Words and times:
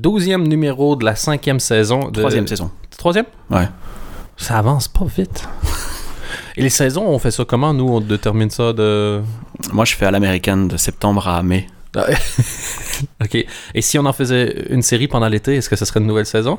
Douzième 0.00 0.46
numéro 0.46 0.94
de 0.94 1.06
la 1.06 1.16
cinquième 1.16 1.58
saison. 1.58 2.08
De... 2.10 2.20
Troisième 2.20 2.46
saison. 2.46 2.70
Troisième? 2.98 3.24
Ouais. 3.50 3.66
Ça 4.36 4.58
avance 4.58 4.88
pas 4.88 5.06
vite. 5.06 5.48
Et 6.58 6.62
les 6.62 6.68
saisons, 6.68 7.06
on 7.06 7.18
fait 7.18 7.30
ça 7.30 7.46
comment, 7.46 7.72
nous? 7.72 7.88
On 7.88 8.00
détermine 8.02 8.50
ça 8.50 8.74
de... 8.74 9.22
Moi, 9.72 9.86
je 9.86 9.94
fais 9.94 10.04
à 10.04 10.10
l'américaine 10.10 10.68
de 10.68 10.76
septembre 10.76 11.26
à 11.26 11.42
mai. 11.42 11.66
OK. 13.24 13.46
Et 13.74 13.80
si 13.80 13.98
on 13.98 14.04
en 14.04 14.12
faisait 14.12 14.66
une 14.68 14.82
série 14.82 15.08
pendant 15.08 15.28
l'été, 15.28 15.56
est-ce 15.56 15.70
que 15.70 15.76
ce 15.76 15.86
serait 15.86 16.00
une 16.00 16.06
nouvelle 16.06 16.26
saison? 16.26 16.58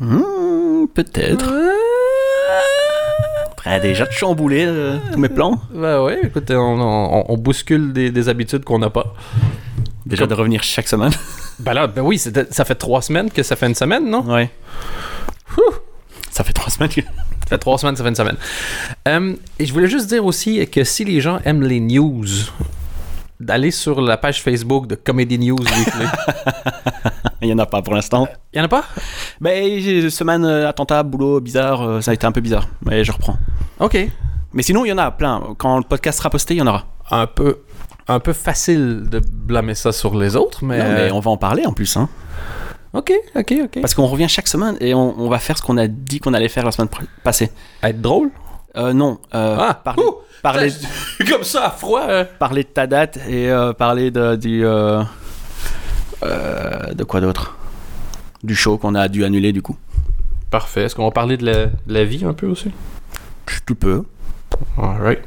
Hmm, 0.00 0.86
Peut-être. 0.94 1.52
Prêt 3.58 3.78
déjà 3.80 4.06
de 4.06 4.12
chambouler 4.12 4.64
euh, 4.66 4.96
tous 5.12 5.18
mes 5.18 5.28
plans. 5.28 5.60
Ben 5.74 6.02
ouais, 6.02 6.20
écoute, 6.24 6.50
on, 6.50 6.80
on- 6.80 7.24
on 7.28 7.36
bouscule 7.36 7.92
des, 7.92 8.10
des 8.10 8.28
habitudes 8.30 8.64
qu'on 8.64 8.78
n'a 8.78 8.88
pas. 8.88 9.12
Déjà 10.06 10.26
de 10.26 10.32
revenir 10.32 10.62
chaque 10.62 10.88
semaine. 10.88 11.12
Ben 11.58 11.74
là, 11.74 11.86
ben 11.86 12.02
oui, 12.02 12.18
ça 12.18 12.64
fait 12.64 12.74
trois 12.74 13.02
semaines 13.02 13.30
que 13.30 13.42
ça 13.42 13.56
fait 13.56 13.66
une 13.66 13.74
semaine, 13.74 14.08
non? 14.08 14.22
Ouais. 14.22 14.50
Ça 16.30 16.44
fait 16.44 16.52
trois 16.52 16.70
semaines 16.70 16.90
que... 16.90 17.00
Ça 17.00 17.54
fait 17.54 17.58
trois 17.58 17.78
semaines, 17.78 17.96
ça 17.96 18.02
fait 18.02 18.10
une 18.10 18.14
semaine. 18.14 18.36
Euh, 19.08 19.34
et 19.58 19.66
je 19.66 19.72
voulais 19.72 19.88
juste 19.88 20.06
dire 20.06 20.24
aussi 20.24 20.66
que 20.68 20.84
si 20.84 21.04
les 21.04 21.20
gens 21.20 21.40
aiment 21.44 21.62
les 21.62 21.80
news, 21.80 22.26
d'aller 23.40 23.70
sur 23.70 24.00
la 24.00 24.16
page 24.16 24.42
Facebook 24.42 24.86
de 24.86 24.94
Comedy 24.94 25.38
News 25.38 25.58
Weekly. 25.58 26.06
Il 27.40 27.48
n'y 27.48 27.54
en 27.54 27.58
a 27.58 27.66
pas 27.66 27.82
pour 27.82 27.94
l'instant. 27.94 28.28
Il 28.52 28.58
y 28.58 28.60
en 28.60 28.64
a 28.64 28.68
pas? 28.68 28.84
J'ai- 29.42 30.10
semaine 30.10 30.44
euh, 30.44 30.68
attentat, 30.68 31.02
boulot 31.02 31.40
bizarre, 31.40 31.82
euh, 31.82 32.00
ça 32.00 32.10
a 32.10 32.14
été 32.14 32.26
un 32.26 32.32
peu 32.32 32.40
bizarre. 32.40 32.66
Mais 32.84 33.04
je 33.04 33.12
reprends. 33.12 33.38
OK. 33.78 33.96
Mais 34.52 34.62
sinon, 34.62 34.84
il 34.84 34.88
y 34.88 34.92
en 34.92 34.98
a 34.98 35.10
plein. 35.10 35.54
Quand 35.56 35.78
le 35.78 35.84
podcast 35.84 36.18
sera 36.18 36.30
posté, 36.30 36.54
il 36.54 36.58
y 36.58 36.62
en 36.62 36.66
aura. 36.66 36.86
Un 37.10 37.26
peu, 37.26 37.60
un 38.08 38.20
peu 38.20 38.32
facile 38.32 39.04
de 39.10 39.20
blâmer 39.20 39.74
ça 39.74 39.92
sur 39.92 40.16
les 40.16 40.34
autres, 40.36 40.64
mais... 40.64 40.78
Non, 40.78 40.92
mais 40.94 41.10
on 41.12 41.20
va 41.20 41.30
en 41.30 41.36
parler 41.36 41.66
en 41.66 41.72
plus. 41.72 41.96
Hein. 41.96 42.08
OK, 42.94 43.12
OK, 43.36 43.54
OK. 43.64 43.80
Parce 43.80 43.94
qu'on 43.94 44.06
revient 44.06 44.28
chaque 44.28 44.48
semaine 44.48 44.76
et 44.80 44.94
on, 44.94 45.20
on 45.20 45.28
va 45.28 45.38
faire 45.38 45.58
ce 45.58 45.62
qu'on 45.62 45.76
a 45.76 45.86
dit 45.88 46.20
qu'on 46.20 46.32
allait 46.34 46.48
faire 46.48 46.64
la 46.64 46.72
semaine 46.72 46.88
passée. 47.22 47.50
Être 47.82 48.00
drôle? 48.00 48.30
Euh, 48.76 48.92
non. 48.92 49.18
euh, 49.34 49.56
Ah, 49.60 49.74
parler, 49.74 50.02
ouh, 50.02 50.14
parler, 50.42 50.72
Comme 51.30 51.44
ça, 51.44 51.66
à 51.66 51.70
froid. 51.70 52.02
euh. 52.08 52.24
parler 52.38 52.62
de 52.62 52.68
ta 52.68 52.86
date 52.86 53.18
et 53.28 53.50
euh, 53.50 53.72
parler 53.74 54.10
de, 54.10 54.36
du. 54.36 54.64
euh, 54.64 55.02
euh, 56.22 56.94
de 56.94 57.04
quoi 57.04 57.20
d'autre? 57.20 57.56
Du 58.42 58.54
show 58.54 58.78
qu'on 58.78 58.94
a 58.94 59.08
dû 59.08 59.24
annuler 59.24 59.52
du 59.52 59.62
coup. 59.62 59.76
Parfait. 60.50 60.84
Est-ce 60.84 60.94
qu'on 60.94 61.04
va 61.04 61.10
parler 61.10 61.36
de 61.36 61.44
la, 61.44 61.66
de 61.66 61.72
la 61.92 62.04
vie 62.04 62.24
un 62.24 62.32
peu 62.34 62.46
aussi? 62.46 62.70
Tu 63.66 63.74
peux. 63.74 64.04
Alright. 64.78 65.20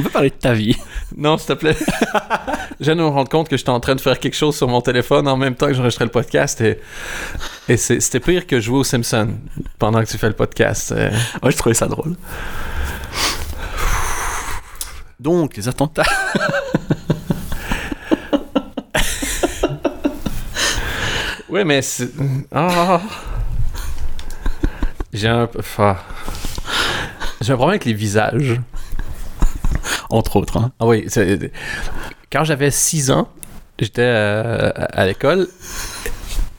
On 0.00 0.02
peut 0.02 0.08
parler 0.08 0.30
de 0.30 0.34
ta 0.34 0.54
vie. 0.54 0.74
Non, 1.16 1.36
s'il 1.36 1.48
te 1.48 1.52
plaît. 1.52 1.76
je 2.78 2.84
viens 2.84 2.96
de 2.96 3.02
me 3.02 3.08
rendre 3.08 3.28
compte 3.28 3.48
que 3.48 3.56
j'étais 3.56 3.68
en 3.68 3.80
train 3.80 3.94
de 3.94 4.00
faire 4.00 4.18
quelque 4.18 4.36
chose 4.36 4.56
sur 4.56 4.66
mon 4.68 4.80
téléphone 4.80 5.28
en 5.28 5.36
même 5.36 5.54
temps 5.54 5.66
que 5.66 5.74
j'enregistrais 5.74 6.06
le 6.06 6.10
podcast 6.10 6.62
et, 6.62 7.76
c'était 7.76 8.20
pire 8.20 8.46
que 8.46 8.60
jouer 8.60 8.78
aux 8.78 8.84
Simpsons 8.84 9.34
pendant 9.78 10.00
que 10.00 10.08
tu 10.08 10.16
fais 10.16 10.28
le 10.28 10.34
podcast. 10.34 10.92
Euh, 10.92 11.10
Ouais, 11.42 11.50
je 11.50 11.56
trouvais 11.58 11.74
ça 11.74 11.86
drôle. 11.86 12.14
Donc, 15.18 15.56
les 15.56 15.68
attentats. 15.68 16.04
Oui, 21.50 21.64
mais 21.64 21.82
c'est. 21.82 22.10
Ah. 22.52 23.00
J'ai 25.12 25.26
un 25.26 25.48
peu. 25.48 25.58
ah. 25.78 25.96
J'ai 27.40 27.52
un 27.52 27.56
problème 27.56 27.70
avec 27.70 27.84
les 27.86 27.92
visages. 27.92 28.60
Entre 30.10 30.36
autres. 30.36 30.56
Hein. 30.58 30.72
Ah 30.80 30.86
oui, 30.86 31.06
quand 32.32 32.44
j'avais 32.44 32.70
6 32.70 33.10
ans, 33.10 33.28
j'étais 33.78 34.02
euh, 34.02 34.70
à 34.74 35.06
l'école. 35.06 35.48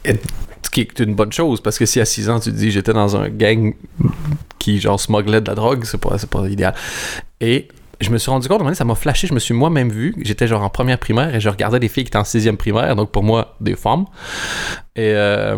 Et- 0.05 0.15
Ce 0.63 0.69
qui 0.69 0.81
est 0.81 0.99
une 0.99 1.15
bonne 1.15 1.33
chose, 1.33 1.59
parce 1.59 1.77
que 1.77 1.85
si 1.85 1.99
à 1.99 2.05
6 2.05 2.29
ans 2.29 2.39
tu 2.39 2.49
te 2.49 2.55
dis 2.55 2.71
j'étais 2.71 2.93
dans 2.93 3.17
un 3.17 3.27
gang 3.27 3.73
qui 4.57 4.79
genre 4.79 4.99
smugglait 5.01 5.41
de 5.41 5.47
la 5.49 5.55
drogue, 5.55 5.83
c'est 5.83 5.99
pas, 5.99 6.15
pas 6.29 6.47
idéal. 6.47 6.73
Et 7.41 7.67
je 7.99 8.09
me 8.09 8.17
suis 8.17 8.31
rendu 8.31 8.47
compte, 8.47 8.59
donné, 8.63 8.73
ça 8.73 8.85
m'a 8.85 8.95
flashé, 8.95 9.27
je 9.27 9.33
me 9.33 9.39
suis 9.39 9.53
moi-même 9.53 9.89
vu, 9.89 10.15
j'étais 10.21 10.47
genre 10.47 10.63
en 10.63 10.69
première 10.69 10.97
primaire 10.97 11.35
et 11.35 11.41
je 11.41 11.49
regardais 11.49 11.79
des 11.79 11.89
filles 11.89 12.05
qui 12.05 12.07
étaient 12.09 12.17
en 12.17 12.23
sixième 12.23 12.55
primaire, 12.57 12.95
donc 12.95 13.11
pour 13.11 13.21
moi, 13.23 13.55
des 13.59 13.75
femmes. 13.75 14.05
Et 14.95 15.11
euh, 15.13 15.57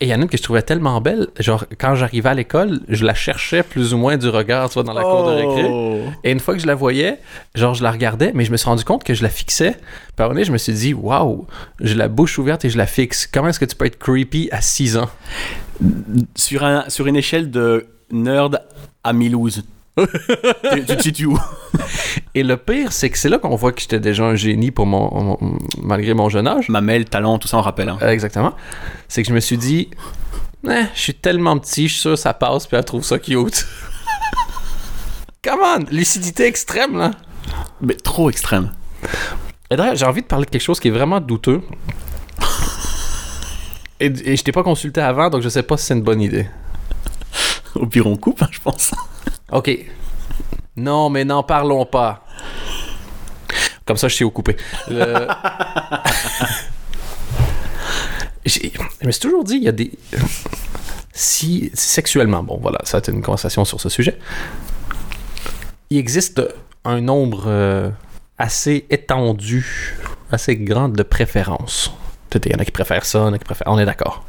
et 0.00 0.06
il 0.06 0.08
y 0.08 0.14
en 0.14 0.20
a 0.20 0.22
une 0.22 0.28
que 0.28 0.38
je 0.38 0.42
trouvais 0.42 0.62
tellement 0.62 0.98
belle, 1.02 1.28
genre 1.38 1.66
quand 1.78 1.94
j'arrivais 1.94 2.30
à 2.30 2.34
l'école, 2.34 2.80
je 2.88 3.04
la 3.04 3.12
cherchais 3.12 3.62
plus 3.62 3.92
ou 3.92 3.98
moins 3.98 4.16
du 4.16 4.30
regard, 4.30 4.70
tu 4.70 4.74
vois, 4.74 4.82
dans 4.82 4.94
la 4.94 5.02
cour 5.02 5.26
de 5.26 5.32
récré. 5.32 5.68
Oh. 5.70 5.98
Et 6.24 6.32
une 6.32 6.40
fois 6.40 6.54
que 6.54 6.60
je 6.60 6.66
la 6.66 6.74
voyais, 6.74 7.18
genre 7.54 7.74
je 7.74 7.82
la 7.82 7.90
regardais, 7.90 8.32
mais 8.34 8.46
je 8.46 8.52
me 8.52 8.56
suis 8.56 8.64
rendu 8.64 8.82
compte 8.82 9.04
que 9.04 9.12
je 9.12 9.22
la 9.22 9.28
fixais. 9.28 9.76
À 10.16 10.24
un 10.24 10.42
je 10.42 10.52
me 10.52 10.58
suis 10.58 10.72
dit, 10.72 10.94
waouh, 10.94 11.46
j'ai 11.80 11.94
la 11.94 12.08
bouche 12.08 12.38
ouverte 12.38 12.64
et 12.64 12.70
je 12.70 12.76
la 12.76 12.86
fixe. 12.86 13.26
Comment 13.26 13.48
est-ce 13.48 13.60
que 13.60 13.64
tu 13.64 13.76
peux 13.76 13.86
être 13.86 13.98
creepy 13.98 14.48
à 14.52 14.60
6 14.60 14.98
ans? 14.98 15.08
Sur, 16.34 16.64
un, 16.64 16.84
sur 16.88 17.06
une 17.06 17.16
échelle 17.16 17.50
de 17.50 17.86
nerd 18.10 18.60
à 19.02 19.12
Milouz. 19.12 19.64
tu, 20.72 20.84
te 20.84 21.02
situes 21.02 21.26
où? 21.26 21.38
Et 22.34 22.42
le 22.42 22.56
pire, 22.56 22.92
c'est 22.92 23.10
que 23.10 23.18
c'est 23.18 23.28
là 23.28 23.38
qu'on 23.38 23.56
voit 23.56 23.72
que 23.72 23.80
j'étais 23.80 24.00
déjà 24.00 24.24
un 24.24 24.34
génie 24.34 24.70
pour 24.70 24.86
mon, 24.86 25.10
mon- 25.22 25.58
malgré 25.82 26.14
mon 26.14 26.28
jeune 26.28 26.46
âge. 26.46 26.68
Mamelle, 26.68 27.04
talent, 27.04 27.38
tout 27.38 27.48
ça 27.48 27.58
on 27.58 27.62
rappelle. 27.62 27.88
Hein. 27.88 27.98
Euh, 28.02 28.10
exactement. 28.10 28.54
C'est 29.08 29.22
que 29.22 29.28
je 29.28 29.34
me 29.34 29.40
suis 29.40 29.58
dit, 29.58 29.90
Eh, 30.68 30.84
je 30.94 31.00
suis 31.00 31.14
tellement 31.14 31.58
petit, 31.58 31.88
je 31.88 31.94
suis 31.94 32.02
sûr 32.02 32.10
que 32.12 32.16
ça 32.16 32.34
passe, 32.34 32.66
puis 32.66 32.76
elle 32.76 32.84
trouve 32.84 33.04
ça 33.04 33.18
cute. 33.18 33.66
Come 35.44 35.60
on, 35.62 35.84
lucidité 35.90 36.46
extrême 36.46 36.98
là. 36.98 37.12
Mais 37.80 37.94
trop 37.94 38.30
extrême. 38.30 38.72
Et 39.70 39.76
d'ailleurs, 39.76 39.96
j'ai 39.96 40.06
envie 40.06 40.22
de 40.22 40.26
parler 40.26 40.44
de 40.44 40.50
quelque 40.50 40.62
chose 40.62 40.80
qui 40.80 40.88
est 40.88 40.92
vraiment 40.92 41.20
douteux. 41.20 41.62
Et, 44.00 44.06
et 44.24 44.36
je 44.36 44.42
t'ai 44.44 44.52
pas 44.52 44.62
consulté 44.62 45.00
avant, 45.00 45.28
donc 45.30 45.42
je 45.42 45.48
sais 45.48 45.62
pas 45.62 45.76
si 45.76 45.86
c'est 45.86 45.94
une 45.94 46.02
bonne 46.02 46.22
idée. 46.22 46.46
Au 47.74 47.86
pire, 47.86 48.06
on 48.06 48.16
coupe, 48.16 48.42
hein, 48.42 48.48
je 48.50 48.58
pense. 48.60 48.92
Ok. 49.52 49.86
Non, 50.76 51.10
mais 51.10 51.24
n'en 51.24 51.42
parlons 51.42 51.84
pas. 51.84 52.24
Comme 53.84 53.96
ça, 53.96 54.08
je 54.08 54.14
suis 54.14 54.24
au 54.24 54.30
coupé. 54.30 54.56
Je 58.46 59.06
me 59.06 59.10
suis 59.12 59.20
toujours 59.20 59.44
dit, 59.44 59.56
il 59.56 59.62
y 59.64 59.68
a 59.68 59.72
des. 59.72 59.92
Si 61.12 61.70
sexuellement, 61.74 62.42
bon 62.42 62.58
voilà, 62.60 62.78
ça 62.84 62.96
a 62.96 63.00
été 63.00 63.12
une 63.12 63.22
conversation 63.22 63.64
sur 63.64 63.80
ce 63.80 63.88
sujet. 63.88 64.18
Il 65.90 65.98
existe 65.98 66.40
un 66.84 67.00
nombre 67.00 67.44
euh, 67.46 67.90
assez 68.38 68.86
étendu, 68.90 69.96
assez 70.30 70.56
grand 70.56 70.88
de 70.88 71.02
préférences. 71.02 71.92
Il 72.34 72.52
y 72.52 72.54
en 72.54 72.58
a 72.58 72.64
qui 72.64 72.70
préfèrent 72.70 73.04
ça, 73.04 73.18
il 73.18 73.22
y 73.22 73.24
en 73.24 73.32
a 73.32 73.38
qui 73.38 73.44
préfèrent. 73.44 73.66
On 73.66 73.78
est 73.78 73.84
d'accord. 73.84 74.24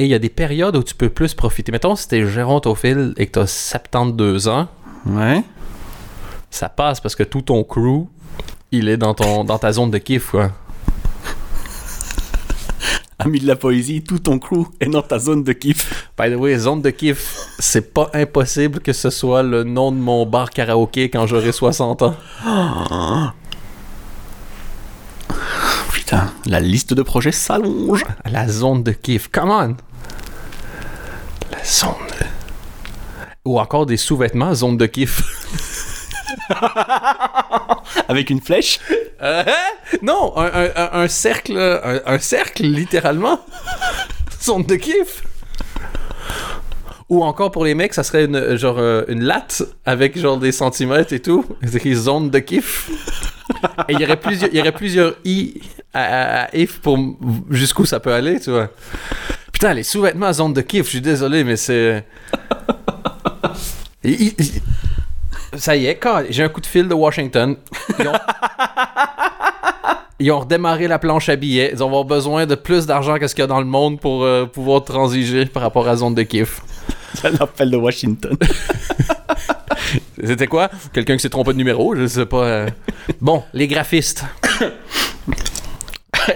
Et 0.00 0.04
il 0.04 0.08
y 0.08 0.14
a 0.14 0.18
des 0.18 0.30
périodes 0.30 0.76
où 0.76 0.82
tu 0.82 0.94
peux 0.94 1.10
plus 1.10 1.34
profiter. 1.34 1.70
Mettons, 1.72 1.94
si 1.94 2.08
t'es 2.08 2.26
gérontophile 2.26 3.12
et 3.18 3.26
que 3.26 3.32
t'as 3.32 3.46
72 3.46 4.48
ans, 4.48 4.66
Ouais. 5.04 5.42
ça 6.50 6.70
passe 6.70 7.00
parce 7.02 7.14
que 7.14 7.22
tout 7.22 7.42
ton 7.42 7.62
crew, 7.64 8.06
il 8.72 8.88
est 8.88 8.96
dans, 8.96 9.12
ton, 9.12 9.44
dans 9.44 9.58
ta 9.58 9.72
zone 9.72 9.90
de 9.90 9.98
kiff, 9.98 10.30
quoi. 10.30 10.52
Ami 13.18 13.40
de 13.40 13.46
la 13.46 13.56
poésie, 13.56 14.02
tout 14.02 14.20
ton 14.20 14.38
crew 14.38 14.68
est 14.80 14.86
dans 14.88 15.02
ta 15.02 15.18
zone 15.18 15.44
de 15.44 15.52
kiff. 15.52 16.08
By 16.18 16.30
the 16.30 16.36
way, 16.36 16.56
zone 16.56 16.80
de 16.80 16.88
kiff, 16.88 17.36
c'est 17.58 17.92
pas 17.92 18.08
impossible 18.14 18.80
que 18.80 18.94
ce 18.94 19.10
soit 19.10 19.42
le 19.42 19.64
nom 19.64 19.92
de 19.92 19.98
mon 19.98 20.24
bar 20.24 20.48
karaoké 20.48 21.10
quand 21.10 21.26
j'aurai 21.26 21.52
60 21.52 22.00
ans. 22.00 22.14
Putain, 25.92 26.32
la 26.46 26.60
liste 26.60 26.94
de 26.94 27.02
projets 27.02 27.32
s'allonge. 27.32 28.02
La 28.24 28.48
zone 28.48 28.82
de 28.82 28.92
kiff, 28.92 29.28
come 29.30 29.50
on! 29.50 29.76
Zone. 31.64 31.94
Ou 33.44 33.58
encore 33.58 33.86
des 33.86 33.96
sous-vêtements, 33.96 34.54
zone 34.54 34.76
de 34.76 34.86
kiff. 34.86 35.22
Avec 38.08 38.30
une 38.30 38.40
flèche? 38.40 38.78
Euh, 39.22 39.42
hein? 39.46 39.96
non, 40.02 40.32
un, 40.36 40.46
un- 40.46 40.70
un- 40.76 40.90
un 41.02 41.08
cercle, 41.08 41.56
un, 41.58 42.00
un 42.06 42.18
cercle, 42.18 42.64
littéralement. 42.64 43.40
Zone 44.42 44.64
de 44.64 44.76
kiff. 44.76 45.22
Ou 47.08 47.24
encore 47.24 47.50
pour 47.50 47.64
les 47.64 47.74
mecs, 47.74 47.92
ça 47.94 48.04
serait 48.04 48.24
une, 48.26 48.56
genre 48.56 48.78
euh, 48.78 49.02
une 49.08 49.24
latte 49.24 49.62
avec 49.84 50.16
genre 50.18 50.38
des 50.38 50.52
centimètres 50.52 51.12
et 51.12 51.20
tout. 51.20 51.44
C'est 51.62 51.74
écrit 51.76 51.94
zone 51.94 52.30
de 52.30 52.38
kiff. 52.38 52.88
Et 53.88 53.94
il 53.94 54.00
y 54.00 54.04
aurait 54.04 54.16
plusieurs, 54.20 54.50
il 54.52 54.56
y 54.56 54.60
aurait 54.60 54.72
plusieurs 54.72 55.14
i 55.24 55.60
à, 55.92 56.02
à- 56.02 56.42
à 56.44 56.56
if 56.56 56.78
pour 56.80 56.96
jusqu'où 57.50 57.84
ça 57.84 57.98
peut 57.98 58.12
aller, 58.12 58.38
tu 58.38 58.50
vois. 58.50 58.68
Putain, 59.60 59.74
les 59.74 59.82
sous-vêtements 59.82 60.24
à 60.28 60.32
zone 60.32 60.54
de 60.54 60.62
kiff, 60.62 60.84
je 60.86 60.88
suis 60.88 61.00
désolé, 61.02 61.44
mais 61.44 61.56
c'est. 61.56 62.02
Il- 64.02 64.12
il- 64.22 64.34
il- 64.38 65.58
Ça 65.58 65.76
y 65.76 65.84
est, 65.84 65.96
quand 65.96 66.22
j'ai 66.30 66.44
un 66.44 66.48
coup 66.48 66.62
de 66.62 66.66
fil 66.66 66.88
de 66.88 66.94
Washington. 66.94 67.56
Ils 67.98 68.08
ont, 68.08 68.12
Ils 70.18 70.32
ont 70.32 70.38
redémarré 70.40 70.88
la 70.88 70.98
planche 70.98 71.28
à 71.28 71.36
billets. 71.36 71.68
Ils 71.72 71.76
vont 71.78 71.86
avoir 71.88 72.04
besoin 72.04 72.46
de 72.46 72.54
plus 72.54 72.86
d'argent 72.86 73.18
que 73.18 73.26
ce 73.26 73.34
qu'il 73.34 73.42
y 73.42 73.44
a 73.44 73.48
dans 73.48 73.58
le 73.60 73.66
monde 73.66 74.00
pour 74.00 74.24
euh, 74.24 74.46
pouvoir 74.46 74.82
transiger 74.82 75.44
par 75.44 75.62
rapport 75.62 75.86
à 75.88 75.96
zone 75.96 76.14
de 76.14 76.22
kiff. 76.22 76.62
C'est 77.14 77.30
l'appel 77.38 77.70
de 77.70 77.76
Washington. 77.76 78.34
C'était 80.24 80.46
quoi? 80.46 80.70
Quelqu'un 80.94 81.16
qui 81.16 81.20
s'est 81.22 81.28
trompé 81.28 81.52
de 81.52 81.58
numéro, 81.58 81.94
je 81.96 82.06
sais 82.06 82.24
pas. 82.24 82.44
euh. 82.44 82.68
Bon, 83.20 83.42
les 83.52 83.68
graphistes. 83.68 84.24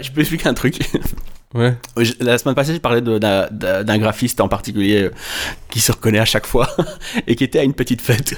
je 0.03 0.11
peux 0.13 0.21
expliquer 0.21 0.49
un 0.51 0.55
truc. 0.55 0.79
Ouais. 1.55 1.77
La 2.21 2.37
semaine 2.37 2.57
passée, 2.57 2.75
je 2.75 2.79
parlais 2.81 3.01
de- 3.01 3.19
d'un 3.19 3.99
graphiste 3.99 4.41
en 4.41 4.49
particulier 4.49 5.05
euh, 5.05 5.11
qui 5.71 5.79
se 5.81 5.93
reconnaît 5.93 6.19
à 6.19 6.25
chaque 6.25 6.47
fois 6.47 6.69
et 7.29 7.37
qui 7.37 7.45
était 7.45 7.61
à 7.61 7.63
une 7.63 7.75
petite 7.75 8.01
fête 8.01 8.35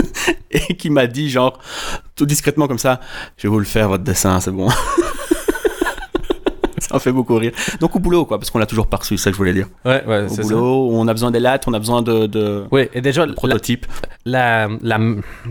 et 0.50 0.74
qui 0.76 0.90
m'a 0.90 1.06
dit, 1.06 1.30
genre, 1.30 1.58
tout 2.16 2.26
discrètement 2.26 2.66
comme 2.66 2.78
ça, 2.78 2.98
je 3.36 3.44
vais 3.44 3.48
vous 3.48 3.60
le 3.60 3.64
faire, 3.64 3.88
votre 3.88 4.02
dessin, 4.04 4.40
c'est 4.40 4.50
bon. 4.50 4.68
ça 6.78 6.96
en 6.96 6.98
fait 6.98 7.12
beaucoup 7.12 7.36
rire. 7.36 7.52
Donc 7.80 7.96
au 7.96 7.98
boulot, 7.98 8.24
quoi, 8.24 8.38
parce 8.38 8.50
qu'on 8.50 8.58
l'a 8.58 8.66
toujours 8.66 8.86
pas 8.86 8.98
reçu, 8.98 9.16
c'est 9.16 9.24
ça 9.24 9.30
que 9.30 9.34
je 9.34 9.38
voulais 9.38 9.52
dire. 9.54 9.68
Ouais, 9.84 10.04
ouais, 10.06 10.24
Au 10.24 10.28
c'est 10.28 10.42
ça. 10.42 10.44
boulot, 10.54 10.90
on 10.92 11.06
a 11.08 11.12
besoin 11.12 11.30
des 11.30 11.40
lattes, 11.40 11.66
on 11.68 11.74
a 11.74 11.78
besoin 11.78 12.02
de, 12.02 12.26
de 12.26 12.64
Oui, 12.70 12.88
et 12.92 13.00
déjà, 13.00 13.26
la, 13.26 13.32
prototypes. 13.34 13.86
la, 14.24 14.68
la, 14.82 14.98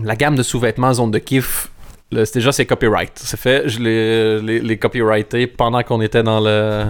la 0.02 0.16
gamme 0.16 0.36
de 0.36 0.42
sous-vêtements 0.42 0.94
zone 0.94 1.10
de 1.10 1.18
kiff, 1.18 1.70
c'est 2.12 2.34
déjà 2.34 2.52
c'est 2.52 2.66
copyright. 2.66 3.12
C'est 3.16 3.38
fait, 3.38 3.68
je 3.68 3.78
l'ai 3.80 4.40
les, 4.40 4.60
les 4.60 4.78
copyrighté 4.78 5.46
pendant 5.46 5.82
qu'on 5.82 6.00
était 6.00 6.22
dans 6.22 6.40
le. 6.40 6.86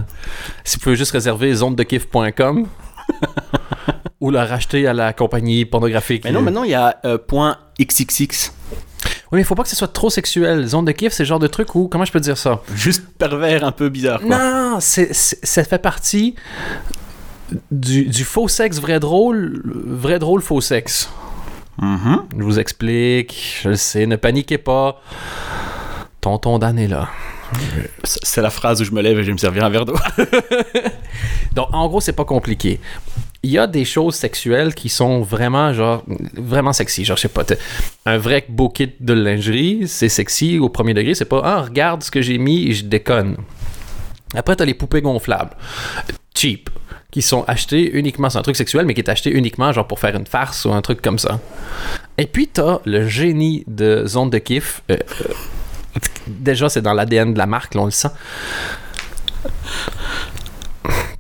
Si 0.65 0.77
vous 0.77 0.83
pouvez 0.85 0.97
juste 0.97 1.13
réserver 1.13 1.55
zonedekiff.com 1.55 2.67
ou 4.21 4.31
le 4.31 4.39
racheter 4.39 4.87
à 4.87 4.93
la 4.93 5.13
compagnie 5.13 5.65
pornographique. 5.65 6.25
Mais 6.25 6.33
non, 6.33 6.43
maintenant 6.43 6.65
il 6.65 6.71
y 6.71 6.75
a 6.75 6.99
euh, 7.05 7.19
.xxx. 7.81 8.53
Oui, 9.31 9.37
mais 9.37 9.41
il 9.41 9.45
faut 9.45 9.55
pas 9.55 9.63
que 9.63 9.69
ce 9.69 9.77
soit 9.77 9.93
trop 9.93 10.11
sexuel. 10.11 10.67
Zone 10.67 10.85
de 10.87 10.93
kiff, 10.93 11.13
c'est 11.13 11.23
le 11.23 11.29
genre 11.29 11.39
de 11.39 11.47
truc 11.47 11.75
où. 11.75 11.89
Comment 11.89 12.05
je 12.05 12.13
peux 12.13 12.21
dire 12.21 12.39
ça? 12.39 12.63
Juste 12.75 13.05
pervers, 13.19 13.63
un 13.65 13.73
peu 13.73 13.89
bizarre. 13.91 14.21
Quoi. 14.21 14.37
Non, 14.39 14.79
c'est, 14.81 15.13
c'est- 15.15 15.45
ça 15.45 15.65
fait 15.65 15.79
partie 15.79 16.35
du, 17.71 18.05
du 18.07 18.25
faux 18.25 18.49
sexe 18.49 18.79
vrai 18.81 19.01
drôle, 19.01 19.63
vrai 19.65 20.19
drôle 20.19 20.41
faux 20.43 20.61
sexe. 20.61 21.11
Je 21.81 22.43
vous 22.43 22.59
explique, 22.59 23.61
je 23.63 23.71
le 23.71 23.77
sais, 23.77 24.07
ne 24.07 24.17
paniquez 24.17 24.59
pas. 24.59 25.01
Tonton 26.21 26.59
Dan 26.59 26.79
est 26.79 26.89
là. 26.89 27.09
C'est 28.03 28.43
la 28.43 28.51
phrase 28.51 28.81
où 28.81 28.85
je 28.85 28.93
me 28.93 29.01
lève 29.01 29.19
et 29.19 29.23
je 29.23 29.29
vais 29.29 29.33
me 29.33 29.39
servir 29.39 29.65
un 29.65 29.71
verre 29.71 29.85
d'eau. 29.85 29.97
Donc, 31.55 31.69
en 31.73 31.87
gros, 31.89 32.01
c'est 32.01 32.13
pas 32.13 32.25
compliqué. 32.25 32.81
Il 33.43 33.51
y 33.51 33.59
a 33.59 33.67
des 33.67 33.85
choses 33.85 34.17
sexuelles 34.17 34.75
qui 34.75 34.89
sont 34.89 35.23
vraiment, 35.23 35.73
genre, 35.73 36.03
vraiment 36.35 36.73
sexy. 36.73 37.05
Genre, 37.05 37.17
je 37.17 37.23
sais 37.23 37.29
pas, 37.29 37.45
un 38.05 38.19
vrai 38.19 38.45
beau 38.49 38.69
kit 38.69 38.93
de 39.01 39.13
lingerie, 39.13 39.87
c'est 39.87 40.09
sexy 40.09 40.59
au 40.59 40.69
premier 40.69 40.93
degré. 40.93 41.15
C'est 41.15 41.25
pas, 41.25 41.41
ah, 41.45 41.63
regarde 41.63 42.03
ce 42.03 42.11
que 42.11 42.21
j'ai 42.21 42.39
mis 42.39 42.73
je 42.75 42.85
déconne. 42.85 43.37
Après, 44.35 44.57
t'as 44.57 44.65
les 44.65 44.75
poupées 44.75 45.01
gonflables. 45.01 45.57
Cheap. 46.35 46.69
Qui 47.11 47.23
sont 47.23 47.43
achetées 47.49 47.91
uniquement, 47.97 48.29
c'est 48.29 48.39
un 48.39 48.43
truc 48.43 48.57
sexuel, 48.57 48.85
mais 48.85 48.93
qui 48.93 49.01
est 49.01 49.09
acheté 49.09 49.31
uniquement, 49.31 49.73
genre, 49.73 49.87
pour 49.87 49.99
faire 49.99 50.15
une 50.15 50.27
farce 50.27 50.67
ou 50.67 50.73
un 50.73 50.83
truc 50.83 51.01
comme 51.01 51.19
ça. 51.19 51.41
Et 52.19 52.27
puis, 52.27 52.49
t'as 52.49 52.81
le 52.85 53.09
génie 53.09 53.65
de 53.67 54.05
Zone 54.07 54.29
de 54.29 54.37
Kiff. 54.37 54.83
Euh, 54.91 54.97
euh, 55.23 55.25
déjà, 56.27 56.69
c'est 56.69 56.83
dans 56.83 56.93
l'ADN 56.93 57.33
de 57.33 57.39
la 57.39 57.47
marque, 57.47 57.75
là, 57.75 57.81
on 57.81 57.87
le 57.87 57.91
sent. 57.93 58.11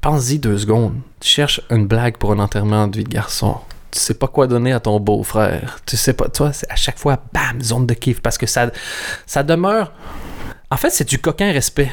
Pense-y 0.03 0.39
deux 0.39 0.59
secondes. 0.59 0.95
Tu 1.21 1.29
cherches 1.31 1.63
une 1.71 1.87
blague 1.87 2.19
pour 2.19 2.33
un 2.33 2.39
enterrement 2.39 2.87
de 2.87 2.99
vie 2.99 3.05
de 3.05 3.09
garçon. 3.09 3.57
Tu 3.91 3.99
sais 3.99 4.15
pas 4.15 4.29
quoi 4.29 4.47
donner 4.47 4.73
à 4.73 4.81
ton 4.81 5.01
beau-frère. 5.01 5.79
Tu 5.87 5.97
sais 5.97 6.13
pas, 6.13 6.29
toi, 6.29 6.53
c'est 6.53 6.71
à 6.71 6.77
chaque 6.77 6.99
fois, 6.99 7.19
bam, 7.33 7.63
zone 7.63 7.87
de 7.87 7.95
kiff. 7.95 8.21
Parce 8.21 8.37
que 8.37 8.47
ça, 8.47 8.71
ça 9.25 9.43
demeure. 9.43 9.93
En 10.71 10.77
fait, 10.77 10.91
c'est 10.91 11.09
du 11.09 11.19
coquin 11.19 11.51
respect. 11.51 11.91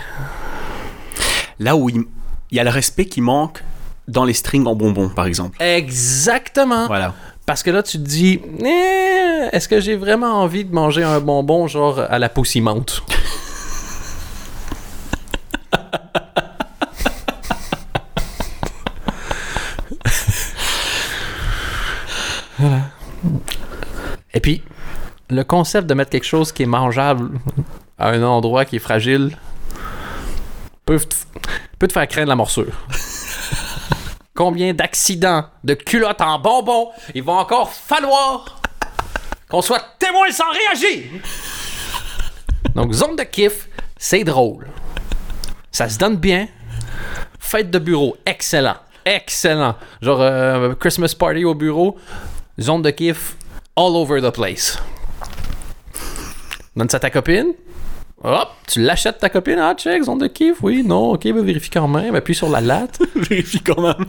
Là 1.59 1.77
où 1.77 1.89
il 1.89 2.05
y 2.51 2.59
a 2.59 2.63
le 2.65 2.69
respect 2.69 3.05
qui 3.05 3.21
manque 3.21 3.63
dans 4.07 4.23
les 4.25 4.33
strings 4.33 4.65
en 4.67 4.75
bonbons, 4.75 5.09
par 5.09 5.25
exemple. 5.25 5.61
Exactement. 5.61 6.87
Voilà. 6.87 7.13
Parce 7.45 7.61
que 7.63 7.69
là, 7.71 7.83
tu 7.83 7.97
te 7.97 8.03
dis, 8.03 8.39
Eh, 8.59 9.49
est-ce 9.51 9.67
que 9.67 9.79
j'ai 9.79 9.95
vraiment 9.95 10.41
envie 10.41 10.65
de 10.65 10.73
manger 10.73 11.03
un 11.03 11.19
bonbon 11.19 11.67
genre 11.67 11.99
à 11.99 12.17
la 12.19 12.29
poussimente? 12.29 13.03
voilà. 22.59 22.81
Et 24.33 24.39
puis, 24.39 24.63
le 25.29 25.43
concept 25.43 25.87
de 25.87 25.93
mettre 25.93 26.11
quelque 26.11 26.25
chose 26.25 26.51
qui 26.51 26.63
est 26.63 26.67
mangeable 26.67 27.31
à 27.97 28.09
un 28.09 28.23
endroit 28.23 28.65
qui 28.65 28.75
est 28.77 28.79
fragile 28.79 29.37
peut, 30.85 30.99
te- 30.99 31.15
peut 31.79 31.87
te 31.87 31.93
faire 31.93 32.07
craindre 32.07 32.29
la 32.29 32.35
morsure. 32.35 32.73
Combien 34.35 34.73
d'accidents 34.73 35.45
de 35.63 35.75
culottes 35.75 36.19
en 36.19 36.37
bonbons 36.39 36.89
il 37.13 37.23
va 37.23 37.33
encore 37.33 37.71
falloir 37.71 38.59
qu'on 39.49 39.61
soit 39.61 39.81
témoin 39.97 40.29
sans 40.29 40.51
réagir? 40.51 41.03
Donc, 42.75 42.91
zone 42.91 43.15
de 43.15 43.23
kiff, 43.23 43.69
c'est 43.95 44.25
drôle. 44.25 44.67
Ça 45.71 45.87
se 45.87 45.97
donne 45.97 46.17
bien. 46.17 46.49
Fête 47.39 47.71
de 47.71 47.79
bureau, 47.79 48.17
excellent. 48.25 48.75
Excellent. 49.05 49.75
Genre, 50.01 50.21
euh, 50.21 50.75
Christmas 50.75 51.15
party 51.17 51.45
au 51.45 51.55
bureau, 51.55 51.97
zone 52.59 52.81
de 52.81 52.89
kiff, 52.89 53.37
all 53.77 53.95
over 53.95 54.21
the 54.21 54.31
place. 54.31 54.77
Donne 56.75 56.89
ça 56.89 56.97
à 56.97 56.99
ta 56.99 57.09
copine. 57.09 57.53
Hop, 58.27 58.49
tu 58.65 58.81
l'achètes 58.81 59.19
ta 59.19 59.29
copine. 59.29 59.59
Ah, 59.59 59.75
check, 59.77 60.01
zone 60.01 60.17
de 60.17 60.25
kiff, 60.25 60.57
oui, 60.63 60.83
non, 60.83 61.11
ok, 61.11 61.27
va 61.27 61.41
vérifier 61.43 61.69
quand 61.71 61.87
même. 61.87 62.15
Appuie 62.15 62.33
sur 62.33 62.49
la 62.49 62.59
latte. 62.59 62.99
Vérifie 63.15 63.61
quand 63.61 63.79
même. 63.79 64.05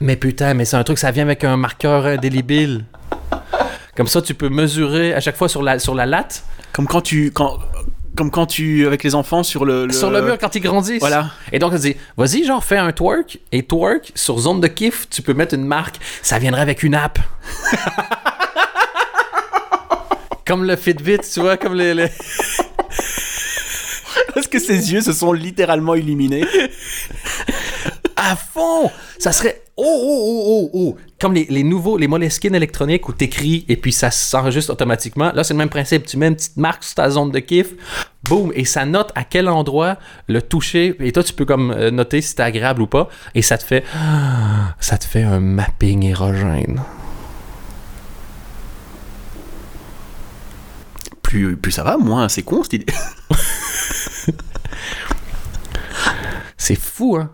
Mais 0.00 0.16
putain, 0.16 0.54
mais 0.54 0.64
c'est 0.64 0.76
un 0.76 0.82
truc, 0.82 0.96
ça 0.96 1.10
vient 1.10 1.24
avec 1.24 1.44
un 1.44 1.58
marqueur 1.58 2.06
indélébile. 2.06 2.86
Comme 3.94 4.06
ça, 4.06 4.22
tu 4.22 4.32
peux 4.32 4.48
mesurer 4.48 5.12
à 5.12 5.20
chaque 5.20 5.36
fois 5.36 5.48
sur 5.50 5.62
la, 5.62 5.78
sur 5.78 5.94
la 5.94 6.06
latte, 6.06 6.42
Comme 6.72 6.86
quand 6.86 7.02
tu. 7.02 7.30
Quand, 7.32 7.58
comme 8.16 8.30
quand 8.30 8.46
tu. 8.46 8.86
Avec 8.86 9.02
les 9.04 9.14
enfants 9.14 9.42
sur 9.42 9.66
le. 9.66 9.92
sur 9.92 10.10
le 10.10 10.22
mur 10.22 10.38
quand 10.38 10.54
ils 10.54 10.60
grandissent. 10.60 11.00
Voilà. 11.00 11.32
Et 11.52 11.58
donc, 11.58 11.74
on 11.74 11.76
dit, 11.76 11.96
vas-y, 12.16 12.44
genre, 12.44 12.64
fais 12.64 12.78
un 12.78 12.92
twerk, 12.92 13.40
et 13.52 13.62
twerk, 13.62 14.10
sur 14.14 14.38
zone 14.38 14.62
de 14.62 14.68
kiff, 14.68 15.06
tu 15.10 15.20
peux 15.20 15.34
mettre 15.34 15.54
une 15.54 15.66
marque, 15.66 15.96
ça 16.22 16.38
viendrait 16.38 16.62
avec 16.62 16.82
une 16.82 16.94
app. 16.94 17.18
comme 20.46 20.64
le 20.64 20.76
Fitbit, 20.76 21.18
tu 21.32 21.40
vois, 21.40 21.56
comme 21.56 21.74
les... 21.74 21.94
les- 21.94 22.08
Parce 24.34 24.46
que 24.46 24.58
ses 24.58 24.92
yeux 24.92 25.00
se 25.00 25.12
sont 25.12 25.32
littéralement 25.32 25.94
illuminés. 25.94 26.44
À 28.16 28.36
fond! 28.36 28.90
Ça 29.18 29.32
serait... 29.32 29.60
Oh, 29.76 29.82
oh, 29.86 30.22
oh, 30.26 30.44
oh, 30.46 30.70
oh! 30.74 30.96
Comme 31.20 31.34
les, 31.34 31.46
les 31.50 31.64
nouveaux, 31.64 31.96
les 31.98 32.06
Moleskine 32.06 32.54
électroniques 32.54 33.08
où 33.08 33.12
t'écris 33.12 33.64
et 33.68 33.76
puis 33.76 33.92
ça 33.92 34.10
s'enregistre 34.10 34.72
automatiquement. 34.72 35.32
Là, 35.34 35.42
c'est 35.42 35.54
le 35.54 35.58
même 35.58 35.68
principe. 35.68 36.06
Tu 36.06 36.16
mets 36.16 36.28
une 36.28 36.36
petite 36.36 36.56
marque 36.56 36.84
sur 36.84 36.94
ta 36.94 37.10
zone 37.10 37.30
de 37.32 37.38
kiff, 37.40 37.68
boum, 38.22 38.52
et 38.54 38.64
ça 38.64 38.84
note 38.86 39.10
à 39.14 39.24
quel 39.24 39.48
endroit 39.48 39.96
le 40.28 40.40
toucher. 40.42 40.94
Et 41.00 41.10
toi, 41.12 41.24
tu 41.24 41.32
peux 41.32 41.44
comme 41.44 41.70
euh, 41.72 41.90
noter 41.90 42.20
si 42.20 42.28
c'est 42.28 42.40
agréable 42.40 42.82
ou 42.82 42.86
pas. 42.86 43.08
Et 43.34 43.42
ça 43.42 43.58
te 43.58 43.64
fait... 43.64 43.84
Ça 44.80 44.98
te 44.98 45.04
fait 45.04 45.22
un 45.22 45.40
mapping 45.40 46.04
érogène. 46.04 46.80
Plus, 51.34 51.56
plus 51.56 51.72
ça 51.72 51.82
va, 51.82 51.96
moins 51.96 52.28
c'est 52.28 52.42
con 52.42 52.62
cette 52.62 52.74
idée. 52.74 52.92
C'est 56.56 56.78
fou, 56.78 57.16
hein? 57.16 57.28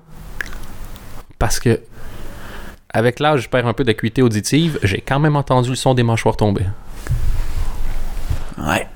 Parce 1.39 1.61
que, 1.61 1.83
avec 2.89 3.21
l'âge, 3.21 3.43
je 3.43 3.51
perds 3.51 3.67
un 3.67 3.75
peu 3.75 3.85
d'acuité 3.85 4.23
auditive. 4.23 4.79
J'ai 4.83 5.03
quand 5.03 5.19
même 5.19 5.37
entendu 5.37 5.69
le 5.69 5.75
son 5.75 5.93
des 5.93 6.03
mâchoires 6.03 6.39
tomber. 6.39 6.65
Ouais. 8.57 8.89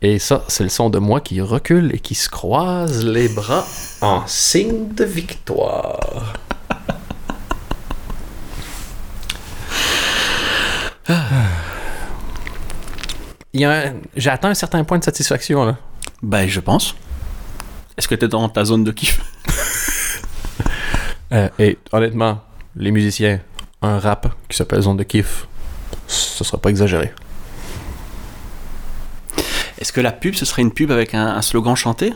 Et 0.00 0.20
ça, 0.20 0.44
c'est 0.46 0.62
le 0.62 0.70
son 0.70 0.88
de 0.88 1.00
moi 1.00 1.20
qui 1.20 1.40
recule 1.40 1.92
et 1.96 1.98
qui 1.98 2.14
se 2.14 2.28
croise 2.28 3.04
les 3.04 3.28
bras 3.28 3.66
en 4.02 4.24
signe 4.28 4.94
de 4.94 5.02
victoire. 5.04 6.34
J'ai 13.54 14.30
atteint 14.30 14.48
un 14.50 14.54
certain 14.54 14.82
point 14.84 14.98
de 14.98 15.04
satisfaction, 15.04 15.64
là. 15.64 15.76
Ben, 16.22 16.48
je 16.48 16.60
pense. 16.60 16.94
Est-ce 17.96 18.08
que 18.08 18.14
t'es 18.16 18.26
dans 18.28 18.48
ta 18.48 18.64
zone 18.64 18.84
de 18.84 18.90
kiff? 18.92 19.20
Euh, 21.32 21.48
et 21.58 21.78
honnêtement, 21.90 22.42
les 22.76 22.92
musiciens, 22.92 23.40
un 23.82 23.98
rap 23.98 24.32
qui 24.48 24.56
s'appelle 24.56 24.82
Zone 24.82 24.98
de 24.98 25.02
Kiff, 25.02 25.48
ce 26.06 26.44
sera 26.44 26.58
pas 26.58 26.68
exagéré. 26.68 27.12
Est-ce 29.80 29.92
que 29.92 30.00
la 30.00 30.12
pub, 30.12 30.34
ce 30.34 30.44
serait 30.44 30.62
une 30.62 30.70
pub 30.70 30.92
avec 30.92 31.12
un, 31.14 31.26
un 31.26 31.42
slogan 31.42 31.74
chanté? 31.74 32.12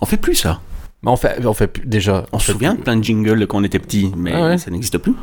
On 0.00 0.06
fait 0.06 0.16
plus 0.16 0.34
ça. 0.34 0.60
Mais 1.02 1.10
on 1.12 1.16
fait, 1.16 1.44
on 1.46 1.52
fait 1.54 1.68
plus- 1.68 1.86
déjà. 1.86 2.24
On 2.32 2.40
se 2.40 2.50
souvient 2.50 2.74
de 2.74 2.80
plein 2.80 2.96
de 2.96 3.04
jingles 3.04 3.46
quand 3.46 3.58
on 3.58 3.64
était 3.64 3.78
petit, 3.78 4.10
mais 4.16 4.32
Ah 4.34 4.46
ouais. 4.46 4.58
ça 4.58 4.70
n'existe 4.72 4.98
plus. 4.98 5.14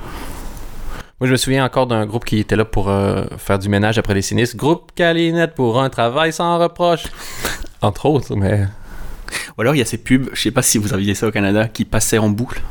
Moi, 1.24 1.30
je 1.30 1.32
me 1.32 1.38
souviens 1.38 1.64
encore 1.64 1.88
d'un 1.88 2.06
groupe 2.06 2.26
qui 2.26 2.40
était 2.40 2.58
là 2.58 2.66
pour 2.66 2.90
euh, 2.90 3.24
faire 3.38 3.58
du 3.58 3.70
ménage 3.70 3.98
après 3.98 4.14
les 4.14 4.22
sinistres. 4.22 4.58
Groupe 4.58 4.92
Calinette 4.94 5.56
pour 5.56 5.82
un 5.82 5.90
travail 5.90 6.34
sans 6.34 6.60
reproche. 6.60 7.04
Entre 7.82 8.08
autres, 8.08 8.36
mais. 8.36 8.66
Ou 9.58 9.62
alors 9.62 9.74
il 9.74 9.78
y 9.78 9.82
a 9.82 9.86
ces 9.86 10.00
pubs, 10.00 10.28
je 10.34 10.42
sais 10.42 10.52
pas 10.52 10.62
si 10.62 10.78
vous 10.78 10.94
aviez 10.94 11.16
ça 11.16 11.26
au 11.26 11.32
Canada, 11.32 11.70
qui 11.70 11.86
passaient 11.86 12.18
en 12.18 12.28
boucle. 12.28 12.62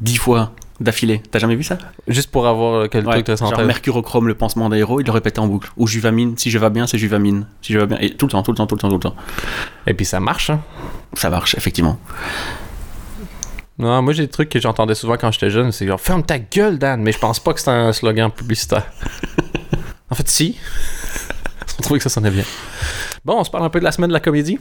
Dix 0.00 0.16
fois. 0.16 0.54
d'affilée. 0.80 1.22
T'as 1.30 1.38
jamais 1.38 1.54
vu 1.54 1.62
ça? 1.62 1.78
Juste 2.08 2.32
pour 2.32 2.48
avoir 2.48 2.74
euh, 2.80 2.88
quel 2.90 3.06
Ouais, 3.06 3.12
truc 3.12 3.26
de 3.26 3.36
Genre 3.36 3.50
santé. 3.50 3.62
mercurochrome, 3.62 4.26
le 4.26 4.34
pansement 4.34 4.68
d'aéro, 4.68 4.98
il 4.98 5.06
le 5.06 5.12
répétait 5.12 5.38
en 5.38 5.46
boucle. 5.46 5.70
Ou 5.76 5.86
juvamine, 5.86 6.36
si 6.36 6.50
je 6.50 6.58
vais 6.58 6.70
bien, 6.70 6.88
c'est 6.88 6.98
juvamine. 6.98 7.46
Si 7.62 7.72
je 7.72 7.78
vais 7.78 7.86
bien. 7.86 7.98
Et 8.00 8.10
tout 8.10 8.26
le 8.26 8.32
temps, 8.32 8.42
tout 8.42 8.50
le 8.50 8.56
temps, 8.56 8.66
tout 8.66 8.74
le 8.74 8.80
temps, 8.80 8.88
tout 8.88 8.94
le 8.96 9.00
temps. 9.00 9.14
Et 9.86 9.94
puis 9.94 10.04
ça 10.04 10.18
marche, 10.18 10.50
hein. 10.50 10.58
Ça 11.14 11.30
marche, 11.30 11.54
effectivement. 11.56 11.96
Non, 13.78 14.00
moi 14.00 14.12
j'ai 14.12 14.24
des 14.24 14.30
trucs 14.30 14.48
que 14.48 14.58
j'entendais 14.58 14.94
souvent 14.94 15.16
quand 15.16 15.30
j'étais 15.30 15.50
jeune, 15.50 15.70
c'est 15.70 15.86
genre 15.86 16.00
ferme 16.00 16.22
ta 16.22 16.38
gueule, 16.38 16.78
Dan, 16.78 17.02
mais 17.02 17.12
je 17.12 17.18
pense 17.18 17.40
pas 17.40 17.52
que 17.52 17.60
c'est 17.60 17.70
un 17.70 17.92
slogan 17.92 18.30
publicitaire. 18.30 18.90
en 20.10 20.14
fait, 20.14 20.28
si. 20.28 20.58
On 21.78 21.82
trouvait 21.82 21.98
que 21.98 22.04
ça 22.04 22.08
sonnait 22.08 22.30
bien. 22.30 22.44
Bon, 23.22 23.38
on 23.38 23.44
se 23.44 23.50
parle 23.50 23.64
un 23.64 23.68
peu 23.68 23.80
de 23.80 23.84
la 23.84 23.92
semaine 23.92 24.08
de 24.08 24.14
la 24.14 24.20
comédie. 24.20 24.58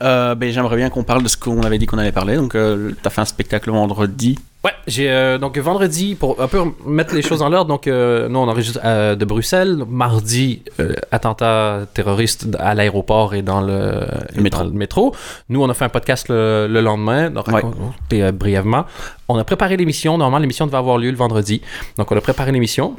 Euh, 0.00 0.34
ben, 0.34 0.50
J'aimerais 0.50 0.76
bien 0.76 0.88
qu'on 0.88 1.04
parle 1.04 1.22
de 1.22 1.28
ce 1.28 1.36
qu'on 1.36 1.62
avait 1.62 1.78
dit 1.78 1.84
qu'on 1.84 1.98
allait 1.98 2.10
parler. 2.10 2.36
Donc, 2.36 2.54
euh, 2.54 2.92
t'as 3.02 3.10
fait 3.10 3.20
un 3.20 3.26
spectacle 3.26 3.70
vendredi. 3.70 4.38
Ouais, 4.64 4.72
j'ai 4.86 5.10
euh, 5.10 5.36
donc 5.36 5.58
vendredi 5.58 6.14
pour 6.14 6.40
un 6.40 6.48
peu 6.48 6.62
mettre 6.86 7.14
les 7.14 7.20
choses 7.20 7.42
en 7.42 7.50
l'ordre. 7.50 7.68
Donc 7.68 7.86
euh, 7.86 8.28
nous 8.30 8.38
on 8.38 8.48
enregistre 8.48 8.80
euh, 8.82 9.14
de 9.14 9.24
Bruxelles. 9.26 9.84
Mardi, 9.86 10.62
euh, 10.80 10.94
attentat 11.12 11.80
terroriste 11.92 12.46
à 12.58 12.74
l'aéroport 12.74 13.34
et 13.34 13.42
dans 13.42 13.60
le, 13.60 14.00
et 14.34 14.40
métro. 14.40 14.62
dans 14.64 14.70
le 14.70 14.74
métro. 14.74 15.14
Nous 15.50 15.62
on 15.62 15.68
a 15.68 15.74
fait 15.74 15.84
un 15.84 15.90
podcast 15.90 16.28
le, 16.30 16.66
le 16.68 16.80
lendemain. 16.80 17.28
Donc 17.30 17.46
Ouais. 17.48 17.54
raconter, 17.54 18.22
euh, 18.22 18.32
brièvement. 18.32 18.86
On 19.28 19.36
a 19.36 19.44
préparé 19.44 19.76
l'émission. 19.76 20.16
Normalement 20.16 20.38
l'émission 20.40 20.64
devait 20.66 20.78
avoir 20.78 20.96
lieu 20.96 21.10
le 21.10 21.16
vendredi. 21.16 21.60
Donc 21.98 22.10
on 22.10 22.16
a 22.16 22.20
préparé 22.22 22.50
l'émission. 22.50 22.94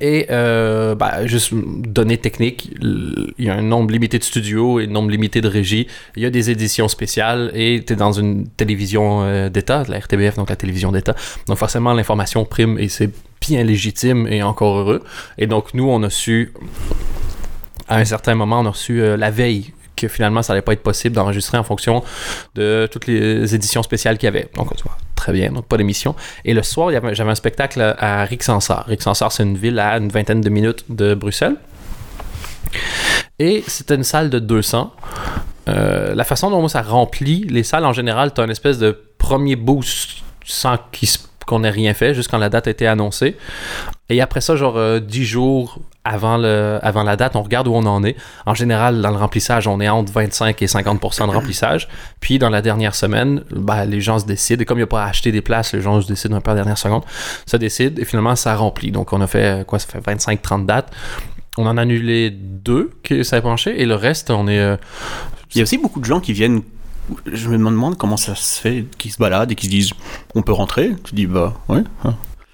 Et 0.00 0.26
euh, 0.30 0.94
bah, 0.94 1.26
juste 1.26 1.52
données 1.54 2.18
techniques, 2.18 2.70
il 2.80 3.32
y 3.38 3.48
a 3.48 3.54
un 3.54 3.62
nombre 3.62 3.92
limité 3.92 4.18
de 4.18 4.24
studios 4.24 4.80
et 4.80 4.84
un 4.84 4.88
nombre 4.88 5.10
limité 5.10 5.40
de 5.40 5.48
régies. 5.48 5.86
Il 6.16 6.22
y 6.22 6.26
a 6.26 6.30
des 6.30 6.50
éditions 6.50 6.88
spéciales 6.88 7.50
et 7.54 7.82
tu 7.86 7.92
es 7.92 7.96
dans 7.96 8.12
une 8.12 8.48
télévision 8.48 9.22
euh, 9.22 9.48
d'État, 9.48 9.84
la 9.88 9.98
RTBF, 9.98 10.36
donc 10.36 10.50
la 10.50 10.56
télévision 10.56 10.90
d'État. 10.90 11.14
Donc 11.46 11.58
forcément, 11.58 11.92
l'information 11.92 12.44
prime 12.44 12.78
et 12.78 12.88
c'est 12.88 13.10
bien 13.40 13.62
légitime 13.62 14.26
et 14.26 14.42
encore 14.42 14.78
heureux. 14.78 15.04
Et 15.38 15.46
donc 15.46 15.72
nous, 15.72 15.88
on 15.88 16.02
a 16.02 16.10
su, 16.10 16.52
à 17.88 17.98
un 17.98 18.04
certain 18.04 18.34
moment, 18.34 18.60
on 18.60 18.66
a 18.66 18.70
reçu 18.70 19.00
euh, 19.00 19.16
la 19.16 19.30
veille 19.30 19.72
que 19.96 20.08
finalement, 20.08 20.42
ça 20.42 20.52
allait 20.52 20.62
pas 20.62 20.72
être 20.72 20.82
possible 20.82 21.16
d'enregistrer 21.16 21.58
en 21.58 21.64
fonction 21.64 22.02
de 22.54 22.88
toutes 22.90 23.06
les 23.06 23.54
éditions 23.54 23.82
spéciales 23.82 24.18
qu'il 24.18 24.26
y 24.26 24.28
avait. 24.28 24.48
Donc, 24.54 24.70
très 25.14 25.32
bien, 25.32 25.50
donc 25.50 25.66
pas 25.66 25.76
d'émission. 25.76 26.14
Et 26.44 26.54
le 26.54 26.62
soir, 26.62 26.90
j'avais 26.90 27.30
un 27.30 27.34
spectacle 27.34 27.96
à 27.98 28.24
Rixensart. 28.24 28.84
Rixensart, 28.86 29.32
c'est 29.32 29.42
une 29.42 29.56
ville 29.56 29.78
à 29.78 29.96
une 29.96 30.08
vingtaine 30.08 30.40
de 30.40 30.50
minutes 30.50 30.84
de 30.88 31.14
Bruxelles. 31.14 31.56
Et 33.38 33.64
c'était 33.66 33.94
une 33.94 34.04
salle 34.04 34.30
de 34.30 34.38
200. 34.38 34.92
Euh, 35.68 36.14
la 36.14 36.24
façon 36.24 36.50
dont 36.50 36.68
ça 36.68 36.82
remplit 36.82 37.44
les 37.44 37.62
salles 37.62 37.84
en 37.84 37.92
général, 37.92 38.32
tu 38.32 38.40
as 38.40 38.44
une 38.44 38.50
espèce 38.50 38.78
de 38.78 38.96
premier 39.18 39.56
boost 39.56 40.22
sans 40.44 40.78
qu'on 41.46 41.64
ait 41.64 41.70
rien 41.70 41.94
fait, 41.94 42.14
juste 42.14 42.30
quand 42.30 42.38
la 42.38 42.48
date 42.48 42.66
a 42.66 42.70
été 42.70 42.86
annoncée. 42.86 43.36
Et 44.08 44.20
après 44.20 44.40
ça, 44.40 44.56
genre 44.56 44.76
euh, 44.76 45.00
10 45.00 45.24
jours 45.24 45.78
avant, 46.06 46.36
le, 46.36 46.78
avant 46.82 47.02
la 47.02 47.16
date, 47.16 47.36
on 47.36 47.42
regarde 47.42 47.66
où 47.68 47.74
on 47.74 47.84
en 47.86 48.04
est. 48.04 48.16
En 48.46 48.54
général, 48.54 49.00
dans 49.02 49.10
le 49.10 49.16
remplissage, 49.16 49.66
on 49.66 49.80
est 49.80 49.88
entre 49.88 50.12
25 50.12 50.62
et 50.62 50.66
50% 50.66 51.26
de 51.28 51.32
remplissage. 51.32 51.88
Puis 52.20 52.38
dans 52.38 52.48
la 52.50 52.62
dernière 52.62 52.94
semaine, 52.94 53.42
ben, 53.50 53.84
les 53.84 54.00
gens 54.00 54.18
se 54.18 54.26
décident. 54.26 54.62
Et 54.62 54.64
comme 54.64 54.78
il 54.78 54.82
n'y 54.82 54.84
a 54.84 54.88
pas 54.88 55.04
à 55.04 55.08
acheter 55.08 55.32
des 55.32 55.42
places, 55.42 55.72
les 55.72 55.80
gens 55.82 56.00
se 56.00 56.06
décident 56.06 56.36
un 56.36 56.40
peu 56.40 56.50
à 56.52 56.54
la 56.54 56.60
dernière 56.60 56.78
seconde, 56.78 57.02
se 57.46 57.56
décident 57.56 58.00
et 58.00 58.04
finalement 58.04 58.36
ça 58.36 58.54
remplit. 58.54 58.92
Donc 58.92 59.12
on 59.12 59.20
a 59.20 59.26
fait, 59.26 59.66
quoi, 59.66 59.78
ça 59.78 59.86
fait 59.88 60.00
25-30 60.00 60.64
dates. 60.66 60.92
On 61.58 61.66
en 61.66 61.76
a 61.78 61.82
annulé 61.82 62.30
deux 62.30 62.92
qui 63.02 63.24
s'est 63.24 63.40
penché 63.40 63.80
et 63.80 63.86
le 63.86 63.94
reste, 63.94 64.30
on 64.30 64.46
est. 64.46 64.58
euh, 64.60 64.76
Il 65.54 65.58
y 65.58 65.60
a 65.60 65.64
aussi 65.64 65.78
beaucoup 65.78 66.00
de 66.00 66.04
gens 66.04 66.20
qui 66.20 66.32
viennent. 66.32 66.62
Je 67.32 67.48
me 67.48 67.56
demande 67.56 67.96
comment 67.96 68.16
ça 68.16 68.34
se 68.34 68.60
fait, 68.60 68.84
qui 68.98 69.10
se 69.10 69.18
baladent 69.18 69.52
et 69.52 69.54
qui 69.54 69.66
se 69.66 69.70
disent 69.70 69.90
on 70.34 70.42
peut 70.42 70.52
rentrer. 70.52 70.94
Tu 71.04 71.14
dis 71.14 71.26
bah 71.26 71.54
ouais. 71.68 71.82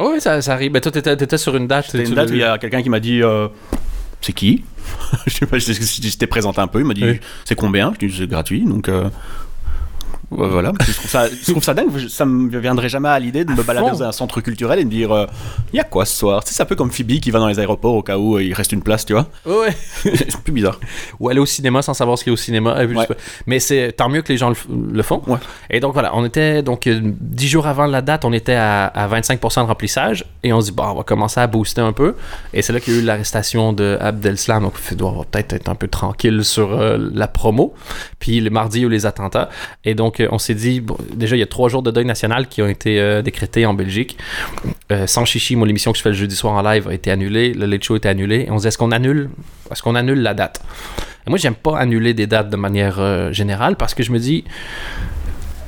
Oh 0.04 0.10
oui, 0.14 0.20
ça, 0.20 0.42
ça 0.42 0.54
arrive. 0.54 0.72
Ben, 0.72 0.80
toi, 0.80 0.90
t'étais, 0.90 1.16
t'étais 1.16 1.38
sur 1.38 1.54
une 1.56 1.66
date. 1.68 1.86
C'était 1.86 2.04
tu 2.04 2.10
une 2.10 2.16
l'as 2.16 2.22
date 2.24 2.30
où 2.32 2.34
il 2.34 2.40
y 2.40 2.44
a 2.44 2.58
quelqu'un 2.58 2.82
qui 2.82 2.88
m'a 2.90 2.98
dit 3.00 3.22
euh, 3.22 3.46
c'est 4.20 4.32
qui? 4.32 4.64
Je 5.26 5.32
sais 5.34 5.46
pas, 5.46 5.58
je- 5.58 5.72
je- 5.72 5.80
J'étais 6.02 6.26
présenté 6.26 6.60
un 6.60 6.66
peu, 6.66 6.80
il 6.80 6.84
m'a 6.84 6.94
dit 6.94 7.04
Oui. 7.04 7.20
c'est 7.44 7.54
combien? 7.54 7.92
Je 8.00 8.06
dis 8.06 8.16
c'est 8.18 8.26
gratuit, 8.26 8.64
donc 8.64 8.88
euh, 8.88 9.08
ouais, 10.36 10.48
voilà. 10.48 10.72
Je 10.86 10.92
trouve 10.92 11.10
ça, 11.10 11.28
je 11.28 11.50
trouve 11.50 11.62
ça 11.62 11.74
dingue, 11.74 12.08
ça 12.08 12.24
me 12.24 12.58
viendrait 12.58 12.88
jamais 12.88 13.08
à 13.08 13.18
l'idée 13.18 13.44
de 13.44 13.52
me 13.52 13.62
balader 13.62 13.88
fond. 13.88 13.92
dans 13.92 14.02
un 14.04 14.12
centre 14.12 14.40
culturel 14.40 14.78
et 14.78 14.84
de 14.84 14.88
me 14.88 14.92
dire 14.92 15.12
euh, 15.12 15.26
il 15.72 15.76
y 15.76 15.80
a 15.80 15.84
quoi 15.84 16.04
ce 16.04 16.16
soir? 16.16 16.42
C'est 16.44 16.62
un 16.62 16.66
peu 16.66 16.76
comme 16.76 16.90
Phoebe 16.90 17.20
qui 17.20 17.30
va 17.30 17.38
dans 17.38 17.48
les 17.48 17.58
aéroports 17.58 17.94
au 17.94 18.02
cas 18.02 18.18
où 18.18 18.36
euh, 18.36 18.42
il 18.42 18.52
reste 18.54 18.72
une 18.72 18.82
place, 18.82 19.04
tu 19.04 19.12
vois. 19.12 19.26
Ouais. 19.46 19.74
c'est 20.02 20.36
plus 20.38 20.52
bizarre. 20.52 20.78
Ou 21.20 21.28
aller 21.28 21.40
au 21.40 21.46
cinéma 21.46 21.82
sans 21.82 21.94
savoir 21.94 22.18
ce 22.18 22.24
qu'il 22.24 22.30
y 22.30 22.32
a 22.32 22.34
au 22.34 22.36
cinéma. 22.36 22.84
Ouais. 22.84 23.06
Mais 23.46 23.58
c'est 23.60 23.92
tant 23.92 24.08
mieux 24.08 24.22
que 24.22 24.32
les 24.32 24.38
gens 24.38 24.52
le, 24.70 25.02
font. 25.02 25.22
Ouais. 25.26 25.38
Et 25.70 25.80
donc 25.80 25.92
voilà, 25.92 26.14
on 26.14 26.24
était 26.24 26.62
donc 26.62 26.86
euh, 26.86 27.00
10 27.02 27.48
jours 27.48 27.66
avant 27.66 27.86
la 27.86 28.02
date, 28.02 28.24
on 28.24 28.32
était 28.32 28.54
à, 28.54 28.86
à 28.86 29.08
25% 29.08 29.62
de 29.62 29.66
remplissage 29.66 30.24
et 30.42 30.52
on 30.52 30.60
se 30.60 30.66
dit 30.66 30.72
bon, 30.72 30.84
on 30.84 30.94
va 30.94 31.02
commencer 31.02 31.40
à 31.40 31.46
booster 31.46 31.80
un 31.80 31.92
peu. 31.92 32.14
Et 32.52 32.62
c'est 32.62 32.72
là 32.72 32.80
qu'il 32.80 32.94
y 32.94 32.96
a 32.98 33.00
eu 33.00 33.04
l'arrestation 33.04 33.72
de 33.72 33.98
Abdelslam, 34.00 34.62
donc 34.62 34.74
il 34.90 34.96
doit 34.96 35.24
peut-être 35.30 35.52
être 35.52 35.68
un 35.68 35.74
peu 35.74 35.88
tranquille 35.88 36.44
sur 36.44 36.72
euh, 36.72 36.98
la 37.12 37.28
promo. 37.28 37.74
Puis 38.18 38.40
le 38.40 38.50
mardi, 38.50 38.78
il 38.78 38.82
y 38.82 38.84
a 38.84 38.88
eu 38.88 38.90
les 38.90 39.06
attentats. 39.06 39.48
Et 39.84 39.94
donc 39.94 40.21
euh, 40.22 40.28
on 40.30 40.38
s'est 40.38 40.54
dit 40.54 40.82
déjà 41.14 41.36
il 41.36 41.40
y 41.40 41.42
a 41.42 41.46
trois 41.46 41.68
jours 41.68 41.82
de 41.82 41.90
deuil 41.90 42.04
national 42.04 42.48
qui 42.48 42.62
ont 42.62 42.68
été 42.68 43.00
euh, 43.00 43.22
décrétés 43.22 43.66
en 43.66 43.74
Belgique. 43.74 44.18
Euh, 44.90 45.06
sans 45.06 45.24
chichi, 45.24 45.56
moi 45.56 45.66
l'émission 45.66 45.92
que 45.92 45.98
je 45.98 46.02
fais 46.02 46.10
le 46.10 46.14
jeudi 46.14 46.36
soir 46.36 46.54
en 46.54 46.62
live 46.62 46.88
a 46.88 46.94
été 46.94 47.10
annulée, 47.10 47.52
le 47.52 47.66
late 47.66 47.82
show 47.82 47.94
a 47.94 47.96
été 47.98 48.08
annulé. 48.08 48.46
On 48.50 48.58
se 48.58 48.62
dit 48.62 48.68
est-ce 48.68 48.78
qu'on 48.78 48.92
annule, 48.92 49.30
est-ce 49.70 49.82
qu'on 49.82 49.94
annule 49.94 50.20
la 50.20 50.34
date? 50.34 50.62
Et 51.26 51.30
moi, 51.30 51.38
j'aime 51.38 51.54
pas 51.54 51.78
annuler 51.78 52.14
des 52.14 52.26
dates 52.26 52.50
de 52.50 52.56
manière 52.56 52.98
euh, 52.98 53.32
générale 53.32 53.76
parce 53.76 53.94
que 53.94 54.02
je 54.02 54.10
me 54.10 54.18
dis, 54.18 54.44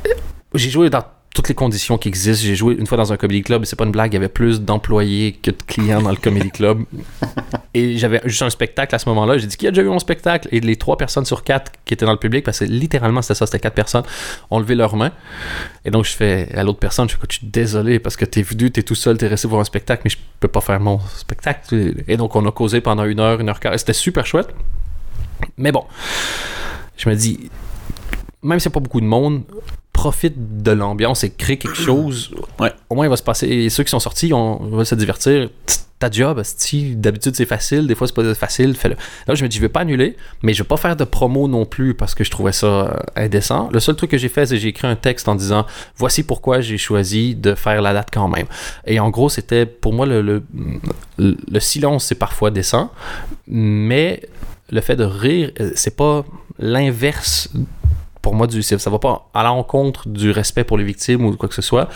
euh, 0.06 0.10
j'ai 0.54 0.70
joué 0.70 0.90
dans 0.90 1.04
toutes 1.34 1.48
les 1.48 1.54
conditions 1.54 1.98
qui 1.98 2.08
existent. 2.08 2.46
J'ai 2.46 2.54
joué 2.54 2.76
une 2.78 2.86
fois 2.86 2.96
dans 2.96 3.12
un 3.12 3.16
comedy 3.16 3.42
club, 3.42 3.62
et 3.62 3.66
c'est 3.66 3.76
pas 3.76 3.84
une 3.84 3.90
blague, 3.90 4.12
il 4.12 4.14
y 4.14 4.16
avait 4.16 4.28
plus 4.28 4.60
d'employés 4.62 5.32
que 5.32 5.50
de 5.50 5.56
clients 5.66 6.00
dans 6.00 6.10
le 6.10 6.16
comedy 6.16 6.50
club. 6.50 6.84
Et 7.74 7.98
j'avais 7.98 8.20
juste 8.24 8.42
un 8.42 8.50
spectacle 8.50 8.94
à 8.94 9.00
ce 9.00 9.08
moment-là. 9.08 9.36
J'ai 9.36 9.48
dit, 9.48 9.56
qui 9.56 9.66
a 9.66 9.72
déjà 9.72 9.82
vu 9.82 9.88
mon 9.88 9.98
spectacle? 9.98 10.48
Et 10.52 10.60
les 10.60 10.76
trois 10.76 10.96
personnes 10.96 11.24
sur 11.24 11.42
quatre 11.42 11.72
qui 11.84 11.92
étaient 11.92 12.06
dans 12.06 12.12
le 12.12 12.18
public, 12.18 12.44
parce 12.44 12.60
que 12.60 12.64
littéralement 12.66 13.20
c'était 13.20 13.34
ça, 13.34 13.46
c'était 13.46 13.58
quatre 13.58 13.74
personnes, 13.74 14.04
ont 14.52 14.60
levé 14.60 14.76
leurs 14.76 14.94
mains. 14.94 15.10
Et 15.84 15.90
donc 15.90 16.04
je 16.04 16.12
fais 16.12 16.48
à 16.54 16.62
l'autre 16.62 16.78
personne, 16.78 17.08
je 17.08 17.16
fais, 17.16 17.20
je 17.28 17.38
suis 17.38 17.46
désolé 17.48 17.98
parce 17.98 18.16
que 18.16 18.24
t'es 18.24 18.42
venu, 18.42 18.70
t'es 18.70 18.84
tout 18.84 18.94
seul, 18.94 19.18
t'es 19.18 19.26
resté 19.26 19.48
voir 19.48 19.60
un 19.60 19.64
spectacle, 19.64 20.02
mais 20.04 20.10
je 20.10 20.18
peux 20.38 20.46
pas 20.46 20.60
faire 20.60 20.78
mon 20.78 21.00
spectacle. 21.16 21.94
Et 22.06 22.16
donc 22.16 22.36
on 22.36 22.46
a 22.46 22.52
causé 22.52 22.80
pendant 22.80 23.04
une 23.04 23.18
heure, 23.18 23.40
une 23.40 23.48
heure 23.48 23.58
quart. 23.58 23.76
C'était 23.76 23.92
super 23.92 24.24
chouette. 24.24 24.54
Mais 25.56 25.72
bon, 25.72 25.84
je 26.96 27.08
me 27.08 27.16
dis, 27.16 27.50
même 28.40 28.60
s'il 28.60 28.68
n'y 28.70 28.72
a 28.72 28.74
pas 28.74 28.80
beaucoup 28.80 29.00
de 29.00 29.06
monde, 29.06 29.42
profite 30.04 30.34
de 30.62 30.72
l'ambiance 30.72 31.24
et 31.24 31.30
crée 31.30 31.56
quelque 31.56 31.76
chose. 31.90 32.34
Ouais. 32.60 32.72
Au 32.90 32.94
moins, 32.94 33.06
il 33.06 33.10
va 33.10 33.16
se 33.16 33.22
passer. 33.22 33.46
Et 33.48 33.70
ceux 33.70 33.84
qui 33.84 33.90
sont 33.90 34.00
sortis, 34.00 34.32
on 34.34 34.56
va 34.76 34.84
se 34.84 34.94
divertir. 34.94 35.48
Ta 36.00 36.10
job, 36.10 36.42
si 36.44 36.96
d'habitude 36.96 37.34
c'est 37.36 37.46
facile, 37.46 37.86
des 37.86 37.94
fois 37.94 38.08
c'est 38.08 38.16
pas 38.16 38.34
facile, 38.34 38.74
fais-le. 38.74 38.96
Là, 39.28 39.34
je 39.36 39.42
me 39.44 39.48
dis, 39.48 39.56
je 39.56 39.62
vais 39.62 39.68
pas 39.70 39.80
annuler, 39.82 40.16
mais 40.42 40.52
je 40.52 40.62
vais 40.62 40.66
pas 40.66 40.76
faire 40.76 40.96
de 40.96 41.04
promo 41.04 41.46
non 41.48 41.64
plus 41.66 41.94
parce 41.94 42.14
que 42.16 42.24
je 42.24 42.30
trouvais 42.32 42.50
ça 42.52 42.66
euh, 42.66 42.90
indécent. 43.24 43.70
Le 43.72 43.78
seul 43.80 43.94
truc 43.94 44.10
que 44.10 44.18
j'ai 44.18 44.28
fait, 44.28 44.44
c'est 44.44 44.56
que 44.56 44.60
j'ai 44.60 44.68
écrit 44.74 44.88
un 44.88 44.96
texte 44.96 45.28
en 45.28 45.36
disant, 45.36 45.64
voici 45.96 46.24
pourquoi 46.24 46.60
j'ai 46.60 46.78
choisi 46.78 47.36
de 47.36 47.54
faire 47.54 47.80
la 47.80 47.92
date 47.94 48.08
quand 48.12 48.28
même. 48.28 48.46
Et 48.86 48.98
en 48.98 49.08
gros, 49.08 49.28
c'était 49.30 49.66
pour 49.66 49.92
moi 49.94 50.04
le, 50.04 50.20
le, 50.20 50.42
le- 51.16 51.36
le 51.56 51.60
silence, 51.60 52.04
c'est 52.06 52.16
parfois 52.26 52.50
décent, 52.50 52.90
mais 53.46 54.20
le 54.70 54.80
fait 54.80 54.96
de 54.96 55.04
rire, 55.04 55.52
euh, 55.60 55.70
c'est 55.76 55.96
pas 55.96 56.24
l'inverse 56.58 57.48
pour 58.24 58.34
moi 58.34 58.46
du 58.46 58.62
ça 58.62 58.88
va 58.88 58.98
pas 58.98 59.28
à 59.34 59.42
l'encontre 59.42 60.08
du 60.08 60.30
respect 60.30 60.64
pour 60.64 60.78
les 60.78 60.84
victimes 60.84 61.26
ou 61.26 61.36
quoi 61.36 61.46
que 61.46 61.54
ce 61.54 61.60
soit. 61.60 61.90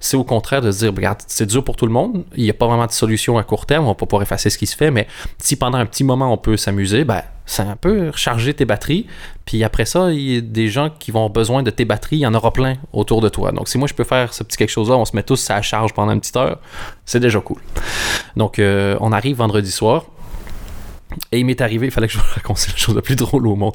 C'est 0.00 0.16
au 0.16 0.24
contraire 0.24 0.62
de 0.62 0.72
se 0.72 0.78
dire 0.78 0.94
regarde 0.94 1.18
c'est 1.26 1.44
dur 1.44 1.62
pour 1.62 1.76
tout 1.76 1.84
le 1.84 1.92
monde. 1.92 2.24
Il 2.34 2.44
n'y 2.44 2.50
a 2.50 2.54
pas 2.54 2.66
vraiment 2.66 2.86
de 2.86 2.92
solution 2.92 3.36
à 3.36 3.42
court 3.42 3.66
terme. 3.66 3.84
On 3.84 3.88
va 3.88 3.94
pas 3.94 4.06
pouvoir 4.06 4.22
effacer 4.22 4.48
ce 4.48 4.56
qui 4.56 4.66
se 4.66 4.74
fait. 4.74 4.90
Mais 4.90 5.06
si 5.36 5.54
pendant 5.54 5.76
un 5.76 5.84
petit 5.84 6.02
moment 6.02 6.32
on 6.32 6.38
peut 6.38 6.56
s'amuser 6.56 7.04
ben 7.04 7.20
ça 7.44 7.62
un 7.64 7.76
peu 7.76 8.08
recharger 8.08 8.54
tes 8.54 8.64
batteries. 8.64 9.06
Puis 9.44 9.62
après 9.64 9.84
ça 9.84 10.10
il 10.12 10.32
y 10.32 10.38
a 10.38 10.40
des 10.40 10.68
gens 10.68 10.88
qui 10.88 11.10
vont 11.10 11.20
avoir 11.20 11.30
besoin 11.30 11.62
de 11.62 11.70
tes 11.70 11.84
batteries. 11.84 12.16
Il 12.16 12.20
y 12.20 12.26
en 12.26 12.32
aura 12.32 12.54
plein 12.54 12.76
autour 12.94 13.20
de 13.20 13.28
toi. 13.28 13.52
Donc 13.52 13.68
si 13.68 13.76
moi 13.76 13.86
je 13.86 13.92
peux 13.92 14.04
faire 14.04 14.32
ce 14.32 14.44
petit 14.44 14.56
quelque 14.56 14.70
chose 14.70 14.88
là 14.88 14.96
on 14.96 15.04
se 15.04 15.14
met 15.14 15.24
tous 15.24 15.50
à 15.50 15.56
la 15.56 15.62
charge 15.62 15.92
pendant 15.92 16.12
une 16.12 16.20
petite 16.20 16.38
heure 16.38 16.58
c'est 17.04 17.20
déjà 17.20 17.40
cool. 17.40 17.60
Donc 18.34 18.58
euh, 18.58 18.96
on 19.00 19.12
arrive 19.12 19.36
vendredi 19.36 19.70
soir 19.70 20.06
et 21.32 21.38
il 21.38 21.46
m'est 21.46 21.60
arrivé, 21.60 21.86
il 21.86 21.92
fallait 21.92 22.06
que 22.08 22.12
je 22.12 22.18
vous 22.18 22.24
raconte 22.34 22.66
la 22.68 22.76
chose 22.76 22.94
la 22.94 23.02
plus 23.02 23.16
drôle 23.16 23.46
au 23.46 23.56
monde. 23.56 23.74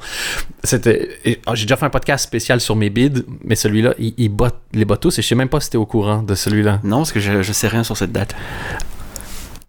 C'était. 0.64 1.08
ah, 1.46 1.54
J'ai 1.54 1.64
déjà 1.64 1.76
fait 1.76 1.86
un 1.86 1.90
podcast 1.90 2.24
spécial 2.24 2.60
sur 2.60 2.76
mes 2.76 2.90
bids, 2.90 3.24
mais 3.44 3.54
celui-là, 3.54 3.94
il, 3.98 4.14
il 4.18 4.28
bat 4.28 4.52
les 4.72 4.84
bat 4.84 4.96
tous 4.96 5.18
et 5.18 5.22
je 5.22 5.26
sais 5.28 5.34
même 5.34 5.48
pas 5.48 5.60
si 5.60 5.70
t'es 5.70 5.78
au 5.78 5.86
courant 5.86 6.22
de 6.22 6.34
celui-là. 6.34 6.80
Non, 6.84 6.98
parce 6.98 7.12
que 7.12 7.20
je, 7.20 7.42
je 7.42 7.52
sais 7.52 7.68
rien 7.68 7.84
sur 7.84 7.96
cette 7.96 8.12
date. 8.12 8.34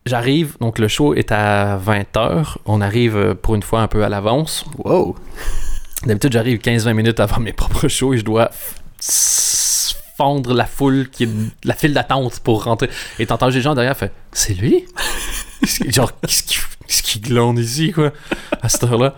J'arrive, 0.05 0.58
donc 0.60 0.79
le 0.79 0.89
show 0.89 1.13
est 1.13 1.32
à 1.32 1.77
20h. 1.79 2.55
On 2.65 2.82
arrive 2.82 3.15
euh, 3.15 3.34
pour 3.36 3.55
une 3.55 3.63
fois 3.63 3.82
un 3.82 3.88
peu 3.88 4.03
à 4.03 4.10
l'avance. 4.10 4.65
Wow. 4.79 5.15
D'habitude, 6.05 6.34
j'arrive 6.34 6.58
15-20 6.60 6.93
minutes 6.93 7.20
avant 7.22 7.39
mes 7.39 7.53
propres 7.53 7.88
shows 7.88 8.13
et 8.13 8.17
je 8.17 8.25
dois 8.25 8.50
fondre 10.17 10.53
la 10.53 10.65
foule 10.65 11.10
qui 11.10 11.27
la 11.63 11.74
file 11.74 11.93
d'attente 11.93 12.39
pour 12.39 12.63
rentrer. 12.63 12.89
Et 13.20 13.25
t'entends 13.25 13.48
les 13.50 13.62
gens 13.62 13.75
derrière, 13.75 13.98
fait 13.98 14.12
C'est 14.32 14.53
lui? 14.53 14.86
Genre, 15.88 16.12
qu'est-ce 16.22 16.43
qui, 16.43 16.58
qu'est-ce 16.88 17.03
qui 17.03 17.20
glande 17.20 17.58
ici, 17.60 17.91
quoi, 17.91 18.12
à 18.62 18.70
cette 18.70 18.84
heure-là 18.84 19.15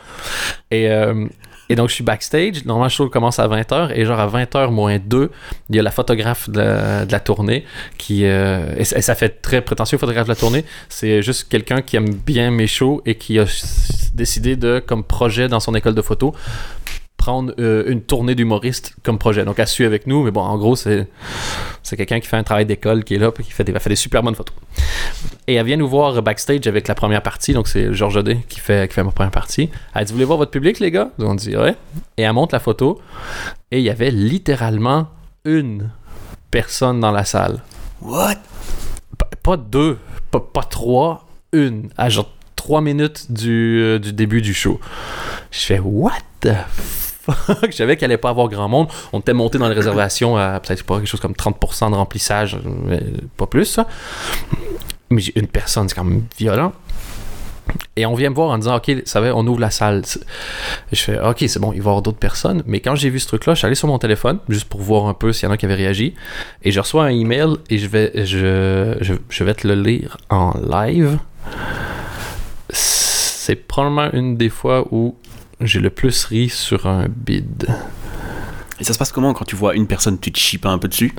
Et 0.72 0.90
euh, 0.92 1.28
Et 1.70 1.76
donc, 1.76 1.90
je 1.90 1.96
suis 1.96 2.04
backstage. 2.04 2.64
Normalement, 2.66 2.86
le 2.86 2.90
show 2.92 3.10
commence 3.10 3.40
à 3.40 3.48
20h. 3.48 3.92
Et 3.96 4.06
genre, 4.06 4.20
à 4.20 4.28
20h 4.28 4.70
moins 4.70 5.00
2, 5.00 5.32
il 5.72 5.76
y 5.76 5.80
a 5.80 5.82
la 5.82 5.90
photographe 5.90 6.48
de 6.50 6.60
la, 6.60 7.06
de 7.08 7.12
la 7.12 7.20
tournée 7.20 7.66
qui. 7.98 8.26
euh, 8.26 8.76
et, 8.78 8.82
et 8.82 9.02
ça 9.02 9.16
fait 9.16 9.42
très 9.42 9.62
prétentieux, 9.62 9.98
photographe 9.98 10.26
de 10.28 10.32
la 10.32 10.36
tournée. 10.36 10.64
C'est 10.90 11.24
juste 11.24 11.50
quelqu'un 11.50 11.82
qui 11.82 11.96
aime 11.96 12.14
bien 12.14 12.52
mes 12.52 12.68
shows 12.68 13.02
et 13.08 13.16
qui 13.16 13.40
a 13.40 13.46
décidé 14.14 14.56
de, 14.56 14.80
comme 14.86 15.04
projet 15.04 15.48
dans 15.48 15.60
son 15.60 15.74
école 15.74 15.96
de 15.96 16.02
photo, 16.04 16.36
prendre 17.26 17.56
euh, 17.58 17.84
une 17.88 18.02
tournée 18.02 18.36
d'humoristes 18.36 18.96
comme 19.02 19.18
projet. 19.18 19.46
Donc, 19.46 19.58
elle 19.58 19.68
suit 19.68 19.86
avec 19.86 20.06
nous. 20.06 20.24
Mais 20.24 20.30
bon, 20.32 20.42
en 20.42 20.58
gros, 20.58 20.76
c'est. 20.76 21.08
C'est 21.82 21.98
quelqu'un 21.98 22.20
qui 22.20 22.28
fait 22.28 22.38
un 22.38 22.44
travail 22.44 22.66
d'école, 22.66 23.04
qui 23.04 23.14
est 23.14 23.20
là, 23.20 23.32
puis 23.32 23.44
qui 23.44 23.52
fait 23.52 23.64
des, 23.64 23.72
elle 23.72 23.80
fait 23.80 23.90
des 23.90 23.96
super 23.96 24.24
bonnes 24.24 24.34
photos. 24.34 24.56
Et 25.48 25.56
elle 25.56 25.66
vient 25.66 25.78
nous 25.78 25.88
voir 25.88 26.22
backstage 26.24 26.66
avec 26.66 26.88
la 26.88 26.96
première 26.96 27.22
partie, 27.22 27.54
donc 27.54 27.68
c'est 27.68 27.94
Georges 27.94 28.18
Audet 28.18 28.40
qui 28.50 28.60
fait, 28.60 28.88
qui 28.88 28.96
fait 28.96 29.04
ma 29.04 29.12
première 29.12 29.32
partie. 29.32 29.70
Elle 29.94 30.06
dit 30.06 30.12
Vous 30.12 30.18
voulez 30.18 30.26
voir 30.26 30.40
votre 30.40 30.50
public, 30.50 30.80
les 30.80 30.90
gars? 30.90 31.10
On 31.20 31.36
dit 31.36 31.56
Ouais. 31.56 31.76
Et 32.18 32.24
elle 32.24 32.34
montre 32.34 32.56
la 32.56 32.60
photo, 32.60 33.00
et 33.70 33.78
il 33.78 33.84
y 33.84 33.92
avait 33.92 34.10
littéralement 34.10 35.10
une 35.44 35.92
personne 36.50 37.00
dans 37.00 37.12
la 37.12 37.24
salle. 37.24 37.62
What? 38.02 38.38
Pas, 39.20 39.30
pas 39.44 39.58
deux, 39.58 40.00
pas, 40.32 40.40
pas 40.40 40.64
trois, 40.64 41.28
une, 41.54 41.90
à 41.98 42.10
genre 42.10 42.32
trois 42.56 42.82
minutes 42.82 43.32
du, 43.32 43.80
euh, 43.80 44.00
du 44.00 44.12
début 44.12 44.42
du 44.42 44.56
show. 44.56 44.80
Je 45.52 45.60
fais 45.60 45.80
What 45.80 46.14
the 46.42 46.56
fuck 47.34 47.72
Je 47.72 47.76
savais 47.76 47.98
qu'il 47.98 48.06
allait 48.06 48.18
pas 48.18 48.30
avoir 48.30 48.48
grand 48.50 48.68
monde. 48.68 48.88
On 49.14 49.20
était 49.20 49.34
monté 49.34 49.58
dans 49.58 49.68
les 49.68 49.76
réservations 49.76 50.38
à 50.38 50.60
peut-être 50.60 50.84
pas 50.84 50.98
quelque 50.98 51.08
chose 51.08 51.20
comme 51.20 51.34
30% 51.34 51.92
de 51.92 51.96
remplissage, 51.96 52.58
mais 52.86 53.02
pas 53.38 53.48
plus. 53.48 53.80
Mais 55.10 55.22
une 55.36 55.48
personne, 55.48 55.88
c'est 55.88 55.96
quand 55.96 56.04
même 56.04 56.24
violent. 56.38 56.74
Et 57.96 58.06
on 58.06 58.14
vient 58.14 58.30
me 58.30 58.36
voir 58.36 58.50
en 58.50 58.58
disant, 58.58 58.78
OK, 58.78 58.92
ça 59.06 59.22
va, 59.22 59.36
on 59.36 59.46
ouvre 59.48 59.60
la 59.60 59.72
salle. 59.72 60.04
Je 60.92 61.00
fais, 61.00 61.20
OK, 61.20 61.44
c'est 61.48 61.60
bon, 61.60 61.72
il 61.74 61.82
va 61.82 61.86
y 61.86 61.90
avoir 61.90 62.02
d'autres 62.02 62.20
personnes. 62.20 62.64
Mais 62.66 62.80
quand 62.80 62.96
j'ai 62.96 63.10
vu 63.10 63.20
ce 63.20 63.28
truc-là, 63.28 63.54
je 63.54 63.60
suis 63.60 63.66
allé 63.66 63.76
sur 63.76 63.88
mon 63.88 63.98
téléphone, 63.98 64.40
juste 64.50 64.66
pour 64.66 64.82
voir 64.82 65.08
un 65.08 65.14
peu 65.14 65.34
s'il 65.34 65.48
y 65.48 65.50
en 65.50 65.54
a 65.54 65.58
qui 65.58 65.66
avaient 65.66 65.76
réagi. 65.76 66.14
Et 66.64 66.72
je 66.72 66.80
reçois 66.80 67.06
un 67.06 67.10
email 67.10 67.56
et 67.70 67.78
je 67.78 67.88
vais, 67.88 68.26
je, 68.26 69.18
je 69.30 69.44
vais 69.44 69.54
te 69.54 69.68
le 69.68 69.76
lire 69.76 70.18
en 70.30 70.54
live. 70.70 71.18
C'est 72.70 73.56
probablement 73.56 74.12
une 74.14 74.38
des 74.38 74.50
fois 74.50 74.86
où 74.92 75.16
j'ai 75.62 75.80
le 75.80 75.90
plus 75.90 76.26
ri 76.26 76.50
sur 76.50 76.88
un 76.88 77.08
bid. 77.08 77.68
Et 78.80 78.84
ça 78.84 78.94
se 78.94 78.98
passe 78.98 79.12
comment 79.12 79.34
quand 79.34 79.46
tu 79.46 79.56
vois 79.56 79.76
une 79.76 79.88
personne, 79.88 80.20
tu 80.20 80.32
te 80.32 80.38
chies 80.38 80.60
un 80.64 80.78
peu 80.78 80.88
dessus? 80.88 81.14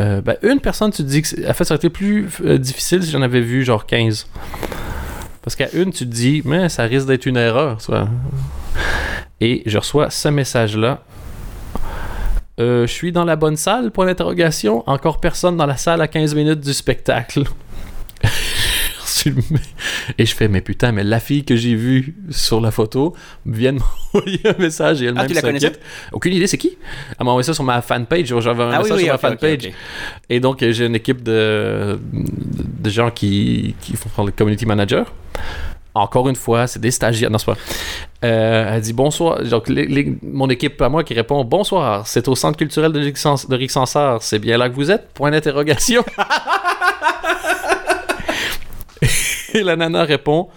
Euh, 0.00 0.20
ben, 0.20 0.36
une 0.42 0.60
personne, 0.60 0.90
tu 0.90 1.02
te 1.02 1.08
dis 1.08 1.22
que. 1.22 1.48
En 1.48 1.52
fait, 1.54 1.64
ça 1.64 1.74
aurait 1.74 1.78
été 1.78 1.90
plus 1.90 2.28
euh, 2.44 2.58
difficile 2.58 3.02
si 3.02 3.10
j'en 3.10 3.22
avais 3.22 3.40
vu 3.40 3.64
genre 3.64 3.86
15. 3.86 4.28
Parce 5.42 5.56
qu'à 5.56 5.70
une, 5.72 5.92
tu 5.92 6.06
te 6.06 6.12
dis, 6.12 6.42
mais 6.44 6.68
ça 6.68 6.84
risque 6.84 7.06
d'être 7.06 7.26
une 7.26 7.36
erreur, 7.36 7.80
ça. 7.80 8.08
Et 9.40 9.62
je 9.66 9.76
reçois 9.76 10.10
ce 10.10 10.28
message-là. 10.28 11.02
Euh, 12.60 12.86
je 12.86 12.92
suis 12.92 13.10
dans 13.10 13.24
la 13.24 13.36
bonne 13.36 13.56
salle, 13.56 13.90
point 13.90 14.06
d'interrogation. 14.06 14.88
Encore 14.88 15.20
personne 15.20 15.56
dans 15.56 15.66
la 15.66 15.76
salle 15.76 16.00
à 16.00 16.08
15 16.08 16.34
minutes 16.34 16.60
du 16.60 16.72
spectacle. 16.72 17.44
Et 20.18 20.26
je 20.26 20.34
fais, 20.34 20.48
mais 20.48 20.60
putain, 20.60 20.92
mais 20.92 21.04
la 21.04 21.20
fille 21.20 21.44
que 21.44 21.56
j'ai 21.56 21.74
vue 21.74 22.14
sur 22.30 22.60
la 22.60 22.70
photo 22.70 23.14
vient 23.46 23.72
de 23.72 23.78
m'envoyer 24.14 24.40
un 24.46 24.58
message 24.60 25.02
et 25.02 25.06
elle 25.06 25.14
Ah, 25.16 25.26
tu 25.26 25.34
la 25.34 25.40
connaissais? 25.42 25.66
s'inquiète. 25.66 25.82
Aucune 26.12 26.32
idée, 26.34 26.46
c'est 26.46 26.58
qui? 26.58 26.76
Elle 27.18 27.24
m'a 27.24 27.30
envoyé 27.30 27.44
ça 27.44 27.54
sur 27.54 27.64
ma 27.64 27.80
fanpage. 27.82 28.26
J'avais 28.40 28.62
un 28.62 28.78
message 28.82 28.98
sur 28.98 29.06
ma 29.08 29.14
ok, 29.14 29.20
ok, 29.24 29.30
fanpage. 29.30 29.70
Et 30.28 30.40
donc, 30.40 30.62
euh, 30.62 30.72
j'ai 30.72 30.86
une 30.86 30.94
équipe 30.96 31.22
de, 31.22 31.98
de 32.12 32.90
gens 32.90 33.10
qui, 33.10 33.74
qui 33.80 33.96
font 33.96 34.24
le 34.24 34.32
community 34.32 34.66
manager. 34.66 35.12
Encore 35.96 36.28
une 36.28 36.34
fois, 36.34 36.66
c'est 36.66 36.80
des 36.80 36.90
stagiaires. 36.90 37.30
Non, 37.30 37.38
c'est 37.38 37.46
pas. 37.46 37.56
Euh, 38.24 38.72
elle 38.74 38.80
dit 38.82 38.92
bonsoir. 38.92 39.40
Donc, 39.44 39.68
les- 39.68 39.86
les- 39.86 40.16
mon 40.22 40.50
équipe 40.50 40.82
à 40.82 40.88
moi 40.88 41.04
qui 41.04 41.14
répond 41.14 41.44
bonsoir. 41.44 42.04
C'est 42.08 42.26
au 42.26 42.34
centre 42.34 42.58
culturel 42.58 42.90
de 42.90 42.98
Rick 42.98 43.16
Sans- 43.16 43.48
de 43.48 43.54
Rick 43.54 43.70
Sansard. 43.70 44.20
C'est 44.22 44.40
bien 44.40 44.58
là 44.58 44.68
que 44.68 44.74
vous 44.74 44.90
êtes? 44.90 45.08
Point 45.14 45.30
d'interrogation. 45.30 46.02
Et 49.54 49.62
la 49.62 49.76
nana 49.76 50.02
répond 50.02 50.48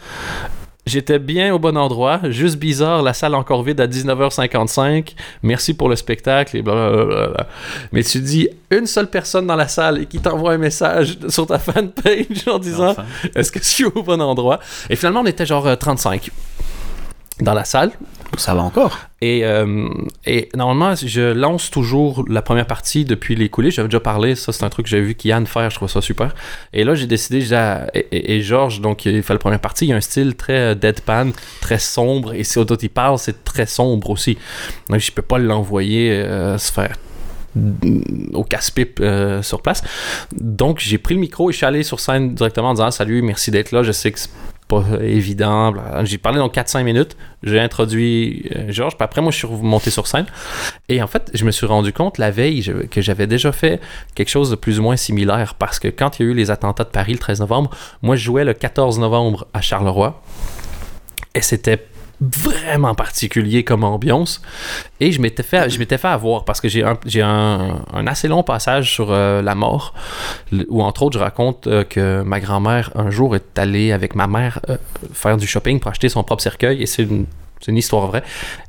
J'étais 0.88 1.20
bien 1.20 1.54
au 1.54 1.60
bon 1.60 1.76
endroit, 1.76 2.22
juste 2.30 2.56
bizarre, 2.56 3.04
la 3.04 3.14
salle 3.14 3.36
encore 3.36 3.62
vide 3.62 3.82
à 3.82 3.88
19h55. 3.88 5.16
Merci 5.44 5.74
pour 5.74 5.90
le 5.90 5.98
spectacle 5.98 6.56
et 6.56 6.62
blablabla. 6.62 7.46
Mais 7.92 8.04
tu 8.04 8.22
dis 8.22 8.48
une 8.72 8.88
seule 8.88 9.10
personne 9.10 9.46
dans 9.48 9.58
la 9.58 9.68
salle 9.68 10.02
et 10.02 10.06
qui 10.06 10.20
t'envoie 10.20 10.54
un 10.54 10.58
message 10.58 11.18
sur 11.28 11.46
ta 11.46 11.60
fanpage 11.60 12.48
en 12.48 12.58
disant 12.58 12.92
Enfin. 12.92 13.04
Est-ce 13.36 13.52
que 13.52 13.60
je 13.60 13.66
suis 13.66 13.84
au 13.84 14.02
bon 14.02 14.22
endroit? 14.22 14.62
Et 14.90 14.96
finalement, 14.96 15.22
on 15.22 15.26
était 15.26 15.46
genre 15.46 15.68
euh, 15.68 15.76
35 15.76 16.32
dans 17.40 17.54
la 17.54 17.66
salle. 17.66 17.92
Ça 18.38 18.54
va 18.54 18.62
encore. 18.62 18.98
Et, 19.22 19.46
euh, 19.46 19.88
et 20.26 20.50
normalement, 20.56 20.94
je 20.96 21.32
lance 21.34 21.72
toujours 21.72 22.26
la 22.28 22.42
première 22.42 22.68
partie 22.68 23.06
depuis 23.06 23.36
les 23.36 23.48
coulisses. 23.50 23.76
J'avais 23.76 23.88
déjà 23.88 24.00
parlé, 24.02 24.36
ça 24.36 24.52
c'est 24.52 24.64
un 24.66 24.70
truc 24.70 24.86
que 24.86 24.90
j'avais 24.90 25.04
vu 25.04 25.16
Kian 25.16 25.46
faire, 25.46 25.70
je 25.70 25.76
trouve 25.78 25.90
ça 25.90 26.02
super. 26.02 26.36
Et 26.74 26.84
là, 26.84 26.94
j'ai 26.94 27.08
décidé, 27.08 27.42
j'ai- 27.42 27.78
et, 27.94 28.08
et- 28.12 28.36
et 28.36 28.42
Georges, 28.42 28.82
donc 28.82 29.06
il 29.06 29.24
fait 29.24 29.34
la 29.34 29.40
première 29.40 29.62
partie, 29.62 29.86
il 29.88 29.94
a 29.94 29.96
un 29.96 30.02
style 30.02 30.36
très 30.36 30.54
euh, 30.58 30.76
deadpan, 30.76 31.32
très 31.62 31.80
sombre, 31.80 32.34
et 32.34 32.44
si 32.44 32.60
autant 32.60 32.76
il 32.82 32.90
parle, 32.90 33.18
c'est 33.18 33.44
très 33.46 33.66
sombre 33.66 34.10
aussi. 34.10 34.38
Donc 34.90 35.00
je 35.00 35.12
peux 35.12 35.22
pas 35.22 35.38
l'envoyer 35.38 36.12
euh, 36.12 36.58
se 36.58 36.72
faire 36.72 36.96
au 38.34 38.44
casse-pipe 38.44 39.00
euh, 39.02 39.42
sur 39.42 39.62
place. 39.62 39.82
Donc 40.36 40.80
j'ai 40.80 40.98
pris 41.00 41.16
le 41.16 41.20
micro 41.22 41.50
et 41.50 41.54
je 41.54 41.58
suis 41.58 41.66
allé 41.66 41.82
sur 41.82 42.00
scène 42.00 42.36
directement 42.36 42.70
en 42.70 42.74
disant 42.74 42.92
Salut, 42.92 43.22
merci 43.24 43.50
d'être 43.52 43.72
là, 43.72 43.82
je 43.84 43.92
sais 43.92 44.12
que 44.12 44.20
pas 44.68 44.84
évident. 45.02 45.74
J'ai 46.04 46.18
parlé 46.18 46.40
donc 46.40 46.54
4-5 46.54 46.84
minutes. 46.84 47.16
J'ai 47.44 47.60
introduit 47.60 48.50
euh, 48.56 48.72
Georges. 48.72 48.96
Puis 48.98 49.04
après, 49.04 49.22
moi, 49.22 49.32
je 49.32 49.38
suis 49.38 49.48
monté 49.48 49.90
sur 49.90 50.08
scène. 50.08 50.26
Et 50.90 51.02
en 51.02 51.08
fait, 51.08 51.32
je 51.34 51.46
me 51.46 51.52
suis 51.52 51.66
rendu 51.66 51.94
compte 51.94 52.18
la 52.18 52.32
veille 52.32 52.88
que 52.92 53.02
j'avais 53.02 53.28
déjà 53.28 53.52
fait 53.52 53.80
quelque 54.16 54.30
chose 54.30 54.50
de 54.50 54.56
plus 54.56 54.80
ou 54.80 54.84
moins 54.84 54.98
similaire. 54.98 55.56
Parce 55.56 55.80
que 55.80 55.88
quand 55.88 56.20
il 56.20 56.26
y 56.26 56.30
a 56.30 56.32
eu 56.32 56.34
les 56.34 56.52
attentats 56.52 56.84
de 56.84 56.90
Paris 56.90 57.14
le 57.14 57.20
13 57.20 57.40
novembre, 57.40 57.70
moi, 58.02 58.16
je 58.16 58.24
jouais 58.26 58.44
le 58.44 58.54
14 58.54 59.00
novembre 59.00 59.48
à 59.54 59.62
Charleroi. 59.62 60.22
Et 61.34 61.42
c'était 61.42 61.86
vraiment 62.20 62.96
particulier 62.96 63.64
comme 63.64 63.84
ambiance 63.84 64.42
et 65.00 65.12
je 65.12 65.22
m'étais 65.22 65.44
fait 65.44 65.70
je 65.70 65.78
m'étais 65.78 66.00
fait 66.00 66.08
avoir 66.08 66.46
parce 66.46 66.62
que 66.62 66.68
j'ai 66.68 66.84
un 66.84 66.98
j'ai 67.06 67.22
un, 67.22 67.84
assez 68.08 68.28
long 68.28 68.42
passage 68.42 68.92
sur 68.92 69.12
euh, 69.12 69.42
la 69.44 69.54
mort 69.54 69.94
où 70.68 70.82
entre 70.82 71.04
autres 71.04 71.20
je 71.20 71.24
raconte 71.24 71.68
euh, 71.68 71.84
que 71.84 72.24
ma 72.24 72.40
grand-mère 72.40 72.92
un 72.96 73.12
jour 73.12 73.36
est 73.36 73.60
allée 73.60 73.92
avec 73.92 74.16
ma 74.16 74.26
mère 74.26 74.60
euh, 74.70 74.78
faire 75.14 75.38
du 75.38 75.46
shopping 75.46 75.80
pour 75.80 75.92
acheter 75.92 76.10
son 76.10 76.24
propre 76.24 76.42
cercueil 76.42 76.82
et 76.82 76.88
c'est 76.88 77.08
une 77.68 77.78
histoire 77.78 78.08
vraie. 78.08 78.24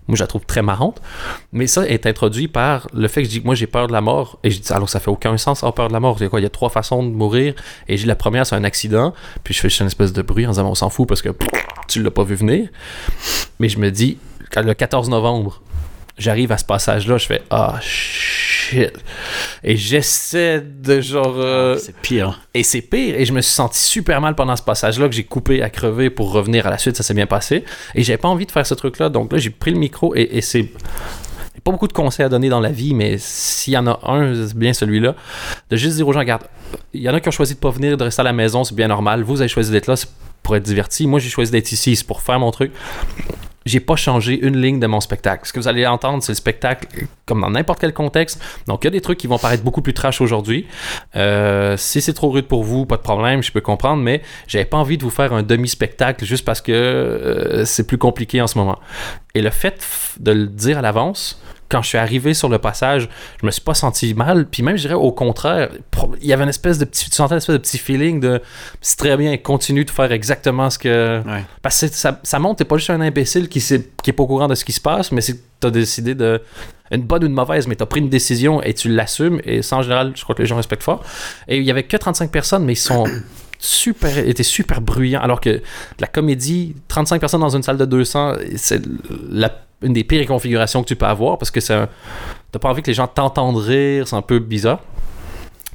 Moi, 0.06 0.16
je 0.16 0.22
la 0.22 0.26
trouve 0.26 0.46
très 0.46 0.62
marrante. 0.62 1.00
Mais 1.52 1.66
ça 1.66 1.86
est 1.86 2.06
introduit 2.06 2.48
par 2.48 2.88
le 2.94 3.06
fait 3.08 3.22
que 3.22 3.28
je 3.28 3.30
dis 3.30 3.40
que 3.40 3.46
moi, 3.46 3.54
j'ai 3.54 3.66
peur 3.66 3.86
de 3.86 3.92
la 3.92 4.00
mort. 4.00 4.38
Et 4.42 4.50
je 4.50 4.60
dis, 4.60 4.72
alors 4.72 4.88
ça 4.88 5.00
fait 5.00 5.10
aucun 5.10 5.36
sens 5.36 5.58
avoir 5.58 5.74
peur 5.74 5.88
de 5.88 5.92
la 5.92 6.00
mort. 6.00 6.18
Quoi? 6.30 6.40
Il 6.40 6.42
y 6.42 6.46
a 6.46 6.50
trois 6.50 6.70
façons 6.70 7.02
de 7.02 7.10
mourir. 7.10 7.54
Et 7.88 7.96
j'ai 7.96 8.06
la 8.06 8.16
première, 8.16 8.46
c'est 8.46 8.56
un 8.56 8.64
accident. 8.64 9.12
Puis 9.44 9.54
je 9.54 9.60
fais 9.60 9.68
juste 9.68 9.80
une 9.80 9.86
espèce 9.88 10.12
de 10.12 10.22
bruit 10.22 10.46
en 10.46 10.50
disant, 10.50 10.68
on 10.68 10.74
s'en 10.74 10.90
fout 10.90 11.06
parce 11.06 11.22
que 11.22 11.28
tu 11.86 12.02
l'as 12.02 12.10
pas 12.10 12.24
vu 12.24 12.34
venir. 12.34 12.68
Mais 13.60 13.68
je 13.68 13.78
me 13.78 13.90
dis, 13.90 14.18
quand 14.50 14.62
le 14.62 14.74
14 14.74 15.08
novembre, 15.10 15.62
j'arrive 16.16 16.52
à 16.52 16.58
ce 16.58 16.64
passage-là, 16.64 17.18
je 17.18 17.26
fais, 17.26 17.42
ah 17.50 17.78
shit. 17.80 18.92
Et 19.64 19.76
j'essaie 19.76 20.60
de 20.60 21.00
genre. 21.00 21.34
euh, 21.38 21.76
C'est 21.78 21.96
pire. 21.96 22.40
et 22.54 22.62
c'est 22.62 22.82
pire. 22.82 23.14
Et 23.18 23.24
je 23.24 23.32
me 23.32 23.40
suis 23.40 23.52
senti 23.52 23.80
super 23.80 24.20
mal 24.20 24.34
pendant 24.34 24.56
ce 24.56 24.62
passage-là 24.62 25.08
que 25.08 25.14
j'ai 25.14 25.24
coupé 25.24 25.62
à 25.62 25.70
crever 25.70 26.10
pour 26.10 26.32
revenir 26.32 26.66
à 26.66 26.70
la 26.70 26.78
suite. 26.78 26.96
Ça 26.96 27.02
s'est 27.02 27.14
bien 27.14 27.26
passé. 27.26 27.64
Et 27.94 28.02
j'avais 28.02 28.18
pas 28.18 28.28
envie 28.28 28.44
de 28.46 28.50
faire 28.50 28.66
ce 28.66 28.74
truc-là. 28.74 29.08
Donc 29.08 29.32
là, 29.32 29.38
j'ai 29.38 29.50
pris 29.50 29.70
le 29.70 29.78
micro 29.78 30.14
et, 30.14 30.28
et 30.32 30.40
c'est. 30.42 30.68
Pas 31.64 31.72
beaucoup 31.72 31.88
de 31.88 31.92
conseils 31.92 32.24
à 32.24 32.28
donner 32.28 32.48
dans 32.48 32.60
la 32.60 32.70
vie, 32.70 32.94
mais 32.94 33.16
s'il 33.18 33.72
y 33.72 33.76
en 33.76 33.86
a 33.88 33.98
un, 34.04 34.46
c'est 34.46 34.56
bien 34.56 34.72
celui-là. 34.72 35.14
De 35.70 35.76
juste 35.76 35.96
dire 35.96 36.06
aux 36.06 36.12
gens, 36.12 36.20
regarde, 36.20 36.42
il 36.94 37.02
y 37.02 37.08
en 37.10 37.14
a 37.14 37.20
qui 37.20 37.28
ont 37.28 37.32
choisi 37.32 37.54
de 37.54 37.58
pas 37.58 37.70
venir, 37.70 37.96
de 37.96 38.04
rester 38.04 38.20
à 38.20 38.24
la 38.24 38.32
maison, 38.32 38.62
c'est 38.64 38.76
bien 38.76 38.86
normal. 38.88 39.22
Vous 39.24 39.40
avez 39.40 39.48
choisi 39.48 39.70
d'être 39.72 39.88
là, 39.88 39.96
c'est 39.96 40.08
pour 40.42 40.56
être 40.56 40.62
diverti. 40.62 41.06
Moi, 41.06 41.20
j'ai 41.20 41.28
choisi 41.28 41.52
d'être 41.52 41.72
ici, 41.72 41.96
c'est 41.96 42.06
pour 42.06 42.22
faire 42.22 42.38
mon 42.38 42.50
truc 42.50 42.72
j'ai 43.68 43.80
pas 43.80 43.96
changé 43.96 44.38
une 44.40 44.60
ligne 44.60 44.80
de 44.80 44.86
mon 44.86 45.00
spectacle. 45.00 45.46
Ce 45.46 45.52
que 45.52 45.60
vous 45.60 45.68
allez 45.68 45.86
entendre, 45.86 46.22
c'est 46.22 46.32
le 46.32 46.36
spectacle 46.36 46.88
comme 47.26 47.42
dans 47.42 47.50
n'importe 47.50 47.80
quel 47.80 47.92
contexte. 47.92 48.42
Donc, 48.66 48.82
il 48.82 48.86
y 48.86 48.88
a 48.88 48.90
des 48.90 49.00
trucs 49.00 49.18
qui 49.18 49.26
vont 49.26 49.38
paraître 49.38 49.62
beaucoup 49.62 49.82
plus 49.82 49.94
trash 49.94 50.20
aujourd'hui. 50.20 50.66
Euh, 51.14 51.76
si 51.76 52.00
c'est 52.00 52.14
trop 52.14 52.30
rude 52.30 52.46
pour 52.46 52.64
vous, 52.64 52.86
pas 52.86 52.96
de 52.96 53.02
problème, 53.02 53.42
je 53.42 53.52
peux 53.52 53.60
comprendre, 53.60 54.02
mais 54.02 54.22
j'avais 54.46 54.64
pas 54.64 54.78
envie 54.78 54.96
de 54.96 55.04
vous 55.04 55.10
faire 55.10 55.32
un 55.32 55.42
demi-spectacle 55.42 56.24
juste 56.24 56.44
parce 56.44 56.62
que 56.62 56.72
euh, 56.72 57.64
c'est 57.64 57.86
plus 57.86 57.98
compliqué 57.98 58.40
en 58.40 58.46
ce 58.46 58.56
moment. 58.58 58.78
Et 59.34 59.42
le 59.42 59.50
fait 59.50 59.84
de 60.18 60.32
le 60.32 60.46
dire 60.46 60.78
à 60.78 60.82
l'avance, 60.82 61.40
quand 61.68 61.82
je 61.82 61.88
suis 61.88 61.98
arrivé 61.98 62.34
sur 62.34 62.48
le 62.48 62.58
passage, 62.58 63.08
je 63.40 63.46
me 63.46 63.50
suis 63.50 63.60
pas 63.60 63.74
senti 63.74 64.14
mal. 64.14 64.46
Puis 64.46 64.62
même, 64.62 64.76
je 64.76 64.82
dirais 64.82 64.94
au 64.94 65.12
contraire, 65.12 65.68
il 66.20 66.26
y 66.26 66.32
avait 66.32 66.44
une 66.44 66.48
espèce 66.48 66.78
de 66.78 66.84
petit, 66.84 67.10
tu 67.10 67.16
sentais 67.16 67.34
une 67.34 67.38
espèce 67.38 67.54
de 67.54 67.60
petit 67.60 67.78
feeling 67.78 68.20
de 68.20 68.40
c'est 68.80 68.96
très 68.96 69.16
bien, 69.16 69.36
continue 69.36 69.84
de 69.84 69.90
faire 69.90 70.10
exactement 70.12 70.70
ce 70.70 70.78
que. 70.78 71.22
Ouais. 71.26 71.44
Parce 71.62 71.80
que 71.80 71.88
ça, 71.88 72.20
ça 72.22 72.38
montre, 72.38 72.56
t'es 72.56 72.64
pas 72.64 72.76
juste 72.76 72.90
un 72.90 73.00
imbécile 73.00 73.48
qui, 73.48 73.60
sait, 73.60 73.90
qui 74.02 74.10
est 74.10 74.12
pas 74.12 74.22
au 74.22 74.26
courant 74.26 74.48
de 74.48 74.54
ce 74.54 74.64
qui 74.64 74.72
se 74.72 74.80
passe, 74.80 75.12
mais 75.12 75.20
c'est 75.20 75.38
t'as 75.60 75.70
décidé 75.70 76.14
de. 76.14 76.40
Une 76.90 77.02
bonne 77.02 77.22
ou 77.22 77.26
une 77.26 77.34
mauvaise, 77.34 77.66
mais 77.66 77.74
t'as 77.74 77.84
pris 77.84 78.00
une 78.00 78.08
décision 78.08 78.62
et 78.62 78.72
tu 78.72 78.88
l'assumes. 78.88 79.42
Et 79.44 79.60
ça, 79.60 79.76
en 79.76 79.82
général, 79.82 80.12
je 80.16 80.22
crois 80.22 80.34
que 80.34 80.40
les 80.40 80.48
gens 80.48 80.56
respectent 80.56 80.82
fort. 80.82 81.04
Et 81.46 81.58
il 81.58 81.64
y 81.64 81.70
avait 81.70 81.82
que 81.82 81.98
35 81.98 82.30
personnes, 82.30 82.64
mais 82.64 82.72
ils 82.72 82.76
sont 82.76 83.04
super, 83.58 84.16
étaient 84.16 84.42
super 84.42 84.80
bruyants. 84.80 85.20
Alors 85.20 85.42
que 85.42 85.60
la 86.00 86.06
comédie, 86.06 86.76
35 86.88 87.20
personnes 87.20 87.42
dans 87.42 87.54
une 87.54 87.62
salle 87.62 87.76
de 87.76 87.84
200, 87.84 88.36
c'est 88.56 88.80
la 89.28 89.50
une 89.82 89.92
des 89.92 90.04
pires 90.04 90.26
configurations 90.26 90.82
que 90.82 90.88
tu 90.88 90.96
peux 90.96 91.06
avoir 91.06 91.38
parce 91.38 91.50
que 91.50 91.60
ça 91.60 91.88
t'as 92.52 92.58
pas 92.58 92.68
envie 92.68 92.82
que 92.82 92.88
les 92.88 92.94
gens 92.94 93.06
t'entendent 93.06 93.56
rire, 93.58 94.08
c'est 94.08 94.16
un 94.16 94.22
peu 94.22 94.38
bizarre. 94.38 94.80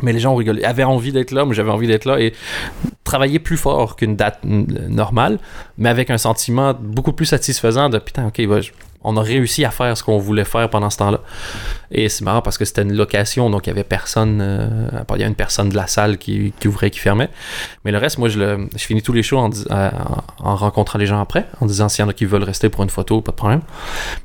Mais 0.01 0.11
les 0.11 0.19
gens 0.19 0.35
rigolé, 0.35 0.63
avaient 0.65 0.83
envie 0.83 1.11
d'être 1.11 1.31
là, 1.31 1.45
moi 1.45 1.53
j'avais 1.53 1.69
envie 1.71 1.87
d'être 1.87 2.05
là 2.05 2.19
et 2.19 2.33
travailler 3.03 3.39
plus 3.39 3.57
fort 3.57 3.95
qu'une 3.95 4.15
date 4.15 4.39
normale, 4.43 5.37
mais 5.77 5.87
avec 5.87 6.09
un 6.09 6.17
sentiment 6.17 6.73
beaucoup 6.77 7.13
plus 7.13 7.27
satisfaisant 7.27 7.89
de 7.89 7.99
putain, 7.99 8.27
ok, 8.27 8.45
bah, 8.47 8.59
je- 8.59 8.71
on 9.03 9.17
a 9.17 9.21
réussi 9.21 9.65
à 9.65 9.71
faire 9.71 9.97
ce 9.97 10.03
qu'on 10.03 10.17
voulait 10.17 10.45
faire 10.45 10.69
pendant 10.69 10.89
ce 10.89 10.97
temps-là. 10.97 11.19
Et 11.91 12.09
c'est 12.09 12.23
marrant 12.23 12.41
parce 12.41 12.57
que 12.57 12.65
c'était 12.65 12.81
une 12.81 12.93
location, 12.93 13.49
donc 13.49 13.67
il 13.67 13.69
y 13.69 13.71
avait 13.71 13.83
personne, 13.83 14.39
euh, 14.41 14.89
il 15.15 15.21
y 15.21 15.23
a 15.23 15.27
une 15.27 15.35
personne 15.35 15.69
de 15.69 15.75
la 15.75 15.87
salle 15.87 16.17
qui, 16.17 16.53
qui 16.59 16.67
ouvrait 16.67 16.89
qui 16.89 16.99
fermait. 16.99 17.29
Mais 17.85 17.91
le 17.91 17.97
reste, 17.97 18.17
moi, 18.17 18.29
je, 18.29 18.39
le, 18.39 18.67
je 18.75 18.83
finis 18.83 19.01
tous 19.01 19.13
les 19.13 19.23
shows 19.23 19.37
euh, 19.39 19.49
en, 19.69 20.49
en 20.51 20.55
rencontrant 20.55 20.97
les 20.97 21.05
gens 21.05 21.21
après, 21.21 21.45
en 21.61 21.65
disant 21.65 21.89
s'il 21.89 22.03
y 22.03 22.05
en 22.05 22.09
a 22.09 22.13
qui 22.13 22.25
veulent 22.25 22.43
rester 22.43 22.69
pour 22.69 22.83
une 22.83 22.89
photo, 22.89 23.21
pas 23.21 23.31
de 23.31 23.37
problème. 23.37 23.61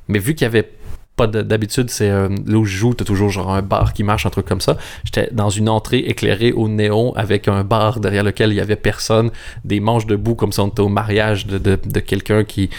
Mais 0.08 0.18
vu 0.18 0.34
qu'il 0.34 0.44
y 0.44 0.46
avait 0.46 0.70
pas 1.18 1.26
de- 1.26 1.42
d'habitude, 1.42 1.90
c'est 1.90 2.08
euh, 2.08 2.28
là 2.46 2.56
où 2.58 2.64
je 2.64 2.74
joue, 2.76 2.94
t'as 2.94 3.04
toujours 3.04 3.28
genre 3.28 3.52
un 3.52 3.60
bar 3.60 3.92
qui 3.92 4.02
marche, 4.04 4.24
un 4.24 4.30
truc 4.30 4.46
comme 4.46 4.60
ça. 4.62 4.76
J'étais 5.04 5.28
dans 5.32 5.50
une 5.50 5.68
entrée 5.68 5.98
éclairée 5.98 6.52
au 6.52 6.68
néon 6.68 7.12
avec 7.16 7.48
un 7.48 7.62
bar 7.64 8.00
derrière 8.00 8.24
lequel 8.24 8.50
il 8.52 8.56
y 8.56 8.60
avait 8.60 8.76
personne, 8.76 9.30
des 9.64 9.80
manches 9.80 10.06
debout 10.06 10.34
comme 10.34 10.52
si 10.52 10.60
on 10.60 10.68
était 10.68 10.80
au 10.80 10.88
mariage 10.88 11.46
de, 11.46 11.58
de, 11.58 11.78
de 11.84 12.00
quelqu'un 12.00 12.44
qui, 12.44 12.70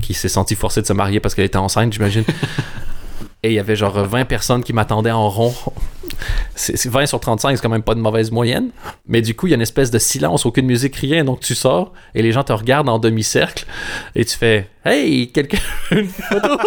qui 0.00 0.14
s'est 0.14 0.28
senti 0.28 0.54
forcé 0.56 0.80
de 0.82 0.86
se 0.86 0.92
marier 0.92 1.20
parce 1.20 1.34
qu'elle 1.36 1.44
était 1.44 1.58
enceinte, 1.58 1.92
j'imagine. 1.92 2.24
Et 3.44 3.48
il 3.48 3.54
y 3.54 3.58
avait 3.58 3.74
genre 3.76 4.04
20 4.04 4.24
personnes 4.24 4.62
qui 4.62 4.72
m'attendaient 4.72 5.10
en 5.10 5.28
rond. 5.28 5.52
C'est 6.54 6.76
c'est 6.76 6.88
20 6.88 7.06
sur 7.06 7.20
35, 7.20 7.56
c'est 7.56 7.62
quand 7.62 7.68
même 7.68 7.82
pas 7.82 7.92
une 7.94 8.00
mauvaise 8.00 8.30
moyenne. 8.30 8.70
Mais 9.06 9.22
du 9.22 9.34
coup, 9.34 9.46
il 9.46 9.50
y 9.50 9.52
a 9.52 9.56
une 9.56 9.62
espèce 9.62 9.90
de 9.90 9.98
silence, 9.98 10.46
aucune 10.46 10.66
musique, 10.66 10.96
rien. 10.96 11.24
Donc 11.24 11.40
tu 11.40 11.54
sors 11.54 11.92
et 12.14 12.22
les 12.22 12.32
gens 12.32 12.44
te 12.44 12.52
regardent 12.52 12.88
en 12.88 12.98
demi-cercle 12.98 13.66
et 14.14 14.24
tu 14.24 14.36
fais 14.36 14.68
Hey, 14.84 15.30
quelqu'un 15.30 15.58
une 15.92 16.08
photo 16.08 16.58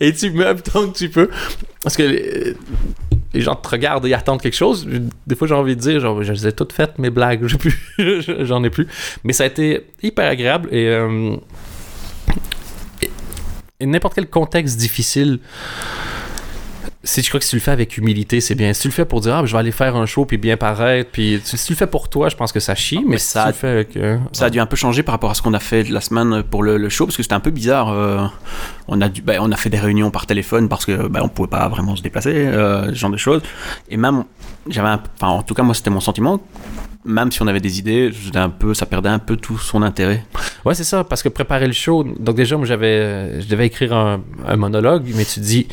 Et 0.00 0.12
tu 0.12 0.30
meubles 0.30 0.62
tant 0.62 0.88
que 0.88 0.96
tu 0.98 1.08
peux. 1.08 1.30
Parce 1.82 1.96
que 1.96 2.02
les, 2.02 2.54
les 3.32 3.40
gens 3.40 3.54
te 3.54 3.68
regardent 3.68 4.06
et 4.06 4.12
attendent 4.14 4.42
quelque 4.42 4.56
chose. 4.56 4.86
Des 5.26 5.34
fois, 5.34 5.48
j'ai 5.48 5.54
envie 5.54 5.74
de 5.76 5.80
dire 5.80 6.00
genre, 6.00 6.22
Je 6.22 6.32
les 6.32 6.46
ai 6.46 6.52
toutes 6.52 6.72
faites, 6.72 6.98
mes 6.98 7.10
blagues. 7.10 7.46
J'en 7.98 8.62
ai 8.64 8.70
plus. 8.70 8.86
Mais 9.24 9.32
ça 9.32 9.44
a 9.44 9.46
été 9.46 9.86
hyper 10.02 10.28
agréable 10.28 10.68
et. 10.72 10.88
euh, 10.88 11.36
n'importe 13.80 14.14
quel 14.16 14.28
contexte 14.28 14.76
difficile, 14.76 15.38
si 17.10 17.22
je 17.22 17.28
crois 17.28 17.40
que 17.40 17.44
si 17.44 17.50
tu 17.50 17.56
le 17.56 17.62
fais 17.62 17.70
avec 17.70 17.96
humilité, 17.96 18.40
c'est 18.42 18.54
bien. 18.54 18.72
Si 18.74 18.82
tu 18.82 18.88
le 18.88 18.92
fais 18.92 19.06
pour 19.06 19.20
dire, 19.22 19.36
ah, 19.36 19.46
je 19.46 19.52
vais 19.52 19.58
aller 19.58 19.72
faire 19.72 19.96
un 19.96 20.04
show 20.04 20.26
puis 20.26 20.36
bien 20.36 20.56
paraître, 20.58 21.10
puis 21.10 21.40
si 21.42 21.56
tu 21.56 21.72
le 21.72 21.76
fais 21.78 21.86
pour 21.86 22.10
toi, 22.10 22.28
je 22.28 22.36
pense 22.36 22.52
que 22.52 22.60
ça 22.60 22.74
chie, 22.74 22.98
mais, 23.04 23.12
Mais 23.12 23.18
si 23.18 23.28
ça- 23.28 23.44
tu 23.44 23.48
le 23.48 23.54
fais 23.54 23.68
avec. 23.68 23.96
euh, 23.96 24.18
Ça 24.32 24.44
a 24.46 24.50
dû 24.50 24.60
un 24.60 24.66
peu 24.66 24.76
changer 24.76 25.02
par 25.02 25.14
rapport 25.14 25.30
à 25.30 25.34
ce 25.34 25.40
qu'on 25.40 25.54
a 25.54 25.58
fait 25.58 25.84
la 25.88 26.02
semaine 26.02 26.42
pour 26.42 26.62
le, 26.62 26.76
le 26.76 26.88
show, 26.90 27.06
parce 27.06 27.16
que 27.16 27.22
c'était 27.22 27.34
un 27.34 27.40
peu 27.40 27.50
bizarre. 27.50 27.88
euh, 27.90 28.26
on, 28.88 29.00
a 29.00 29.08
dû, 29.08 29.22
ben, 29.22 29.38
on 29.40 29.50
a 29.52 29.56
fait 29.56 29.70
des 29.70 29.78
réunions 29.78 30.10
par 30.10 30.26
téléphone 30.26 30.68
parce 30.68 30.84
que 30.84 31.08
ben, 31.08 31.20
on 31.22 31.28
pouvait 31.28 31.48
pas 31.48 31.66
vraiment 31.68 31.96
se 31.96 32.02
déplacer, 32.02 32.32
euh, 32.34 32.88
ce 32.90 32.94
genre 32.94 33.10
de 33.10 33.16
choses. 33.16 33.40
Et 33.90 33.96
même, 33.96 34.24
j'avais, 34.68 34.88
enfin, 34.88 35.28
en 35.28 35.42
tout 35.42 35.54
cas, 35.54 35.62
moi, 35.62 35.74
c'était 35.74 35.90
mon 35.90 36.00
sentiment. 36.00 36.40
Même 37.06 37.30
si 37.32 37.40
on 37.40 37.46
avait 37.46 37.60
des 37.60 37.78
idées, 37.78 38.10
un 38.34 38.50
peu, 38.50 38.74
ça 38.74 38.84
perdait 38.84 39.08
un 39.08 39.18
peu 39.18 39.36
tout 39.36 39.56
son 39.56 39.80
intérêt. 39.82 40.24
Ouais, 40.66 40.74
c'est 40.74 40.84
ça, 40.84 41.04
parce 41.04 41.22
que 41.22 41.30
préparer 41.30 41.66
le 41.66 41.72
show, 41.72 42.04
donc 42.04 42.36
déjà, 42.36 42.56
moi, 42.58 42.66
j'avais, 42.66 43.40
je 43.40 43.48
devais 43.48 43.66
écrire 43.66 43.94
un, 43.94 44.20
un 44.46 44.56
monologue, 44.56 45.04
mais 45.14 45.24
tu 45.24 45.40
dis, 45.40 45.68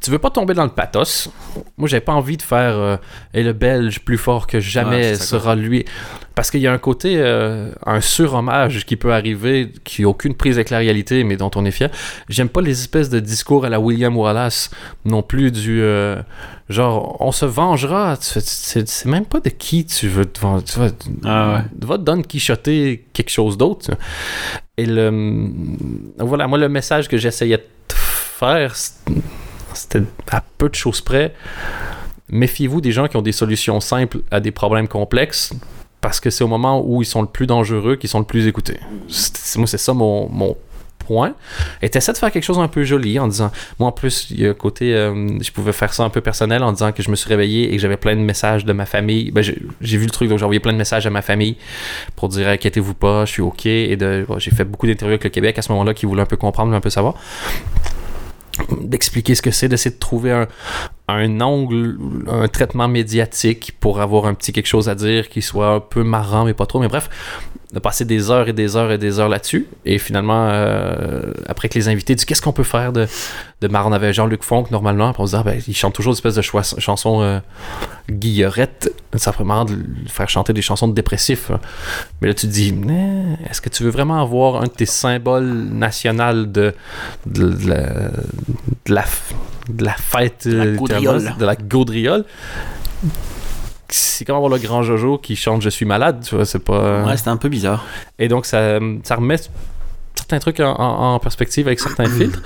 tu 0.00 0.10
veux 0.10 0.18
pas 0.18 0.30
tomber 0.30 0.54
dans 0.54 0.64
le 0.64 0.70
pathos? 0.70 1.30
Moi, 1.76 1.88
j'avais 1.88 2.00
pas 2.04 2.12
envie 2.12 2.36
de 2.36 2.42
faire 2.42 2.76
euh, 2.76 2.96
et 3.34 3.42
le 3.42 3.52
Belge 3.52 4.00
plus 4.00 4.18
fort 4.18 4.46
que 4.46 4.60
jamais 4.60 5.14
sera 5.14 5.54
lui. 5.54 5.84
Parce 6.34 6.52
qu'il 6.52 6.60
y 6.60 6.68
a 6.68 6.72
un 6.72 6.78
côté, 6.78 7.16
euh, 7.16 7.72
un 7.84 8.00
surhommage 8.00 8.86
qui 8.86 8.94
peut 8.94 9.12
arriver, 9.12 9.72
qui 9.82 10.02
n'a 10.02 10.08
aucune 10.08 10.34
prise 10.34 10.56
avec 10.56 10.70
la 10.70 10.78
réalité, 10.78 11.24
mais 11.24 11.36
dont 11.36 11.50
on 11.56 11.64
est 11.64 11.72
fier. 11.72 11.90
J'aime 12.28 12.48
pas 12.48 12.60
les 12.60 12.78
espèces 12.80 13.08
de 13.10 13.18
discours 13.18 13.64
à 13.64 13.68
la 13.68 13.80
William 13.80 14.16
Wallace, 14.16 14.70
non 15.04 15.22
plus 15.22 15.50
du 15.50 15.82
euh, 15.82 16.22
genre, 16.68 17.16
on 17.20 17.32
se 17.32 17.44
vengera. 17.44 18.16
C'est 18.20 18.88
c'est 18.88 19.06
même 19.06 19.26
pas 19.26 19.40
de 19.40 19.48
qui 19.48 19.84
tu 19.84 20.06
veux 20.06 20.26
te 20.26 20.38
venger. 20.38 20.64
Tu 20.64 20.78
vas, 20.78 20.88
Ah 21.24 21.54
ouais. 21.54 21.86
va 21.86 21.98
te 21.98 22.02
donner 22.04 22.22
quichoter 22.22 23.06
quelque 23.12 23.30
chose 23.30 23.58
d'autre. 23.58 23.90
Et 24.76 24.86
le. 24.86 25.50
Voilà, 26.18 26.46
moi, 26.46 26.58
le 26.58 26.68
message 26.68 27.08
que 27.08 27.16
j'essayais 27.16 27.56
de 27.56 27.94
faire, 27.96 28.76
c'était 29.74 30.02
à 30.30 30.42
peu 30.58 30.68
de 30.68 30.74
choses 30.74 31.00
près. 31.00 31.34
Méfiez-vous 32.30 32.80
des 32.80 32.92
gens 32.92 33.08
qui 33.08 33.16
ont 33.16 33.22
des 33.22 33.32
solutions 33.32 33.80
simples 33.80 34.18
à 34.30 34.40
des 34.40 34.50
problèmes 34.50 34.88
complexes. 34.88 35.52
Parce 36.00 36.20
que 36.20 36.30
c'est 36.30 36.44
au 36.44 36.48
moment 36.48 36.80
où 36.86 37.02
ils 37.02 37.06
sont 37.06 37.22
le 37.22 37.28
plus 37.28 37.46
dangereux 37.46 37.96
qu'ils 37.96 38.08
sont 38.08 38.20
le 38.20 38.24
plus 38.24 38.46
écoutés. 38.46 38.78
Moi, 39.56 39.66
c'est 39.66 39.78
ça 39.78 39.92
mon, 39.92 40.28
mon 40.28 40.56
point. 41.08 41.34
Et 41.82 41.88
t'essaies 41.88 42.12
de 42.12 42.18
faire 42.18 42.30
quelque 42.30 42.44
chose 42.44 42.58
un 42.58 42.68
peu 42.68 42.84
joli 42.84 43.18
en 43.18 43.26
disant. 43.26 43.50
Moi, 43.78 43.88
en 43.88 43.92
plus, 43.92 44.28
il 44.30 44.40
y 44.40 44.46
a 44.46 44.50
un 44.50 44.54
côté. 44.54 44.94
euh, 44.94 45.38
je 45.42 45.50
pouvais 45.50 45.72
faire 45.72 45.92
ça 45.92 46.04
un 46.04 46.10
peu 46.10 46.20
personnel 46.20 46.62
en 46.62 46.72
disant 46.72 46.92
que 46.92 47.02
je 47.02 47.10
me 47.10 47.16
suis 47.16 47.28
réveillé 47.28 47.72
et 47.72 47.76
que 47.76 47.82
j'avais 47.82 47.96
plein 47.96 48.14
de 48.14 48.20
messages 48.20 48.64
de 48.64 48.72
ma 48.72 48.86
famille. 48.86 49.32
Ben, 49.32 49.42
j'ai 49.42 49.96
vu 49.96 50.04
le 50.04 50.10
truc, 50.10 50.28
donc 50.28 50.38
j'ai 50.38 50.44
envoyé 50.44 50.60
plein 50.60 50.72
de 50.72 50.78
messages 50.78 51.06
à 51.06 51.10
ma 51.10 51.22
famille 51.22 51.56
pour 52.14 52.28
dire 52.28 52.46
inquiétez-vous 52.48 52.94
pas, 52.94 53.24
je 53.24 53.32
suis 53.32 53.42
OK. 53.42 53.66
Et 53.66 53.96
de, 53.96 54.24
j'ai 54.36 54.50
fait 54.50 54.64
beaucoup 54.64 54.86
d'interviews 54.86 55.14
avec 55.14 55.24
le 55.24 55.30
Québec 55.30 55.58
à 55.58 55.62
ce 55.62 55.72
moment-là 55.72 55.94
qui 55.94 56.06
voulaient 56.06 56.22
un 56.22 56.26
peu 56.26 56.36
comprendre, 56.36 56.72
un 56.74 56.80
peu 56.80 56.90
savoir. 56.90 57.14
D'expliquer 58.80 59.34
ce 59.34 59.42
que 59.42 59.50
c'est, 59.50 59.68
d'essayer 59.68 59.94
de 59.94 60.00
trouver 60.00 60.32
un, 60.32 60.48
un 61.08 61.40
angle, 61.40 61.98
un 62.26 62.48
traitement 62.48 62.88
médiatique 62.88 63.76
pour 63.80 64.00
avoir 64.00 64.26
un 64.26 64.34
petit 64.34 64.52
quelque 64.52 64.66
chose 64.66 64.88
à 64.88 64.94
dire 64.94 65.28
qui 65.28 65.42
soit 65.42 65.74
un 65.74 65.80
peu 65.80 66.02
marrant, 66.02 66.44
mais 66.44 66.54
pas 66.54 66.66
trop. 66.66 66.80
Mais 66.80 66.88
bref, 66.88 67.08
de 67.72 67.78
passer 67.80 68.06
des 68.06 68.30
heures 68.30 68.48
et 68.48 68.54
des 68.54 68.76
heures 68.76 68.90
et 68.92 68.96
des 68.96 69.18
heures 69.18 69.28
là-dessus. 69.28 69.66
Et 69.84 69.98
finalement, 69.98 70.48
euh, 70.50 71.20
après 71.46 71.68
que 71.68 71.74
les 71.74 71.88
invités 71.88 72.14
disent 72.14 72.24
qu'est-ce 72.24 72.40
qu'on 72.40 72.52
peut 72.52 72.62
faire 72.62 72.94
de, 72.94 73.06
de 73.60 73.68
marrant, 73.68 73.90
on 73.90 73.92
avait 73.92 74.14
Jean-Luc 74.14 74.42
Fonck 74.42 74.70
normalement, 74.70 75.12
puis 75.12 75.20
on 75.22 75.26
se 75.26 75.32
disait, 75.32 75.42
ah, 75.46 75.50
ben, 75.50 75.60
il 75.68 75.76
chante 75.76 75.94
toujours 75.94 76.12
une 76.12 76.16
espèce 76.16 76.36
de 76.36 76.40
chansons 76.80 77.20
euh, 77.20 77.40
guillerette. 78.10 78.90
Ça 79.16 79.32
ferait 79.32 79.44
de 79.66 80.08
faire 80.08 80.30
chanter 80.30 80.54
des 80.54 80.62
chansons 80.62 80.88
de 80.88 80.94
dépressifs. 80.94 81.50
hein. 81.50 81.60
Mais 82.22 82.28
là, 82.28 82.34
tu 82.34 82.46
te 82.46 82.52
dis, 82.52 82.74
Eh, 82.88 83.50
est-ce 83.50 83.60
que 83.60 83.68
tu 83.68 83.82
veux 83.82 83.90
vraiment 83.90 84.22
avoir 84.22 84.62
un 84.62 84.64
de 84.64 84.70
tes 84.70 84.86
symboles 84.86 85.44
nationaux 85.70 86.46
de, 86.46 86.74
de, 87.26 87.48
de 87.50 87.68
la, 87.68 87.82
de, 88.86 88.94
la, 88.94 89.02
f- 89.02 89.34
de 89.68 89.84
la 89.84 89.92
fête 89.94 90.46
la 90.46 90.64
euh, 90.64 90.74
gaudriole. 90.76 91.16
littéralement, 91.16 91.38
de 91.38 91.44
la 91.44 91.56
gaudriole? 91.56 92.24
C'est 93.88 94.24
comme 94.24 94.36
avoir 94.36 94.50
le 94.50 94.58
grand 94.58 94.82
Jojo 94.82 95.18
qui 95.18 95.36
chante 95.36 95.62
Je 95.62 95.68
suis 95.70 95.86
malade, 95.86 96.24
tu 96.26 96.34
vois, 96.34 96.44
c'est 96.44 96.58
pas. 96.58 97.04
Ouais, 97.04 97.16
c'était 97.16 97.30
un 97.30 97.36
peu 97.36 97.48
bizarre. 97.48 97.84
Et 98.18 98.28
donc, 98.28 98.46
ça, 98.46 98.78
ça 99.02 99.16
remet 99.16 99.36
certains 100.14 100.38
trucs 100.40 100.60
en, 100.60 100.72
en- 100.74 101.14
en 101.14 101.18
perspective 101.18 101.66
avec 101.66 101.80
certains 101.80 102.04
filtres. 102.18 102.42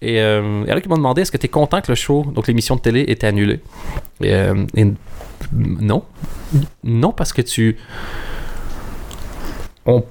Et 0.00 0.20
euh, 0.20 0.62
il 0.64 0.70
y 0.70 0.72
en 0.72 0.76
a 0.76 0.80
qui 0.80 0.88
m'ont 0.88 0.96
demandé 0.96 1.22
est-ce 1.22 1.32
que 1.32 1.36
tu 1.38 1.46
es 1.46 1.48
content 1.48 1.80
que 1.80 1.90
le 1.90 1.94
show, 1.96 2.24
donc 2.34 2.46
l'émission 2.46 2.76
de 2.76 2.80
télé, 2.80 3.04
était 3.08 3.26
annulée? 3.26 3.60
Et, 4.20 4.34
euh, 4.34 4.66
et 4.76 4.86
non. 5.52 6.04
Non, 6.84 7.12
parce 7.12 7.32
que 7.32 7.42
tu. 7.42 7.76
On, 9.86 10.04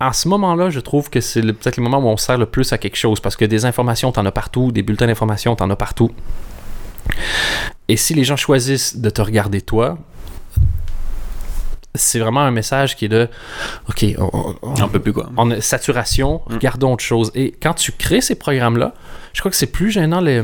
à 0.00 0.12
ce 0.12 0.28
moment-là, 0.28 0.70
je 0.70 0.80
trouve 0.80 1.08
que 1.10 1.20
c'est 1.20 1.40
peut-être 1.42 1.76
le 1.76 1.82
moment 1.82 1.98
où 1.98 2.08
on 2.08 2.16
sert 2.16 2.36
le 2.38 2.46
plus 2.46 2.72
à 2.72 2.78
quelque 2.78 2.96
chose 2.96 3.20
parce 3.20 3.36
que 3.36 3.44
des 3.44 3.64
informations, 3.64 4.10
t'en 4.12 4.24
as 4.26 4.32
partout, 4.32 4.72
des 4.72 4.82
bulletins 4.82 5.06
d'information, 5.06 5.54
t'en 5.54 5.70
as 5.70 5.76
partout. 5.76 6.10
Et 7.88 7.96
si 7.96 8.14
les 8.14 8.24
gens 8.24 8.36
choisissent 8.36 8.96
de 8.96 9.10
te 9.10 9.20
regarder 9.22 9.60
toi, 9.60 9.98
c'est 11.94 12.18
vraiment 12.18 12.40
un 12.40 12.50
message 12.50 12.96
qui 12.96 13.04
est 13.04 13.08
de 13.08 13.28
OK, 13.88 14.04
on, 14.18 14.30
on- 14.32 14.54
on- 14.62 14.82
Un 14.82 14.88
peu 14.88 15.00
plus 15.00 15.12
quoi. 15.12 15.30
on 15.36 15.50
a 15.50 15.60
saturation, 15.60 16.40
Mm. 16.48 16.54
regardons 16.54 16.92
autre 16.94 17.04
chose. 17.04 17.30
Et 17.34 17.52
quand 17.62 17.74
tu 17.74 17.92
crées 17.92 18.20
ces 18.20 18.34
programmes-là, 18.34 18.94
je 19.32 19.40
crois 19.40 19.50
que 19.50 19.56
c'est 19.56 19.66
plus 19.66 19.90
gênant. 19.90 20.20
Les... 20.20 20.42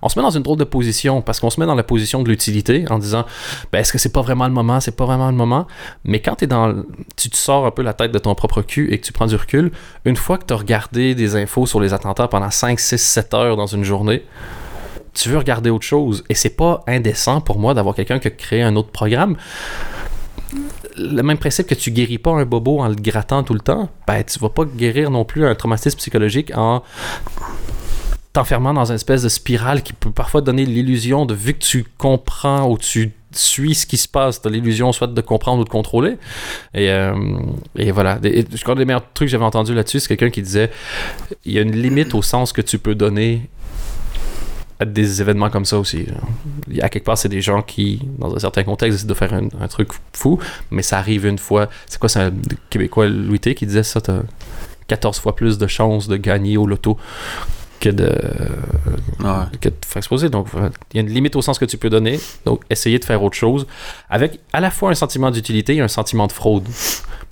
On 0.00 0.08
se 0.08 0.16
met 0.16 0.22
dans 0.22 0.30
une 0.30 0.44
drôle 0.44 0.58
de 0.58 0.64
position 0.64 1.22
parce 1.22 1.40
qu'on 1.40 1.50
se 1.50 1.58
met 1.58 1.66
dans 1.66 1.74
la 1.74 1.82
position 1.82 2.22
de 2.22 2.28
l'utilité 2.28 2.84
en 2.88 2.98
disant 3.00 3.26
ben, 3.72 3.80
est-ce 3.80 3.92
que 3.92 3.98
c'est 3.98 4.12
pas 4.12 4.22
vraiment 4.22 4.46
le 4.46 4.52
moment, 4.52 4.78
c'est 4.78 4.94
pas 4.96 5.04
vraiment 5.06 5.28
le 5.28 5.36
moment. 5.36 5.66
Mais 6.04 6.20
quand 6.22 6.40
es 6.42 6.46
dans, 6.46 6.72
tu 7.16 7.30
te 7.30 7.36
sors 7.36 7.66
un 7.66 7.72
peu 7.72 7.82
la 7.82 7.94
tête 7.94 8.12
de 8.12 8.18
ton 8.20 8.32
propre 8.36 8.62
cul 8.62 8.92
et 8.92 8.98
que 8.98 9.04
tu 9.06 9.12
prends 9.12 9.26
du 9.26 9.34
recul, 9.34 9.72
une 10.04 10.14
fois 10.16 10.38
que 10.38 10.44
tu 10.44 10.54
as 10.54 10.56
regardé 10.56 11.16
des 11.16 11.34
infos 11.34 11.66
sur 11.66 11.80
les 11.80 11.94
attentats 11.94 12.28
pendant 12.28 12.50
5, 12.50 12.78
6, 12.78 12.96
7 12.98 13.34
heures 13.34 13.56
dans 13.56 13.66
une 13.66 13.82
journée, 13.82 14.24
tu 15.14 15.30
veux 15.30 15.38
regarder 15.38 15.68
autre 15.70 15.84
chose. 15.84 16.22
Et 16.28 16.34
c'est 16.34 16.50
pas 16.56 16.84
indécent 16.86 17.40
pour 17.40 17.58
moi 17.58 17.74
d'avoir 17.74 17.96
quelqu'un 17.96 18.20
qui 18.20 18.28
a 18.28 18.30
créé 18.30 18.62
un 18.62 18.76
autre 18.76 18.90
programme 18.90 19.36
le 20.98 21.22
même 21.22 21.38
principe 21.38 21.66
que 21.66 21.74
tu 21.74 21.90
guéris 21.90 22.18
pas 22.18 22.32
un 22.32 22.44
bobo 22.44 22.80
en 22.80 22.88
le 22.88 22.94
grattant 22.94 23.42
tout 23.42 23.54
le 23.54 23.60
temps, 23.60 23.88
ben 24.06 24.22
tu 24.24 24.38
vas 24.38 24.48
pas 24.48 24.64
guérir 24.64 25.10
non 25.10 25.24
plus 25.24 25.46
un 25.46 25.54
traumatisme 25.54 25.98
psychologique 25.98 26.52
en 26.56 26.82
t'enfermant 28.32 28.74
dans 28.74 28.84
une 28.84 28.96
espèce 28.96 29.22
de 29.22 29.28
spirale 29.28 29.82
qui 29.82 29.92
peut 29.92 30.10
parfois 30.10 30.40
donner 30.40 30.66
l'illusion 30.66 31.26
de 31.26 31.34
vu 31.34 31.54
que 31.54 31.64
tu 31.64 31.84
comprends 31.96 32.68
ou 32.68 32.78
tu 32.78 33.12
suis 33.32 33.74
ce 33.74 33.86
qui 33.86 33.96
se 33.96 34.08
passe, 34.08 34.40
t'as 34.40 34.50
l'illusion 34.50 34.92
soit 34.92 35.06
de 35.06 35.20
comprendre 35.20 35.60
ou 35.60 35.64
de 35.64 35.68
contrôler. 35.68 36.16
Et, 36.74 36.90
euh, 36.90 37.14
et 37.76 37.90
voilà. 37.90 38.18
Je 38.22 38.62
crois 38.62 38.74
que 38.74 38.80
les 38.80 38.86
meilleurs 38.86 39.04
trucs 39.12 39.28
que 39.28 39.32
j'avais 39.32 39.44
entendus 39.44 39.74
là-dessus, 39.74 40.00
c'est 40.00 40.08
quelqu'un 40.08 40.30
qui 40.30 40.42
disait 40.42 40.70
il 41.44 41.52
y 41.52 41.58
a 41.58 41.62
une 41.62 41.76
limite 41.76 42.14
au 42.14 42.22
sens 42.22 42.52
que 42.52 42.62
tu 42.62 42.78
peux 42.78 42.94
donner 42.94 43.42
à 44.80 44.84
des 44.84 45.20
événements 45.20 45.50
comme 45.50 45.64
ça 45.64 45.78
aussi. 45.78 46.06
genre. 46.06 46.28
Il 46.68 46.76
y 46.76 46.80
a 46.82 46.88
quelque 46.88 47.04
part, 47.04 47.18
c'est 47.18 47.28
des 47.28 47.40
gens 47.40 47.62
qui, 47.62 48.00
dans 48.18 48.34
un 48.34 48.38
certain 48.38 48.62
contexte, 48.64 48.96
décident 49.06 49.08
de 49.14 49.18
faire 49.18 49.34
un, 49.34 49.48
un 49.60 49.68
truc 49.68 49.88
fou, 50.12 50.38
mais 50.70 50.82
ça 50.82 50.98
arrive 50.98 51.26
une 51.26 51.38
fois. 51.38 51.68
C'est 51.86 51.98
quoi, 51.98 52.08
c'est 52.08 52.20
un 52.20 52.32
Québécois, 52.70 53.08
Louis 53.08 53.40
T, 53.40 53.54
qui 53.54 53.66
disait 53.66 53.82
ça 53.82 54.00
t'as- 54.00 54.22
14 54.86 55.18
fois 55.18 55.36
plus 55.36 55.58
de 55.58 55.66
chances 55.66 56.08
de 56.08 56.16
gagner 56.16 56.56
au 56.56 56.66
loto 56.66 56.96
que 57.80 57.90
de, 57.90 58.06
Ouais. 59.20 59.44
que 59.60 59.68
de 59.68 59.74
faire 59.86 59.98
exposer. 59.98 60.30
Donc, 60.30 60.48
il 60.54 60.96
y 60.96 60.98
a 60.98 61.02
une 61.02 61.12
limite 61.12 61.36
au 61.36 61.42
sens 61.42 61.58
que 61.58 61.64
tu 61.64 61.76
peux 61.76 61.90
donner. 61.90 62.18
Donc, 62.46 62.62
essayer 62.70 62.98
de 62.98 63.04
faire 63.04 63.22
autre 63.22 63.36
chose 63.36 63.66
avec 64.08 64.40
à 64.52 64.60
la 64.60 64.70
fois 64.70 64.90
un 64.90 64.94
sentiment 64.94 65.30
d'utilité 65.30 65.74
et 65.76 65.80
un 65.80 65.88
sentiment 65.88 66.26
de 66.26 66.32
fraude. 66.32 66.64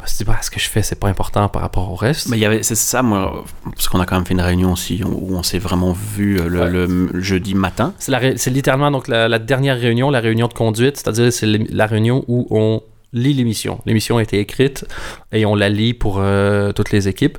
Tu 0.07 0.14
dis, 0.19 0.25
bah, 0.25 0.38
ce 0.40 0.51
que 0.51 0.59
je 0.61 0.69
fais, 0.69 0.83
c'est 0.83 0.99
pas 0.99 1.09
important 1.09 1.49
par 1.49 1.62
rapport 1.62 1.90
au 1.90 1.95
reste. 1.97 2.29
Mais 2.29 2.37
il 2.38 2.40
y 2.40 2.47
avait, 2.47 2.62
c'est 2.62 2.75
ça, 2.77 3.03
moi, 3.03 3.45
parce 3.75 3.88
qu'on 3.88 4.01
a 4.01 4.07
quand 4.07 4.16
même 4.16 4.25
fait 4.25 4.35
une 4.35 4.40
réunion 4.40 4.73
aussi 4.73 5.03
où 5.05 5.37
on 5.37 5.42
s'est 5.42 5.59
vraiment 5.59 5.92
vu 5.92 6.38
euh, 6.40 6.49
le, 6.49 6.61
Ouais. 6.61 6.71
le 6.71 7.21
jeudi 7.21 7.55
matin. 7.55 7.92
C'est, 7.99 8.51
littéralement 8.51 8.90
donc 8.90 9.09
la, 9.09 9.29
la 9.29 9.38
dernière 9.38 9.79
réunion, 9.79 10.11
la 10.11 10.21
réunion 10.21 10.47
de 10.49 10.55
conduite, 10.55 10.97
c'est-à-dire 10.97 11.33
c'est 11.33 11.47
la 11.47 11.87
réunion 11.87 12.25
où 12.29 12.47
on 12.51 12.83
lit 13.12 13.33
l'émission. 13.35 13.81
L'émission 13.87 14.19
a 14.19 14.23
été 14.23 14.38
écrite 14.40 14.85
et 15.33 15.47
on 15.47 15.55
la 15.55 15.69
lit 15.69 15.95
pour 15.95 16.16
euh, 16.19 16.73
toutes 16.73 16.90
les 16.90 17.09
équipes 17.09 17.38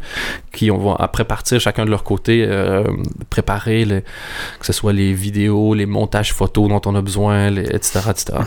qui 0.51 0.71
on 0.71 0.77
va 0.77 0.95
après 0.99 1.23
partir 1.25 1.59
chacun 1.59 1.85
de 1.85 1.89
leur 1.91 2.03
côté 2.03 2.45
euh, 2.47 2.83
préparer 3.29 3.85
que 4.59 4.65
ce 4.65 4.73
soit 4.73 4.93
les 4.93 5.13
vidéos, 5.13 5.73
les 5.73 5.85
montages 5.85 6.33
photos 6.33 6.67
dont 6.69 6.81
on 6.85 6.95
a 6.95 7.01
besoin, 7.01 7.49
les- 7.51 7.63
etc., 7.75 7.99
etc. 8.09 8.37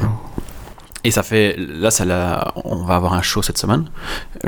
Et 1.03 1.11
ça 1.11 1.23
fait, 1.23 1.57
là, 1.59 1.91
ça 1.91 2.05
l'a- 2.05 2.53
on 2.65 2.85
va 2.85 2.97
avoir 2.97 3.15
un 3.15 3.23
show 3.23 3.41
cette 3.43 3.57
semaine. 3.57 3.87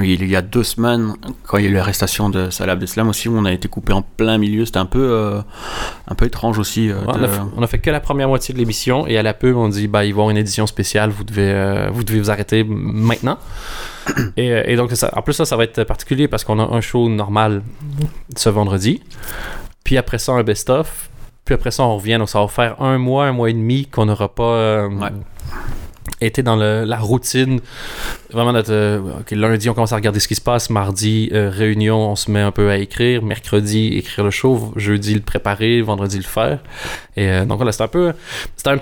Il 0.02 0.24
y 0.28 0.36
a 0.36 0.42
deux 0.42 0.64
semaines, 0.64 1.14
quand 1.46 1.56
il 1.56 1.64
y 1.64 1.66
a 1.66 1.70
eu 1.70 1.74
l'arrestation 1.74 2.28
de 2.28 2.50
Salah 2.50 2.74
Abdeslam 2.74 3.08
aussi, 3.08 3.28
on 3.28 3.44
a 3.46 3.52
été 3.52 3.68
coupé 3.68 3.94
en 3.94 4.02
plein 4.02 4.36
milieu. 4.36 4.66
C'était 4.66 4.78
un 4.78 4.84
peu, 4.86 5.00
euh, 5.12 5.40
un 6.08 6.14
peu 6.14 6.26
étrange 6.26 6.58
aussi. 6.58 6.90
euh, 6.90 6.96
Ouais, 7.00 7.04
on, 7.06 7.22
a 7.22 7.28
fait, 7.28 7.40
on 7.56 7.62
a 7.62 7.66
fait 7.66 7.78
que 7.78 7.90
la 7.90 8.00
première 8.00 8.28
moitié 8.28 8.52
de 8.52 8.58
l'émission 8.58 9.06
et 9.06 9.16
à 9.16 9.22
la 9.22 9.32
pub 9.34 9.56
on 9.56 9.68
dit 9.68 9.88
bah 9.88 10.04
il 10.04 10.12
va 10.12 10.18
y 10.18 10.20
avoir 10.20 10.30
une 10.30 10.36
édition 10.36 10.66
spéciale 10.66 11.10
vous 11.10 11.24
devez 11.24 11.50
euh, 11.50 11.88
vous 11.90 12.04
devez 12.04 12.20
vous 12.20 12.30
arrêter 12.30 12.64
maintenant 12.64 13.38
et, 14.36 14.48
et 14.72 14.76
donc 14.76 14.92
ça 14.92 15.10
en 15.16 15.22
plus 15.22 15.32
ça 15.32 15.44
ça 15.44 15.56
va 15.56 15.64
être 15.64 15.84
particulier 15.84 16.28
parce 16.28 16.44
qu'on 16.44 16.58
a 16.58 16.62
un 16.64 16.80
show 16.80 17.08
normal 17.08 17.62
ce 18.36 18.48
vendredi 18.50 19.02
puis 19.84 19.96
après 19.96 20.18
ça 20.18 20.32
un 20.32 20.42
best 20.42 20.68
of 20.70 21.08
puis 21.44 21.54
après 21.54 21.70
ça 21.70 21.82
on 21.84 21.96
revient 21.96 22.16
donc 22.18 22.28
ça 22.28 22.40
va 22.40 22.48
faire 22.48 22.80
un 22.82 22.98
mois 22.98 23.26
un 23.26 23.32
mois 23.32 23.48
et 23.50 23.54
demi 23.54 23.86
qu'on 23.86 24.06
n'aura 24.06 24.28
pas 24.34 24.86
Ouais. 24.88 25.10
Été 26.26 26.42
dans 26.42 26.56
la 26.56 26.98
routine 26.98 27.60
vraiment 28.30 28.52
notre 28.52 28.72
euh, 28.72 29.00
lundi 29.30 29.68
on 29.68 29.74
commence 29.74 29.92
à 29.92 29.96
regarder 29.96 30.20
ce 30.20 30.28
qui 30.28 30.34
se 30.34 30.40
passe 30.40 30.70
mardi 30.70 31.30
euh, 31.32 31.50
réunion 31.50 32.10
on 32.10 32.16
se 32.16 32.30
met 32.30 32.40
un 32.40 32.50
peu 32.50 32.70
à 32.70 32.78
écrire 32.78 33.22
mercredi 33.22 33.94
écrire 33.96 34.24
le 34.24 34.30
show 34.30 34.72
jeudi 34.76 35.14
le 35.14 35.20
préparer 35.20 35.82
vendredi 35.82 36.16
le 36.16 36.22
faire 36.22 36.60
et 37.16 37.28
euh, 37.28 37.44
donc 37.44 37.58
voilà 37.58 37.72
c'est 37.72 37.82
un 37.82 37.88
peu 37.88 38.12
c'est 38.56 38.68
un, 38.68 38.78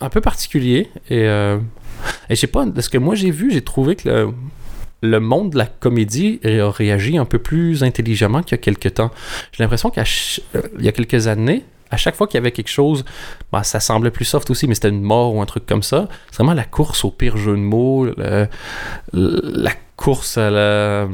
un 0.00 0.08
peu 0.08 0.20
particulier 0.20 0.88
et 1.08 1.24
et 2.30 2.34
je 2.34 2.34
sais 2.34 2.46
pas 2.46 2.64
de 2.64 2.80
ce 2.80 2.88
que 2.88 2.98
moi 2.98 3.14
j'ai 3.14 3.30
vu 3.30 3.50
j'ai 3.50 3.62
trouvé 3.62 3.96
que 3.96 4.08
le 4.08 4.32
le 5.02 5.20
monde 5.20 5.50
de 5.50 5.58
la 5.58 5.66
comédie 5.66 6.40
a 6.44 6.70
réagi 6.70 7.16
un 7.16 7.24
peu 7.24 7.38
plus 7.38 7.82
intelligemment 7.82 8.42
qu'il 8.42 8.52
y 8.52 8.60
a 8.60 8.62
quelques 8.62 8.94
temps. 8.94 9.10
J'ai 9.52 9.62
l'impression 9.62 9.90
qu'il 9.90 10.04
y 10.78 10.88
a 10.88 10.92
quelques 10.92 11.26
années, 11.26 11.64
à 11.90 11.96
chaque 11.96 12.14
fois 12.16 12.26
qu'il 12.26 12.36
y 12.36 12.38
avait 12.38 12.52
quelque 12.52 12.68
chose, 12.68 13.04
bah, 13.52 13.62
ça 13.64 13.80
semblait 13.80 14.10
plus 14.10 14.24
soft 14.24 14.48
aussi, 14.50 14.66
mais 14.68 14.74
c'était 14.74 14.90
une 14.90 15.02
mort 15.02 15.34
ou 15.34 15.42
un 15.42 15.46
truc 15.46 15.66
comme 15.66 15.82
ça. 15.82 16.08
C'est 16.30 16.36
vraiment 16.38 16.54
la 16.54 16.64
course 16.64 17.04
au 17.04 17.10
pire 17.10 17.36
jeu 17.36 17.52
de 17.52 17.56
mots, 17.60 18.04
le- 18.06 18.48
la 19.12 19.72
course 19.96 20.38
à 20.38 20.50
la... 20.50 21.08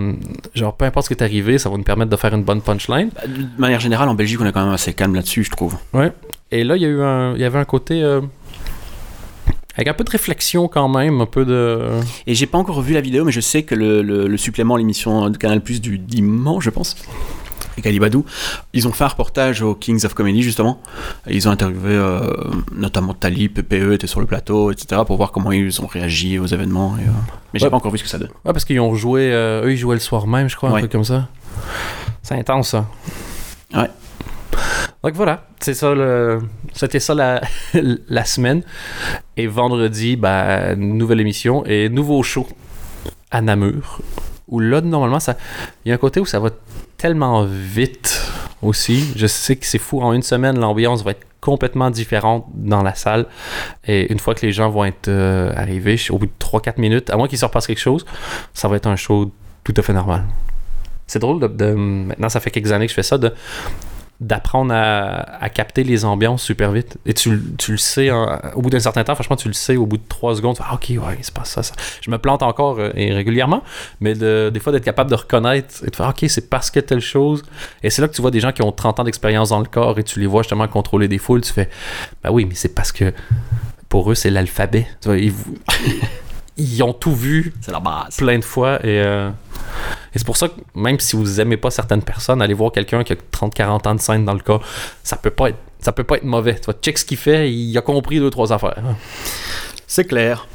Genre, 0.54 0.76
peu 0.76 0.84
importe 0.84 1.06
ce 1.08 1.14
qui 1.14 1.18
est 1.20 1.22
arrivé, 1.24 1.58
ça 1.58 1.68
va 1.70 1.76
nous 1.76 1.82
permettre 1.82 2.10
de 2.10 2.16
faire 2.16 2.32
une 2.34 2.44
bonne 2.44 2.60
punchline. 2.60 3.10
Bah, 3.14 3.22
De 3.26 3.60
manière 3.60 3.80
générale, 3.80 4.08
en 4.08 4.14
Belgique, 4.14 4.38
on 4.40 4.46
est 4.46 4.52
quand 4.52 4.64
même 4.64 4.74
assez 4.74 4.92
calme 4.92 5.14
là-dessus, 5.14 5.44
je 5.44 5.50
trouve. 5.50 5.76
Et 6.52 6.62
là, 6.62 6.76
il 6.76 6.82
y, 6.82 6.84
a 6.84 6.88
eu 6.88 7.02
un, 7.02 7.34
il 7.34 7.40
y 7.40 7.44
avait 7.44 7.58
un 7.58 7.64
côté... 7.64 8.02
euh, 8.02 8.20
avec 9.74 9.88
un 9.88 9.94
peu 9.94 10.04
de 10.04 10.10
réflexion 10.10 10.68
quand 10.68 10.88
même, 10.88 11.20
un 11.20 11.26
peu 11.26 11.44
de... 11.44 11.80
Et 12.26 12.34
j'ai 12.34 12.46
pas 12.46 12.56
encore 12.58 12.80
vu 12.80 12.94
la 12.94 13.00
vidéo, 13.02 13.24
mais 13.24 13.32
je 13.32 13.40
sais 13.40 13.62
que 13.64 13.74
le, 13.74 14.00
le- 14.02 14.26
le 14.26 14.36
supplément, 14.38 14.76
l'émission 14.76 15.28
de 15.28 15.36
Canal 15.36 15.60
Plus 15.60 15.80
du 15.82 15.98
dimanche, 15.98 16.64
je 16.64 16.70
pense, 16.70 16.96
avec 17.76 17.86
Ali 17.86 18.00
Badou, 18.00 18.24
ils 18.72 18.88
ont 18.88 18.92
fait 18.92 19.04
un 19.04 19.08
reportage 19.08 19.60
au 19.62 19.74
Kings 19.74 20.04
of 20.06 20.14
Comedy 20.14 20.42
justement. 20.42 20.80
Et 21.26 21.34
ils 21.36 21.46
ont 21.46 21.50
interviewé 21.50 21.92
euh, 21.94 22.32
notamment 22.72 23.12
Tali, 23.14 23.48
PPE 23.48 23.92
était 23.92 24.06
sur 24.06 24.20
le 24.20 24.26
plateau, 24.26 24.70
etc. 24.70 25.02
pour 25.06 25.16
voir 25.18 25.30
comment 25.30 25.52
ils 25.52 25.80
ont 25.82 25.86
réagi 25.86 26.38
aux 26.38 26.46
événements. 26.46 26.96
et, 26.96 27.02
euh, 27.02 27.12
Mais 27.52 27.58
j'ai 27.60 27.66
Ouais. 27.66 27.70
pas 27.70 27.76
encore 27.76 27.92
vu 27.92 27.98
ce 27.98 28.04
que 28.04 28.08
ça 28.08 28.18
donne. 28.18 28.30
Ouais, 28.44 28.52
parce 28.52 28.64
qu'ils 28.64 28.80
ont 28.80 28.94
joué... 28.94 29.30
euh, 29.32 29.64
eux, 29.66 29.72
ils 29.72 29.76
jouaient 29.76 29.96
le 29.96 30.00
soir 30.00 30.26
même, 30.26 30.48
je 30.48 30.56
crois, 30.56 30.70
un 30.70 30.78
truc 30.78 30.92
comme 30.92 31.04
ça. 31.04 31.28
C'est 32.22 32.34
intense, 32.34 32.70
ça. 32.70 32.86
Ouais. 33.74 33.90
Donc 35.04 35.14
voilà, 35.14 35.46
c'est 35.60 35.74
ça 35.74 35.94
le... 35.94 36.40
C'était 36.72 36.98
ça 37.00 37.14
la... 37.14 37.40
la 38.08 38.24
semaine. 38.24 38.62
Et 39.36 39.46
vendredi, 39.46 40.16
ben, 40.16 40.74
nouvelle 40.76 41.20
émission 41.20 41.64
et 41.66 41.88
nouveau 41.88 42.22
show 42.22 42.46
à 43.30 43.40
Namur. 43.42 44.00
Où 44.48 44.60
là, 44.60 44.80
normalement, 44.80 45.20
ça... 45.20 45.36
il 45.84 45.88
y 45.90 45.92
a 45.92 45.94
un 45.94 45.98
côté 45.98 46.20
où 46.20 46.26
ça 46.26 46.40
va 46.40 46.50
tellement 46.96 47.44
vite 47.44 48.22
aussi. 48.62 49.12
Je 49.16 49.26
sais 49.26 49.56
que 49.56 49.66
c'est 49.66 49.78
fou. 49.78 50.00
En 50.02 50.12
une 50.12 50.22
semaine, 50.22 50.58
l'ambiance 50.58 51.02
va 51.04 51.12
être 51.12 51.26
complètement 51.40 51.90
différente 51.90 52.46
dans 52.54 52.82
la 52.82 52.94
salle. 52.94 53.26
Et 53.86 54.10
une 54.12 54.18
fois 54.18 54.34
que 54.34 54.44
les 54.44 54.52
gens 54.52 54.68
vont 54.70 54.84
être 54.84 55.08
euh, 55.08 55.52
arrivés, 55.54 55.96
au 56.10 56.18
bout 56.18 56.26
de 56.26 56.32
3-4 56.40 56.80
minutes, 56.80 57.10
à 57.10 57.16
moins 57.16 57.28
qu'il 57.28 57.38
se 57.38 57.44
repasse 57.44 57.66
quelque 57.66 57.78
chose, 57.80 58.04
ça 58.54 58.66
va 58.68 58.76
être 58.76 58.86
un 58.86 58.96
show 58.96 59.30
tout 59.62 59.74
à 59.76 59.82
fait 59.82 59.92
normal. 59.92 60.24
C'est 61.06 61.20
drôle 61.20 61.40
de, 61.40 61.46
de- 61.46 61.74
Maintenant, 61.74 62.28
ça 62.28 62.40
fait 62.40 62.50
quelques 62.50 62.72
années 62.72 62.86
que 62.86 62.90
je 62.90 62.96
fais 62.96 63.02
ça, 63.04 63.16
de 63.18 63.32
d'apprendre 64.20 64.72
à, 64.74 65.48
capter 65.50 65.84
les 65.84 66.04
ambiances 66.04 66.42
super 66.42 66.72
vite. 66.72 66.96
Et 67.06 67.14
tu, 67.14 67.40
tu 67.58 67.72
le 67.72 67.78
sais, 67.78 68.10
au 68.10 68.62
bout 68.62 68.70
d'un 68.70 68.80
certain 68.80 69.04
temps, 69.04 69.14
franchement, 69.14 69.36
tu 69.36 69.48
le 69.48 69.54
sais, 69.54 69.76
au 69.76 69.86
bout 69.86 69.98
de 69.98 70.02
3 70.08 70.36
secondes, 70.36 70.56
tu 70.56 70.62
fais, 70.62 70.68
ah, 70.70 70.74
ok, 70.74 71.06
ouais, 71.06 71.18
c'est 71.20 71.34
pas 71.34 71.44
ça, 71.44 71.62
ça. 71.62 71.74
Je 72.00 72.10
me 72.10 72.18
plante 72.18 72.42
encore 72.42 72.78
euh, 72.78 72.90
régulièrement, 72.94 73.62
mais 74.00 74.14
de- 74.14 74.50
des 74.52 74.60
fois 74.60 74.72
d'être 74.72 74.84
capable 74.84 75.10
de 75.10 75.16
reconnaître 75.16 75.84
et 75.86 75.90
de 75.90 75.96
faire, 75.96 76.08
ok, 76.08 76.24
c'est 76.28 76.48
parce 76.48 76.70
que 76.70 76.80
telle 76.80 77.00
chose. 77.00 77.42
Et 77.82 77.90
c'est 77.90 78.02
là 78.02 78.08
que 78.08 78.14
tu 78.14 78.22
vois 78.22 78.30
des 78.30 78.40
gens 78.40 78.52
qui 78.52 78.62
ont 78.62 78.72
30 78.72 79.00
ans 79.00 79.04
d'expérience 79.04 79.50
dans 79.50 79.60
le 79.60 79.66
corps 79.66 79.98
et 79.98 80.04
tu 80.04 80.20
les 80.20 80.26
vois 80.26 80.42
justement 80.42 80.66
contrôler 80.68 81.08
des 81.08 81.18
foules, 81.18 81.42
tu 81.42 81.52
fais, 81.52 81.68
bah 82.22 82.30
oui, 82.32 82.46
mais 82.46 82.54
c'est 82.54 82.74
parce 82.74 82.92
que 82.92 83.12
pour 83.88 84.10
eux, 84.10 84.14
c'est 84.14 84.30
l'alphabet. 84.30 84.86
Ils, 85.06 85.32
ils 86.56 86.82
ont 86.82 86.92
tout 86.92 87.14
vu 87.14 87.52
C'est 87.60 87.72
la 87.72 87.80
base. 87.80 88.16
plein 88.16 88.38
de 88.38 88.44
fois 88.44 88.76
et, 88.84 89.00
euh, 89.00 89.28
et 90.14 90.18
c'est 90.18 90.24
pour 90.24 90.36
ça 90.36 90.48
que 90.48 90.54
même 90.74 90.98
si 90.98 91.16
vous 91.16 91.40
aimez 91.40 91.56
pas 91.56 91.70
certaines 91.70 92.02
personnes, 92.02 92.40
allez 92.40 92.54
voir 92.54 92.72
quelqu'un 92.72 93.04
qui 93.04 93.12
a 93.12 93.16
30-40 93.16 93.88
ans 93.88 93.94
de 93.94 94.00
scène 94.00 94.24
dans 94.24 94.32
le 94.34 94.40
cas, 94.40 94.58
ça 95.02 95.16
peut 95.16 95.30
pas 95.30 95.50
être 95.50 95.58
ça 95.78 95.92
peut 95.92 96.04
pas 96.04 96.16
être 96.16 96.24
mauvais. 96.24 96.54
Tu 96.54 96.64
vois, 96.64 96.74
check 96.74 96.98
ce 96.98 97.04
qu'il 97.04 97.18
fait, 97.18 97.52
il 97.52 97.76
a 97.76 97.82
compris 97.82 98.18
deux 98.18 98.30
trois 98.30 98.52
affaires. 98.52 98.82
C'est 99.86 100.04
clair. 100.04 100.48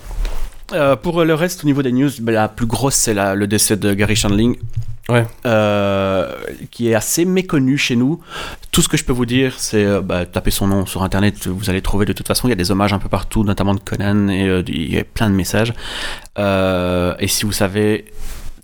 Euh, 0.73 0.95
pour 0.95 1.23
le 1.23 1.33
reste, 1.33 1.63
au 1.63 1.67
niveau 1.67 1.81
des 1.83 1.91
news, 1.91 2.09
ben, 2.21 2.33
la 2.33 2.47
plus 2.49 2.65
grosse, 2.65 2.95
c'est 2.95 3.13
le 3.13 3.45
décès 3.45 3.77
de 3.77 3.93
Gary 3.93 4.15
Shandling. 4.15 4.57
Euh, 5.45 6.33
qui 6.69 6.89
est 6.89 6.95
assez 6.95 7.25
méconnu 7.25 7.77
chez 7.77 7.95
nous. 7.95 8.19
Tout 8.71 8.81
ce 8.81 8.87
que 8.87 8.97
je 8.97 9.03
peux 9.03 9.13
vous 9.13 9.25
dire, 9.25 9.55
c'est 9.57 9.83
euh, 9.83 10.01
bah, 10.01 10.25
taper 10.25 10.51
son 10.51 10.67
nom 10.67 10.85
sur 10.85 11.03
internet, 11.03 11.47
vous 11.47 11.69
allez 11.69 11.81
trouver 11.81 12.05
de 12.05 12.13
toute 12.13 12.27
façon. 12.27 12.47
Il 12.47 12.51
y 12.51 12.53
a 12.53 12.57
des 12.57 12.71
hommages 12.71 12.93
un 12.93 12.99
peu 12.99 13.09
partout, 13.09 13.43
notamment 13.43 13.73
de 13.73 13.79
Conan, 13.79 14.29
et 14.29 14.47
euh, 14.47 14.63
il 14.67 14.93
y 14.93 14.99
a 14.99 15.03
plein 15.03 15.29
de 15.29 15.35
messages. 15.35 15.73
Et 16.37 17.27
si 17.27 17.45
vous 17.45 17.51
savez 17.51 18.05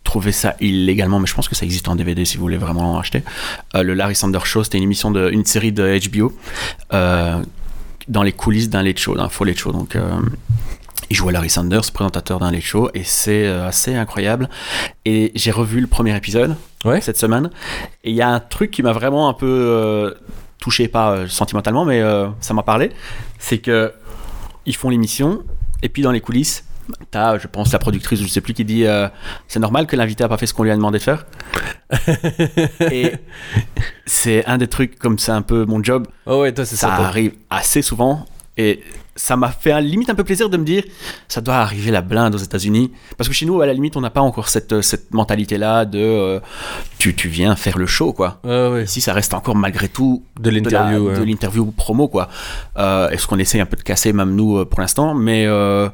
trouver 0.03 0.31
ça 0.31 0.55
illégalement, 0.61 1.19
mais 1.19 1.27
je 1.27 1.33
pense 1.33 1.49
que 1.49 1.55
ça 1.55 1.65
existe 1.65 1.89
en 1.89 1.95
DVD 1.95 2.23
si 2.23 2.37
vous 2.37 2.43
voulez 2.43 2.57
vraiment 2.57 2.93
en 2.93 2.99
acheter. 2.99 3.23
Le 3.73 3.93
Larry 3.93 4.15
Sanders 4.15 4.45
Show, 4.45 4.63
c'était 4.63 4.77
une 4.77 4.85
émission 4.85 5.11
de, 5.11 5.29
une 5.29 5.45
série 5.45 5.73
de 5.73 5.99
HBO 6.09 6.33
dans 8.07 8.23
les 8.23 8.31
coulisses 8.31 8.69
d'un 8.69 8.83
late 8.83 8.99
show, 8.99 9.17
d'un 9.17 9.27
faux 9.27 9.43
late 9.43 9.57
show. 9.57 9.73
Donc, 9.73 9.97
il 11.09 11.15
jouait 11.15 11.31
Larry 11.33 11.49
Sanders, 11.49 11.91
présentateur 11.93 12.39
d'un 12.39 12.51
late 12.51 12.61
show, 12.61 12.89
et 12.93 13.03
c'est 13.03 13.45
euh, 13.45 13.67
assez 13.67 13.95
incroyable. 13.95 14.49
Et 15.05 15.31
j'ai 15.35 15.51
revu 15.51 15.79
le 15.81 15.87
premier 15.87 16.15
épisode 16.15 16.55
Ouais. 16.85 17.01
cette 17.01 17.17
semaine, 17.17 17.49
et 18.03 18.11
il 18.11 18.15
y 18.15 18.21
a 18.21 18.29
un 18.29 18.39
truc 18.39 18.71
qui 18.71 18.83
m'a 18.83 18.91
vraiment 18.93 19.27
un 19.29 19.33
peu 19.33 19.45
euh, 19.47 20.13
touché, 20.59 20.87
pas 20.87 21.11
euh, 21.11 21.27
sentimentalement, 21.27 21.85
mais 21.85 22.01
euh, 22.01 22.27
ça 22.39 22.53
m'a 22.53 22.63
parlé. 22.63 22.91
C'est 23.39 23.57
que 23.57 23.91
ils 24.65 24.75
font 24.75 24.89
l'émission, 24.89 25.43
et 25.81 25.89
puis 25.89 26.01
dans 26.01 26.11
les 26.11 26.21
coulisses, 26.21 26.63
t'as, 27.11 27.37
je 27.37 27.47
pense, 27.47 27.71
la 27.73 27.79
productrice, 27.79 28.21
je 28.21 28.27
sais 28.27 28.41
plus, 28.41 28.53
qui 28.53 28.63
dit 28.65 28.85
euh, 28.85 29.07
c'est 29.47 29.59
normal 29.59 29.87
que 29.87 29.95
l'invité 29.95 30.23
a 30.23 30.29
pas 30.29 30.37
fait 30.37 30.45
ce 30.45 30.53
qu'on 30.53 30.63
lui 30.63 30.71
a 30.71 30.75
demandé 30.75 30.99
de 30.99 31.03
faire. 31.03 31.25
et 32.91 33.13
c'est 34.05 34.45
un 34.45 34.57
des 34.57 34.67
trucs 34.67 34.97
comme 34.99 35.17
c'est 35.19 35.31
un 35.31 35.41
peu 35.41 35.65
mon 35.65 35.83
job 35.83 36.07
Oh 36.25 36.41
ouais, 36.41 36.53
toi 36.53 36.65
c'est 36.65 36.75
ça 36.75 36.87
ça. 36.87 36.93
arrive 36.95 37.33
assez 37.49 37.81
souvent 37.81 38.25
et 38.57 38.83
ça 39.17 39.35
m'a 39.35 39.49
fait 39.49 39.71
un- 39.73 39.81
limite 39.81 40.09
un 40.09 40.15
peu 40.15 40.23
plaisir 40.23 40.49
de 40.49 40.55
me 40.55 40.63
dire 40.63 40.83
ça 41.27 41.41
doit 41.41 41.55
arriver 41.57 41.91
la 41.91 42.01
blinde 42.01 42.33
aux 42.35 42.37
États-Unis 42.37 42.91
parce 43.17 43.27
que 43.27 43.33
chez 43.35 43.45
nous 43.45 43.59
à 43.61 43.65
la 43.65 43.73
limite 43.73 43.97
on 43.97 44.01
n'a 44.01 44.09
pas 44.11 44.21
encore 44.21 44.47
cette, 44.47 44.81
cette 44.81 45.13
mentalité 45.13 45.57
là 45.57 45.83
de 45.83 45.99
euh, 45.99 46.39
tu, 46.99 47.13
tu 47.15 47.27
viens 47.27 47.55
faire 47.57 47.77
le 47.77 47.85
show 47.87 48.13
quoi 48.13 48.39
ouais. 48.45 48.83
ici 48.85 49.01
ça 49.01 49.11
reste 49.13 49.33
encore 49.33 49.55
malgré 49.55 49.89
tout 49.89 50.23
De 50.39 50.49
l'interview. 50.49 51.11
de 51.11 51.19
ouais. 51.19 51.25
l'interview 51.25 51.65
promo 51.71 52.07
quoi 52.07 52.29
euh, 52.77 53.09
est-ce 53.09 53.27
qu'on 53.27 53.39
essaye 53.39 53.59
un 53.59 53.65
peu 53.65 53.75
de 53.75 53.83
casser 53.83 54.13
même 54.13 54.35
nous 54.35 54.57
euh, 54.59 54.65
pour 54.65 54.79
l'instant 54.79 55.13
mais 55.13 55.45
euh, 55.47 55.89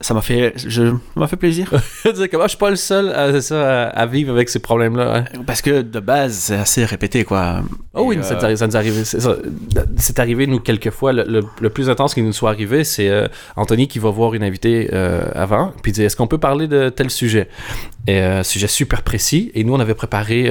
ça 0.00 0.12
m'a 0.12 0.20
fait, 0.20 0.52
je, 0.56 0.92
m'a 1.16 1.26
fait 1.26 1.36
plaisir. 1.36 1.70
dire 2.04 2.28
comment 2.30 2.44
je 2.44 2.48
suis 2.50 2.58
pas 2.58 2.68
le 2.70 2.76
seul 2.76 3.08
à, 3.08 3.40
ça, 3.40 3.84
à, 3.88 4.06
vivre 4.06 4.32
avec 4.32 4.48
ces 4.50 4.58
problèmes-là. 4.58 5.16
hein. 5.16 5.24
Parce 5.46 5.62
que 5.62 5.80
de 5.80 6.00
base, 6.00 6.34
c'est 6.34 6.56
assez 6.56 6.84
répété, 6.84 7.24
quoi. 7.24 7.62
Oh 7.94 8.02
oui, 8.04 8.18
ça, 8.22 8.38
euh, 8.42 8.56
ça 8.56 8.66
nous 8.66 8.76
arrive. 8.76 9.04
C'est 9.96 10.18
arrivé, 10.18 10.46
nous, 10.46 10.60
quelques 10.60 10.90
fois. 10.90 11.12
Le, 11.14 11.24
le- 11.24 11.44
le 11.60 11.70
plus 11.70 11.88
intense 11.88 12.12
qui 12.14 12.20
nous 12.22 12.32
soit 12.32 12.50
arrivé, 12.50 12.84
c'est 12.84 13.08
euh, 13.08 13.26
Anthony 13.56 13.88
qui 13.88 13.98
va 13.98 14.10
voir 14.10 14.34
une 14.34 14.42
invitée 14.42 14.90
euh, 14.92 15.26
avant, 15.34 15.72
puis 15.82 15.92
il 15.92 15.94
dit 15.94 16.02
Est-ce 16.02 16.16
qu'on 16.16 16.26
peut 16.26 16.38
parler 16.38 16.68
de 16.68 16.90
tel 16.90 17.08
sujet? 17.10 17.48
Et 18.06 18.22
sujet 18.44 18.68
super 18.68 19.02
précis. 19.02 19.50
Et 19.54 19.64
nous, 19.64 19.74
on 19.74 19.80
avait 19.80 19.94
préparé, 19.94 20.48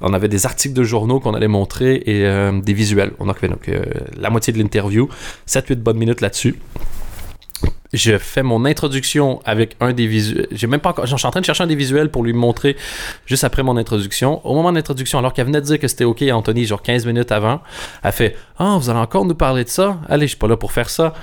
on 0.00 0.12
avait 0.12 0.26
des 0.26 0.44
articles 0.44 0.74
de 0.74 0.82
journaux 0.82 1.20
qu'on 1.20 1.34
allait 1.34 1.46
montrer 1.46 2.02
et 2.04 2.28
des 2.62 2.72
visuels. 2.72 3.12
On 3.20 3.28
a 3.28 3.34
fait 3.34 3.46
donc, 3.46 3.70
la 4.18 4.28
moitié 4.28 4.52
de 4.52 4.58
l'interview, 4.58 5.08
7-8 5.46 5.76
bonnes 5.76 5.98
minutes 5.98 6.20
là-dessus. 6.20 6.56
Je 7.92 8.18
fais 8.18 8.42
mon 8.42 8.64
introduction 8.64 9.40
avec 9.44 9.76
un 9.80 9.92
des 9.92 10.06
visuels. 10.06 10.48
J'ai 10.50 10.66
même 10.66 10.80
pas 10.80 10.90
encore. 10.90 11.06
Je 11.06 11.16
suis 11.16 11.26
en 11.26 11.30
train 11.30 11.40
de 11.40 11.46
chercher 11.46 11.62
un 11.62 11.66
des 11.68 11.76
visuels 11.76 12.10
pour 12.10 12.24
lui 12.24 12.32
montrer 12.32 12.76
juste 13.26 13.44
après 13.44 13.62
mon 13.62 13.76
introduction. 13.76 14.44
Au 14.46 14.54
moment 14.54 14.70
de 14.70 14.76
l'introduction, 14.76 15.18
alors 15.18 15.32
qu'elle 15.32 15.46
venait 15.46 15.60
de 15.60 15.66
dire 15.66 15.78
que 15.78 15.88
c'était 15.88 16.04
OK 16.04 16.20
à 16.22 16.36
Anthony, 16.36 16.66
genre 16.66 16.82
15 16.82 17.06
minutes 17.06 17.30
avant, 17.32 17.62
elle 18.02 18.12
fait 18.12 18.36
Ah, 18.58 18.76
vous 18.78 18.90
allez 18.90 18.98
encore 18.98 19.24
nous 19.24 19.34
parler 19.36 19.64
de 19.64 19.68
ça? 19.68 19.98
Allez, 20.08 20.26
je 20.26 20.30
suis 20.30 20.38
pas 20.38 20.48
là 20.48 20.56
pour 20.56 20.72
faire 20.72 20.90
ça. 20.90 21.14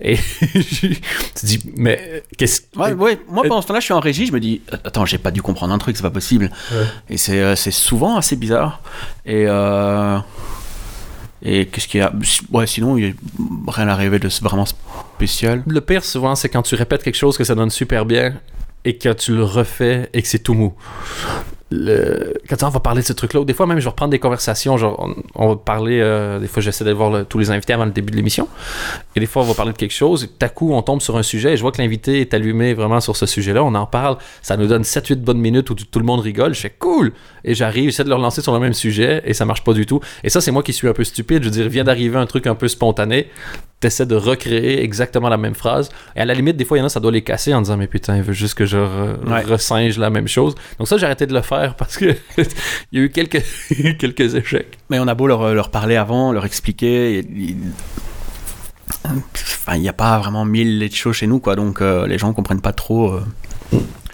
Et 0.00 0.16
tu 0.40 1.46
dis 1.46 1.60
Mais 1.76 2.22
qu'est-ce 2.36 2.62
Ouais, 2.76 2.92
ouais. 2.92 3.18
Moi, 3.28 3.42
pendant 3.48 3.62
ce 3.62 3.68
temps-là, 3.68 3.80
je 3.80 3.86
suis 3.86 3.94
en 3.94 4.00
régie, 4.00 4.26
je 4.26 4.32
me 4.32 4.40
dis, 4.40 4.60
attends, 4.84 5.06
j'ai 5.06 5.18
pas 5.18 5.30
dû 5.30 5.42
comprendre 5.42 5.72
un 5.72 5.78
truc, 5.78 5.96
c'est 5.96 6.02
pas 6.02 6.10
possible. 6.10 6.50
Ouais. 6.72 6.84
Et 7.08 7.16
c'est, 7.16 7.40
euh, 7.40 7.56
c'est 7.56 7.70
souvent 7.70 8.16
assez 8.16 8.36
bizarre. 8.36 8.80
Et, 9.24 9.46
euh, 9.48 10.18
et 11.42 11.66
qu'est-ce 11.66 11.88
qu'il 11.88 12.00
y 12.00 12.02
a? 12.02 12.12
Ouais, 12.52 12.66
sinon, 12.66 12.96
il 12.96 13.04
y 13.04 13.08
a 13.08 13.12
rien 13.68 13.88
arrivé 13.88 14.18
de 14.18 14.28
vraiment 14.42 14.66
spécial. 14.66 15.62
Le 15.66 15.80
pire, 15.80 16.04
souvent, 16.04 16.34
c'est 16.34 16.48
quand 16.48 16.62
tu 16.62 16.74
répètes 16.76 17.02
quelque 17.02 17.16
chose 17.16 17.36
que 17.36 17.44
ça 17.44 17.54
donne 17.54 17.70
super 17.70 18.04
bien 18.06 18.34
et 18.84 18.96
que 18.96 19.12
tu 19.12 19.34
le 19.34 19.44
refais 19.44 20.08
et 20.12 20.22
que 20.22 20.28
c'est 20.28 20.40
tout 20.40 20.54
mou. 20.54 20.72
Quand 22.48 22.62
on 22.62 22.68
va 22.68 22.80
parler 22.80 23.02
de 23.02 23.06
ce 23.06 23.12
truc-là, 23.12 23.40
ou 23.40 23.44
des 23.44 23.54
fois 23.54 23.66
même, 23.66 23.78
je 23.78 23.84
vais 23.84 23.90
reprendre 23.90 24.10
des 24.10 24.18
conversations. 24.18 24.76
Genre, 24.76 25.08
on, 25.34 25.48
va 25.48 25.56
parler. 25.56 26.00
euh, 26.00 26.38
des 26.38 26.46
fois, 26.46 26.62
j'essaie 26.62 26.84
d'aller 26.84 26.96
voir 26.96 27.26
tous 27.26 27.38
les 27.38 27.50
invités 27.50 27.72
avant 27.72 27.84
le 27.84 27.90
début 27.90 28.10
de 28.10 28.16
l'émission. 28.16 28.48
Et 29.16 29.20
des 29.20 29.26
fois, 29.26 29.42
on 29.42 29.46
va 29.46 29.54
parler 29.54 29.72
de 29.72 29.78
quelque 29.78 29.94
chose. 29.94 30.24
Et 30.24 30.28
tout 30.28 30.34
à 30.44 30.48
coup, 30.48 30.72
on 30.72 30.82
tombe 30.82 31.00
sur 31.00 31.16
un 31.16 31.22
sujet. 31.22 31.54
Et 31.54 31.56
je 31.56 31.62
vois 31.62 31.72
que 31.72 31.80
l'invité 31.80 32.20
est 32.20 32.34
allumé 32.34 32.74
vraiment 32.74 33.00
sur 33.00 33.16
ce 33.16 33.26
sujet-là. 33.26 33.64
On 33.64 33.74
en 33.74 33.86
parle. 33.86 34.18
Ça 34.42 34.56
nous 34.56 34.66
donne 34.66 34.82
7-8 34.82 35.16
bonnes 35.16 35.40
minutes 35.40 35.70
où 35.70 35.74
tout, 35.74 35.98
le 35.98 36.04
monde 36.04 36.20
rigole. 36.20 36.54
Je 36.54 36.60
fais 36.60 36.74
cool. 36.78 37.12
Et 37.44 37.54
j'arrive, 37.54 37.90
j'essaie 37.90 38.04
de 38.04 38.08
le 38.08 38.14
relancer 38.14 38.42
sur 38.42 38.52
le 38.52 38.60
même 38.60 38.74
sujet. 38.74 39.22
Et 39.24 39.34
ça 39.34 39.44
marche 39.44 39.64
pas 39.64 39.72
du 39.72 39.86
tout. 39.86 40.00
Et 40.24 40.30
ça, 40.30 40.40
c'est 40.40 40.50
moi 40.50 40.62
qui 40.62 40.72
suis 40.72 40.88
un 40.88 40.92
peu 40.92 41.04
stupide. 41.04 41.42
Je 41.42 41.48
veux 41.48 41.54
dire, 41.54 41.68
vient 41.68 41.84
d'arriver 41.84 42.18
un 42.18 42.26
truc 42.26 42.46
un 42.46 42.54
peu 42.54 42.68
spontané 42.68 43.28
t'essaies 43.82 44.06
de 44.06 44.14
recréer 44.14 44.82
exactement 44.82 45.28
la 45.28 45.36
même 45.36 45.54
phrase. 45.54 45.90
Et 46.16 46.20
à 46.20 46.24
la 46.24 46.32
limite, 46.32 46.56
des 46.56 46.64
fois, 46.64 46.78
il 46.78 46.80
y 46.80 46.82
en 46.82 46.86
a, 46.86 46.88
ça 46.88 47.00
doit 47.00 47.12
les 47.12 47.20
casser 47.22 47.52
en 47.52 47.60
disant, 47.60 47.76
mais 47.76 47.86
putain, 47.88 48.16
il 48.16 48.22
veut 48.22 48.32
juste 48.32 48.54
que 48.54 48.64
je 48.64 48.78
re- 48.78 49.28
Ouais. 49.28 49.42
resinge 49.42 49.98
la 49.98 50.08
même 50.08 50.28
chose. 50.28 50.54
Donc 50.78 50.88
ça, 50.88 50.96
j'ai 50.96 51.04
arrêté 51.04 51.26
de 51.26 51.34
le 51.34 51.42
faire 51.42 51.74
parce 51.74 51.98
que 51.98 52.06
il 52.38 52.98
y 52.98 52.98
a 52.98 53.04
eu 53.04 53.10
quelques, 53.10 53.42
quelques 53.98 54.34
échecs. 54.34 54.78
Mais 54.88 54.98
on 54.98 55.06
a 55.08 55.14
beau 55.14 55.26
leur, 55.26 55.52
leur 55.52 55.70
parler 55.70 55.96
avant, 55.96 56.32
leur 56.32 56.46
expliquer. 56.46 57.18
et- 57.18 57.18
et- 57.18 57.56
Enfin, 59.04 59.76
il 59.76 59.80
n'y 59.82 59.88
a 59.88 59.92
pas 59.92 60.18
vraiment 60.18 60.44
mille 60.44 60.78
de 60.78 60.94
chaud 60.94 61.12
chez 61.12 61.26
nous, 61.26 61.40
quoi. 61.40 61.56
Donc, 61.56 61.80
euh, 61.80 62.06
les 62.06 62.18
gens 62.18 62.32
comprennent 62.32 62.60
pas 62.60 62.72
trop 62.72 63.12
euh, 63.12 63.22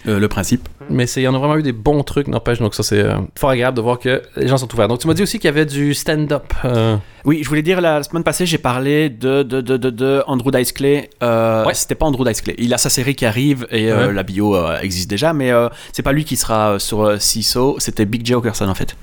le 0.05 0.27
principe. 0.27 0.67
Mais 0.89 1.05
il 1.05 1.23
y 1.23 1.27
en 1.27 1.35
a 1.35 1.37
vraiment 1.37 1.57
eu 1.57 1.63
des 1.63 1.71
bons 1.71 2.03
trucs, 2.03 2.27
n'empêche. 2.27 2.59
Donc 2.59 2.73
ça, 2.75 2.83
c'est 2.83 2.99
euh, 2.99 3.15
fort 3.37 3.49
agréable 3.51 3.77
de 3.77 3.81
voir 3.81 3.99
que 3.99 4.21
les 4.37 4.47
gens 4.47 4.57
sont 4.57 4.71
ouverts. 4.73 4.87
Donc 4.87 4.99
tu 4.99 5.07
m'as 5.07 5.13
dit 5.13 5.23
aussi 5.23 5.37
qu'il 5.39 5.47
y 5.47 5.53
avait 5.53 5.65
du 5.65 5.93
stand-up. 5.93 6.51
euh, 6.65 6.97
Oui, 7.25 7.41
je 7.43 7.49
voulais 7.49 7.61
dire, 7.61 7.81
la 7.81 8.01
semaine 8.03 8.23
passée, 8.23 8.45
j'ai 8.45 8.57
parlé 8.57 9.09
de, 9.09 9.43
de, 9.43 9.61
de, 9.61 9.77
de, 9.77 9.89
de 9.89 10.23
Andrew 10.27 10.51
Dice 10.51 10.71
Clay. 10.71 11.09
Euh, 11.23 11.65
Ouais. 11.65 11.73
C'était 11.73 11.95
pas 11.95 12.05
Andrew 12.05 12.25
Dice 12.25 12.41
Clay. 12.41 12.55
Il 12.57 12.73
a 12.73 12.77
sa 12.77 12.89
série 12.89 13.15
qui 13.15 13.25
arrive 13.25 13.67
et 13.71 13.91
euh, 13.91 14.07
Ouais. 14.07 14.13
la 14.13 14.23
bio 14.23 14.55
existe 14.81 15.09
déjà, 15.09 15.33
mais 15.33 15.51
c'est 15.93 16.03
pas 16.03 16.11
lui 16.13 16.23
qui 16.25 16.35
sera 16.35 16.79
sur 16.79 17.21
CISO, 17.21 17.75
c'était 17.79 18.05
Big 18.05 18.25
J. 18.25 18.33
Okerson 18.35 18.67
en 18.67 18.73
fait. 18.75 18.95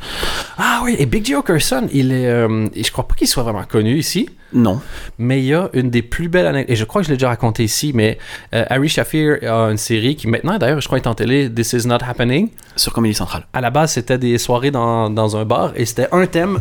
Ah 0.58 0.80
oui, 0.84 0.96
et 0.98 1.06
Big 1.06 1.26
Joe 1.26 1.38
Okerson, 1.40 1.88
il 1.92 2.12
est... 2.12 2.24
je 2.28 2.90
crois 2.92 3.06
pas 3.06 3.14
qu'il 3.14 3.28
soit 3.28 3.42
vraiment 3.42 3.64
connu 3.64 3.96
ici. 3.98 4.28
Non. 4.52 4.80
Mais 5.18 5.40
il 5.40 5.46
y 5.46 5.54
a 5.54 5.68
une 5.74 5.90
des 5.90 6.02
plus 6.02 6.28
belles 6.28 6.46
anecdotes, 6.46 6.70
et 6.72 6.76
je 6.76 6.84
crois 6.84 7.02
que 7.02 7.06
je 7.06 7.12
l'ai 7.12 7.16
déjà 7.16 7.28
raconté 7.28 7.64
ici, 7.64 7.92
mais 7.94 8.16
Harry 8.52 8.88
Shafir 8.88 9.38
a 9.42 9.70
une 9.70 9.76
série 9.76 10.16
qui 10.16 10.28
maintenant, 10.28 10.56
d'ailleurs, 10.58 10.80
je 10.80 10.86
crois, 10.86 10.98
est 10.98 11.06
en 11.06 11.14
télé, 11.14 11.52
This 11.52 11.74
Is 11.76 11.86
Not 11.86 11.98
Happening. 12.02 12.50
Sur 12.76 12.92
Comédie 12.92 13.14
Centrale. 13.14 13.46
À 13.52 13.60
la 13.60 13.70
base, 13.70 13.92
c'était 13.92 14.18
des 14.18 14.38
soirées 14.38 14.70
dans, 14.70 15.10
dans 15.10 15.36
un 15.36 15.44
bar, 15.44 15.72
et 15.76 15.84
c'était 15.84 16.08
un 16.12 16.26
thème, 16.26 16.60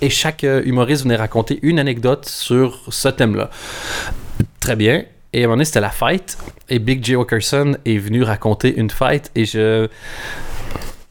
et 0.00 0.10
chaque 0.10 0.44
euh, 0.44 0.62
humoriste 0.64 1.04
venait 1.04 1.16
raconter 1.16 1.58
une 1.62 1.78
anecdote 1.78 2.26
sur 2.26 2.80
ce 2.88 3.08
thème-là. 3.08 3.50
Très 4.60 4.76
bien. 4.76 5.04
Et 5.32 5.40
à 5.40 5.44
un 5.44 5.46
moment 5.46 5.54
donné, 5.56 5.64
c'était 5.64 5.80
la 5.80 5.90
fête, 5.90 6.36
et 6.68 6.78
Big 6.78 7.02
J. 7.04 7.16
Okerson 7.16 7.76
est 7.86 7.96
venu 7.98 8.22
raconter 8.22 8.74
une 8.76 8.90
fête, 8.90 9.30
et 9.34 9.44
je... 9.44 9.88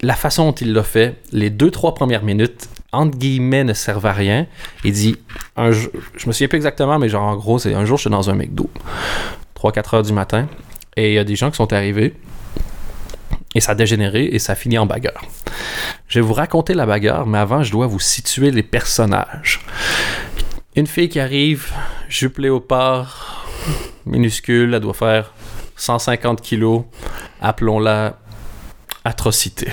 La 0.04 0.16
façon 0.16 0.46
dont 0.46 0.52
il 0.54 0.74
l'a 0.74 0.84
fait, 0.84 1.16
les 1.32 1.50
deux, 1.52 1.70
trois 1.70 1.94
premières 1.94 2.24
minutes, 2.24 2.68
entre 2.92 3.18
guillemets, 3.18 3.64
ne 3.64 3.74
servent 3.74 4.08
à 4.08 4.14
rien. 4.14 4.48
Il 4.84 4.94
dit, 4.94 5.16
un 5.56 5.72
jour- 5.72 5.92
je 6.18 6.28
me 6.28 6.34
souviens 6.34 6.48
plus 6.48 6.58
exactement, 6.58 6.98
mais 7.00 7.08
genre 7.08 7.24
en 7.24 7.36
gros, 7.36 7.60
c'est 7.60 7.74
un 7.74 7.86
jour, 7.86 7.98
je 7.98 8.02
suis 8.02 8.10
dans 8.10 8.30
un 8.30 8.34
McDo, 8.36 8.70
3-4 9.60 9.96
heures 9.96 10.04
du 10.04 10.12
matin, 10.14 10.48
et 10.98 11.10
il 11.12 11.14
y 11.14 11.20
a 11.20 11.24
des 11.24 11.36
gens 11.36 11.50
qui 11.52 11.58
sont 11.58 11.72
arrivés, 11.72 12.16
et 13.56 13.60
ça 13.60 13.74
a 13.74 13.76
dégénéré, 13.76 14.26
et 14.26 14.40
ça 14.40 14.54
a 14.54 14.56
fini 14.56 14.78
en 14.78 14.86
bagarre. 14.86 15.26
Je 16.08 16.20
vais 16.20 16.26
vous 16.26 16.34
raconter 16.34 16.74
la 16.74 16.86
bagarre, 16.86 17.26
mais 17.26 17.38
avant, 17.38 17.64
je 17.64 17.72
dois 17.72 17.88
vous 17.88 18.00
situer 18.00 18.52
les 18.52 18.64
personnages. 18.64 19.62
Une 20.76 20.88
fille 20.88 21.10
qui 21.10 21.20
arrive, 21.20 21.72
jupe 22.08 22.38
léopard, 22.38 23.46
minuscule, 24.06 24.74
elle 24.74 24.80
doit 24.80 24.94
faire 24.94 25.34
150 25.76 26.42
kilos, 26.42 26.84
appelons-la 27.42 28.18
atrocité. 29.04 29.68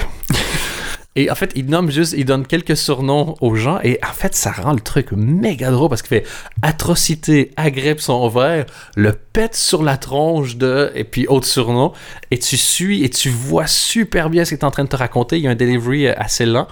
Et 1.19 1.33
en 1.33 1.35
fait, 1.35 1.51
il 1.57 1.67
nomme 1.67 1.91
juste, 1.91 2.15
il 2.17 2.25
donne 2.25 2.47
quelques 2.47 2.77
surnoms 2.77 3.35
aux 3.41 3.57
gens, 3.57 3.81
et 3.83 3.99
en 4.09 4.13
fait, 4.13 4.37
ça 4.37 4.53
rend 4.53 4.73
le 4.73 4.79
truc 4.79 5.11
méga 5.11 5.73
drôle 5.73 5.89
parce 5.89 6.01
qu'il 6.01 6.11
fait 6.11 6.25
atrocité, 6.63 7.51
agrippe 7.57 8.01
son 8.01 8.29
verre, 8.29 8.67
le 8.95 9.13
pète 9.13 9.57
sur 9.57 9.83
la 9.83 9.97
tronche 9.97 10.55
de, 10.59 10.93
et 10.95 11.03
puis 11.03 11.27
autre 11.27 11.49
surnom, 11.49 11.93
et 12.31 12.39
tu 12.39 12.57
suis 12.57 13.03
et 13.03 13.11
tu 13.11 13.31
vois 13.31 13.67
super 13.67 14.31
bien 14.31 14.45
ce 14.45 14.51
qu'il 14.51 14.59
est 14.59 14.65
en 14.65 14.71
train 14.71 14.85
de 14.85 14.89
te 14.89 14.95
raconter. 14.95 15.39
Il 15.39 15.43
y 15.43 15.49
a 15.49 15.51
un 15.51 15.57
delivery 15.57 16.07
euh, 16.07 16.15
assez 16.17 16.47
lent, 16.47 16.69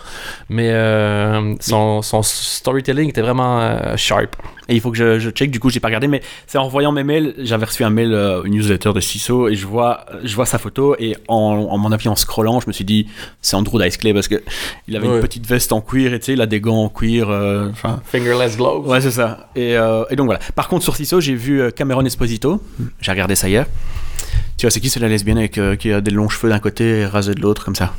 mais 0.49 0.71
euh, 0.71 1.57
son, 1.59 2.23
storytelling 2.23 3.09
était 3.09 3.23
vraiment 3.23 3.59
euh, 3.59 3.97
sharp. 3.97 4.37
Et 4.69 4.75
il 4.75 4.81
faut 4.81 4.91
que 4.91 4.97
je, 4.97 5.19
je 5.21 5.31
check, 5.31 5.51
du 5.51 5.61
coup, 5.61 5.71
j'ai 5.71 5.79
pas 5.81 5.89
regardé, 5.89 6.09
mais 6.09 6.23
c'est 6.47 6.59
en 6.59 6.67
voyant 6.69 6.91
mes 6.93 7.05
mails, 7.05 7.35
j'avais 7.39 7.67
reçu 7.67 7.85
un 7.85 7.91
mail, 7.91 8.13
euh, 8.13 8.43
une 8.45 8.55
newsletter 8.55 8.93
de 8.93 9.01
CISO, 9.01 9.49
et 9.49 9.55
je 9.55 9.67
vois, 9.67 10.05
je 10.25 10.35
vois 10.35 10.47
sa 10.47 10.59
photo, 10.59 10.97
et 10.99 11.17
en, 11.29 11.37
en 11.71 11.79
mon 11.79 11.93
avis, 11.93 12.09
en 12.09 12.17
scrollant, 12.17 12.61
je 12.61 12.67
me 12.67 12.73
suis 12.73 12.85
dit, 12.85 13.07
c'est 13.41 13.55
Andrew 13.57 13.81
Dice 13.81 13.97
Clay, 13.97 14.13
parce 14.13 14.29
que 14.29 14.43
il 14.89 14.97
avait 14.97 15.07
Ouais. 15.07 15.15
une 15.17 15.21
petite 15.21 15.47
veste 15.47 15.73
en 15.73 15.81
cuir, 15.81 16.15
et 16.15 16.19
tu 16.19 16.27
sais, 16.27 16.33
il 16.33 16.41
a 16.41 16.47
des 16.47 16.61
gants 16.61 16.83
en 16.85 16.89
cuir, 16.89 17.31
euh. 17.31 17.69
Fingerless 18.05 18.57
gloves. 18.57 18.87
Ouais, 18.89 19.01
c'est 19.01 19.11
ça. 19.13 19.49
Et, 19.55 19.77
euh, 19.77 20.05
et 20.11 20.17
donc 20.17 20.27
voilà. 20.27 20.41
Par 20.55 20.69
contre, 20.69 20.83
sur 20.83 20.97
CISO, 20.97 21.21
j'ai 21.21 21.35
vu 21.35 21.61
euh, 21.61 21.71
Cameron 21.71 22.05
Esposito. 22.05 22.61
J'ai 23.01 23.11
regardé 23.13 23.35
ça 23.37 23.49
hier. 23.49 23.67
Tu 24.59 24.67
vois, 24.67 24.71
c'est 24.71 24.81
qui 24.81 24.89
C'est 24.91 25.01
la 25.01 25.09
lesbienne 25.09 25.39
avec, 25.39 25.61
qui 25.79 25.93
a 25.93 26.01
des 26.01 26.11
longs 26.11 26.29
cheveux 26.29 26.49
d'un 26.51 26.59
côté 26.59 27.01
et 27.01 27.07
rasés 27.07 27.35
de 27.35 27.41
l'autre, 27.41 27.65
comme 27.65 27.75
ça? 27.77 27.93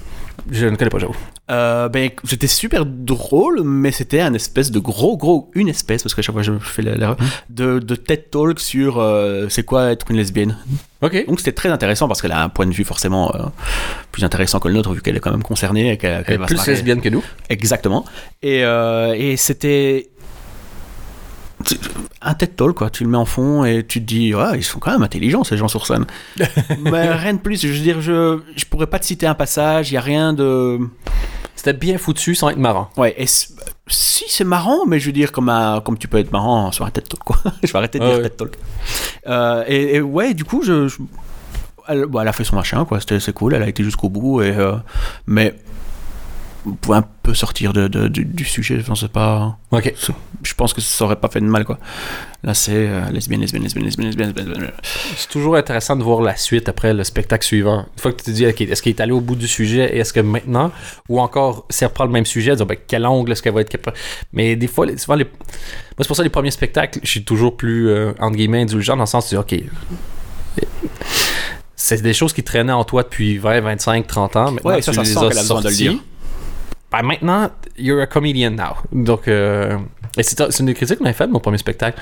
Je 0.51 0.65
ne 0.65 0.75
connais 0.75 0.89
pas, 0.89 0.99
j'avoue. 0.99 1.15
Euh, 1.49 1.87
ben, 1.89 2.09
c'était 2.23 2.47
super 2.47 2.85
drôle, 2.85 3.61
mais 3.63 3.91
c'était 3.91 4.19
un 4.19 4.33
espèce 4.33 4.71
de 4.71 4.79
gros, 4.79 5.17
gros, 5.17 5.49
une 5.55 5.69
espèce, 5.69 6.03
parce 6.03 6.13
qu'à 6.13 6.21
chaque 6.21 6.33
fois 6.33 6.41
je 6.43 6.51
fais 6.59 6.81
l'erreur, 6.81 7.17
de, 7.49 7.79
de 7.79 7.95
TED 7.95 8.29
Talk 8.29 8.59
sur 8.59 8.99
euh, 8.99 9.47
c'est 9.49 9.63
quoi 9.63 9.91
être 9.91 10.05
une 10.09 10.17
lesbienne. 10.17 10.57
Ok. 11.01 11.25
Donc 11.27 11.39
c'était 11.39 11.53
très 11.53 11.69
intéressant 11.69 12.07
parce 12.07 12.21
qu'elle 12.21 12.31
a 12.31 12.43
un 12.43 12.49
point 12.49 12.65
de 12.65 12.73
vue 12.73 12.83
forcément 12.83 13.33
euh, 13.35 13.43
plus 14.11 14.23
intéressant 14.23 14.59
que 14.59 14.67
le 14.67 14.73
nôtre, 14.73 14.93
vu 14.93 15.01
qu'elle 15.01 15.15
est 15.15 15.21
quand 15.21 15.31
même 15.31 15.43
concernée 15.43 15.91
et 15.91 15.97
qu'elle 15.97 16.23
qu'elle 16.23 16.25
Elle 16.27 16.33
est 16.35 16.37
va 16.37 16.45
plus 16.47 16.67
lesbienne 16.67 17.01
que 17.01 17.09
nous. 17.09 17.23
Exactement. 17.49 18.05
Et, 18.41 18.61
et 18.61 19.37
c'était. 19.37 20.09
Un 22.21 22.33
TED 22.33 22.55
Talk, 22.55 22.75
quoi. 22.75 22.89
Tu 22.89 23.03
le 23.03 23.09
mets 23.09 23.17
en 23.17 23.25
fond 23.25 23.63
et 23.63 23.85
tu 23.85 23.99
te 24.01 24.05
dis, 24.05 24.33
ouais, 24.33 24.57
ils 24.57 24.63
sont 24.63 24.79
quand 24.79 24.91
même 24.91 25.03
intelligents, 25.03 25.43
ces 25.43 25.57
gens 25.57 25.67
sur 25.67 25.85
scène. 25.85 26.05
Mais 26.81 27.09
rien 27.13 27.33
de 27.33 27.39
plus. 27.39 27.61
Je 27.61 27.67
veux 27.67 27.79
dire, 27.79 28.01
je, 28.01 28.39
je 28.55 28.65
pourrais 28.65 28.87
pas 28.87 28.99
te 28.99 29.05
citer 29.05 29.27
un 29.27 29.35
passage, 29.35 29.91
il 29.91 29.95
y 29.95 29.97
a 29.97 30.01
rien 30.01 30.33
de. 30.33 30.79
C'était 31.55 31.73
bien 31.73 31.97
foutu 31.97 32.35
sans 32.35 32.49
être 32.49 32.57
marrant. 32.57 32.89
Ouais, 32.97 33.15
et 33.17 33.25
si 33.27 34.25
c'est 34.27 34.43
marrant, 34.43 34.85
mais 34.85 34.99
je 34.99 35.07
veux 35.07 35.11
dire, 35.11 35.31
comme, 35.31 35.49
un- 35.49 35.81
comme 35.81 35.97
tu 35.97 36.07
peux 36.07 36.17
être 36.19 36.31
marrant 36.31 36.71
sur 36.71 36.85
un 36.85 36.89
TED 36.91 37.07
Talk, 37.07 37.23
quoi. 37.23 37.37
je 37.63 37.71
vais 37.71 37.77
arrêter 37.77 37.99
de 37.99 38.03
Ah 38.03 38.07
dire 38.09 38.17
ouais. 38.17 38.23
TED 38.23 38.37
Talk. 38.37 38.57
Euh, 39.27 39.63
et, 39.67 39.95
et 39.95 40.01
ouais, 40.01 40.33
du 40.33 40.43
coup, 40.43 40.61
je. 40.63 40.87
je- 40.87 40.97
elle, 41.87 42.05
bon, 42.05 42.19
elle 42.21 42.27
a 42.27 42.33
fait 42.33 42.43
son 42.43 42.55
machin, 42.57 42.83
quoi. 42.85 42.99
C'était 42.99 43.19
c'est 43.19 43.33
cool, 43.33 43.53
elle 43.55 43.63
a 43.63 43.67
été 43.69 43.83
jusqu'au 43.83 44.09
bout, 44.09 44.41
et. 44.41 44.55
euh, 44.55 44.73
mais. 45.25 45.55
Vous 46.67 46.75
pouvez 46.75 46.97
un 46.97 47.05
peu 47.23 47.33
sortir 47.33 47.71
de, 47.71 47.87
de- 47.87 48.09
du, 48.09 48.25
du 48.25 48.43
sujet, 48.43 48.77
enfin, 48.81 48.93
c'est 48.95 49.11
pas. 49.11 49.57
Ok. 49.71 49.93
Je 50.43 50.53
pense 50.53 50.73
que 50.73 50.81
ça 50.81 51.05
aurait 51.05 51.15
pas 51.15 51.29
fait 51.29 51.39
de 51.39 51.45
mal, 51.45 51.63
quoi. 51.63 51.79
Là, 52.43 52.53
c'est 52.53 52.73
euh, 52.75 53.09
lesbienne, 53.09 53.39
lesbienne, 53.41 53.63
lesbienne, 53.63 53.85
lesbienne, 53.85 54.07
lesbienne, 54.07 54.33
lesbienne. 54.35 54.71
C'est 55.15 55.29
toujours 55.29 55.55
intéressant 55.55 55.95
de 55.95 56.03
voir 56.03 56.21
la 56.21 56.35
suite 56.35 56.67
après 56.69 56.93
le 56.93 57.03
spectacle 57.05 57.45
suivant. 57.45 57.85
Une 57.95 58.01
fois 58.01 58.11
que 58.11 58.17
tu 58.17 58.25
te 58.25 58.31
dis, 58.31 58.45
OK, 58.45 58.59
est-ce 58.61 58.81
qu'il 58.81 58.89
est 58.91 58.99
allé 59.01 59.13
au 59.13 59.21
bout 59.21 59.35
du 59.37 59.47
sujet 59.47 59.95
et 59.95 59.99
est-ce 59.99 60.11
que 60.11 60.19
maintenant, 60.19 60.71
ou 61.09 61.19
encore, 61.21 61.65
si 61.69 61.83
elle 61.83 61.87
reprend 61.87 62.03
le 62.03 62.11
même 62.11 62.25
sujet, 62.25 62.55
dire, 62.55 62.65
ben, 62.65 62.77
quel 62.85 63.05
angle 63.05 63.31
est-ce 63.31 63.41
qu'elle 63.41 63.53
va 63.53 63.61
être 63.61 63.69
capable? 63.69 63.95
Mais 64.33 64.55
des 64.57 64.67
fois, 64.67 64.85
souvent, 64.97 65.15
les... 65.15 65.23
moi, 65.23 65.31
c'est 66.01 66.07
pour 66.07 66.17
ça 66.17 66.23
les 66.23 66.29
premiers 66.29 66.51
spectacles, 66.51 66.99
je 67.01 67.09
suis 67.09 67.23
toujours 67.23 67.55
plus, 67.57 67.89
euh, 67.89 68.11
entre 68.19 68.35
guillemets, 68.35 68.61
indulgent 68.63 68.95
dans 68.97 69.03
le 69.03 69.07
sens 69.07 69.29
de, 69.31 69.37
OK, 69.37 69.55
c'est 71.75 72.01
des 72.01 72.13
choses 72.13 72.33
qui 72.33 72.43
traînaient 72.43 72.71
en 72.73 72.83
toi 72.83 73.03
depuis 73.03 73.37
20, 73.37 73.61
25, 73.61 74.07
30 74.07 74.35
ans. 74.35 74.51
Maintenant, 74.51 74.71
Ouais, 74.71 74.81
ça, 74.81 74.91
tu 74.91 74.95
ça 74.97 75.03
les 75.03 75.09
sent 75.09 75.19
as 75.19 75.29
besoin 75.29 75.61
de 75.61 75.69
le 75.69 75.73
dire. 75.75 75.93
Ben, 76.91 77.03
maintenant, 77.03 77.49
you're 77.77 78.01
a 78.01 78.07
comedian 78.07 78.51
now. 78.51 78.77
Donc, 78.91 79.27
euh, 79.27 79.77
et 80.17 80.23
c'est 80.23 80.41
une 80.59 80.65
des 80.65 80.73
critiques 80.73 80.97
qu'on 80.97 81.05
avait 81.05 81.13
faites 81.13 81.27
de 81.27 81.33
mon 81.33 81.39
premier 81.39 81.57
spectacle. 81.57 81.99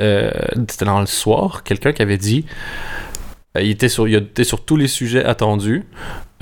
Euh, 0.00 0.30
C'était 0.68 0.84
dans 0.84 1.00
le 1.00 1.06
soir, 1.06 1.62
quelqu'un 1.62 1.92
qui 1.92 2.02
avait 2.02 2.16
dit 2.16 2.46
il, 3.58 3.70
était 3.70 3.88
sur, 3.88 4.06
il 4.08 4.14
était 4.14 4.44
sur 4.44 4.64
tous 4.64 4.76
les 4.76 4.86
sujets 4.88 5.24
attendus. 5.24 5.84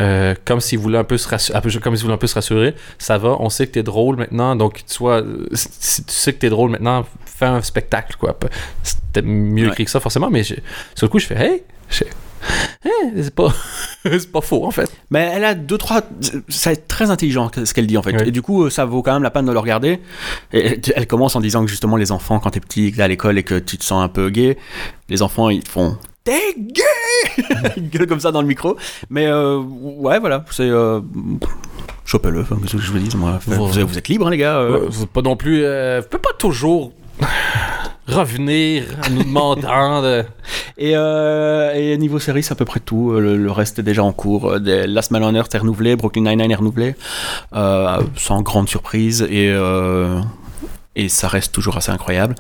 euh, 0.01 0.35
comme 0.45 0.61
s'il 0.61 0.79
voulait 0.79 0.99
un 0.99 1.05
peu 1.05 1.19
se 1.19 1.27
rassurer, 1.29 1.59
comme 1.83 1.97
s'il 1.97 2.05
voulait 2.05 2.15
un 2.15 2.19
peu 2.19 2.27
se 2.27 2.35
rassurer, 2.35 2.75
ça 2.99 3.19
va, 3.19 3.37
on 3.41 3.49
sait 3.49 3.67
que 3.67 3.73
t'es 3.73 3.83
drôle 3.83 4.17
maintenant, 4.17 4.55
donc 4.57 4.85
vois, 4.99 5.23
euh, 5.23 5.47
si 5.55 6.05
tu 6.05 6.13
sais 6.13 6.33
que 6.33 6.39
t'es 6.39 6.51
drôle 6.51 6.71
maintenant, 6.71 7.05
fais 7.25 7.47
un 7.47 7.63
spectacle, 7.63 8.17
quoi. 8.19 8.39
C'était 8.83 9.23
mieux 9.23 9.65
Ouais. 9.67 9.73
écrit 9.73 9.85
que 9.87 9.91
ça, 9.91 10.01
forcément, 10.01 10.31
mais 10.31 10.43
sur 10.45 10.57
le 11.03 11.09
coup, 11.09 11.19
je 11.19 11.27
fais, 11.27 11.35
hey, 11.37 11.63
hey, 12.85 13.13
c'est 13.23 13.35
pas, 13.35 13.53
c'est 14.05 14.31
pas 14.31 14.41
faux, 14.41 14.65
en 14.65 14.71
fait. 14.71 14.89
Mais 15.11 15.31
elle 15.35 15.45
a 15.45 15.55
deux, 15.55 15.79
trois. 15.79 16.03
Ça 16.49 16.73
est 16.73 16.87
très 16.89 17.11
intelligent 17.11 17.51
ce 17.65 17.75
qu'elle 17.75 17.87
dit 17.89 17.97
en 17.99 18.03
fait. 18.03 18.13
Ouais. 18.15 18.29
Et 18.29 18.31
du 18.31 18.43
coup, 18.43 18.71
ça 18.71 18.85
vaut 18.85 19.03
quand 19.03 19.13
même 19.15 19.23
la 19.25 19.31
peine 19.31 19.47
de 19.47 19.53
le 19.53 19.59
regarder. 19.59 20.01
Et 20.53 20.79
elle- 20.95 21.07
commence 21.09 21.35
en 21.35 21.41
disant 21.41 21.65
que 21.65 21.71
justement, 21.71 21.97
les 21.97 22.13
enfants, 22.13 22.39
quand 22.39 22.51
t'es 22.51 22.61
petit, 22.61 22.95
à 23.01 23.09
l'école 23.09 23.39
et 23.39 23.43
que 23.43 23.59
tu 23.59 23.79
te 23.79 23.85
sens 23.85 24.05
un 24.05 24.09
peu 24.09 24.31
gay, 24.31 24.57
les 25.09 25.23
enfants 25.23 25.51
ils 25.51 25.67
font. 25.67 25.97
T'es 26.29 26.55
gay 26.59 27.73
Ils 27.79 27.89
gueulent 27.89 28.07
comme 28.07 28.21
ça 28.21 28.31
dans 28.33 28.43
le 28.43 28.47
micro. 28.49 28.77
Mais 29.09 29.27
euh, 29.27 29.59
ouais, 29.59 30.19
voilà. 30.19 30.45
C'est. 30.51 30.69
Euh... 30.69 31.01
Chopez-le, 32.05 32.41
enfin, 32.43 32.57
qu'est-ce 32.61 32.77
que 32.77 32.83
je 32.83 32.93
vous 32.93 32.99
dis 32.99 33.17
moi. 33.17 33.39
Vous, 33.47 33.79
êtes 33.79 34.09
libre, 34.09 34.27
hein, 34.27 34.31
les 34.31 34.37
gars. 34.39 34.57
euh. 34.59 34.83
Euh, 34.83 34.87
vous 34.91 35.03
êtes 35.05 35.11
pas 35.11 35.23
non 35.23 35.37
plus. 35.37 35.63
Euh, 35.65 36.01
vous 36.03 36.09
pouvez 36.09 36.21
pas 36.23 36.35
toujours 36.39 36.93
revenir 38.09 38.85
en 39.07 39.11
nous 39.11 39.25
demandant 39.25 40.03
de. 40.03 40.25
Et, 40.77 40.93
euh, 40.95 41.73
et 41.75 41.97
niveau 41.99 42.19
série, 42.19 42.43
c'est 42.43 42.53
à 42.53 42.57
peu 42.57 42.65
près 42.65 42.81
tout. 42.81 43.13
Le, 43.13 43.37
le 43.37 43.51
reste 43.51 43.79
est 43.79 43.83
déjà 43.83 44.05
en 44.05 44.13
cours. 44.13 44.53
Euh, 44.53 44.59
Des- 44.59 44.87
Last 44.87 45.11
Man 45.11 45.23
on 45.25 45.35
Earth 45.35 45.55
est 45.55 45.59
renouvelé, 45.59 45.97
Brooklyn 45.97 46.23
Nine-Nine 46.23 46.51
est 46.51 46.55
renouvelé, 46.57 46.95
euh, 47.55 47.99
sans 48.17 48.43
grande 48.43 48.69
surprise. 48.69 49.23
Et, 49.31 49.51
euh, 49.51 50.21
et 51.03 51.09
ça 51.09 51.29
reste 51.29 51.53
toujours 51.55 51.77
assez 51.77 51.91
incroyable. 51.91 52.35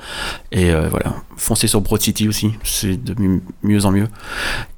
Et 0.53 0.71
euh, 0.71 0.89
voilà. 0.89 1.15
Foncez 1.37 1.67
sur 1.69 1.81
Broad 1.81 2.01
City 2.01 2.29
aussi, 2.29 2.53
c'est 2.65 3.03
de 3.03 3.15
mi- 3.21 3.43
mieux 3.63 3.85
en 3.87 3.91
mieux. 3.93 4.09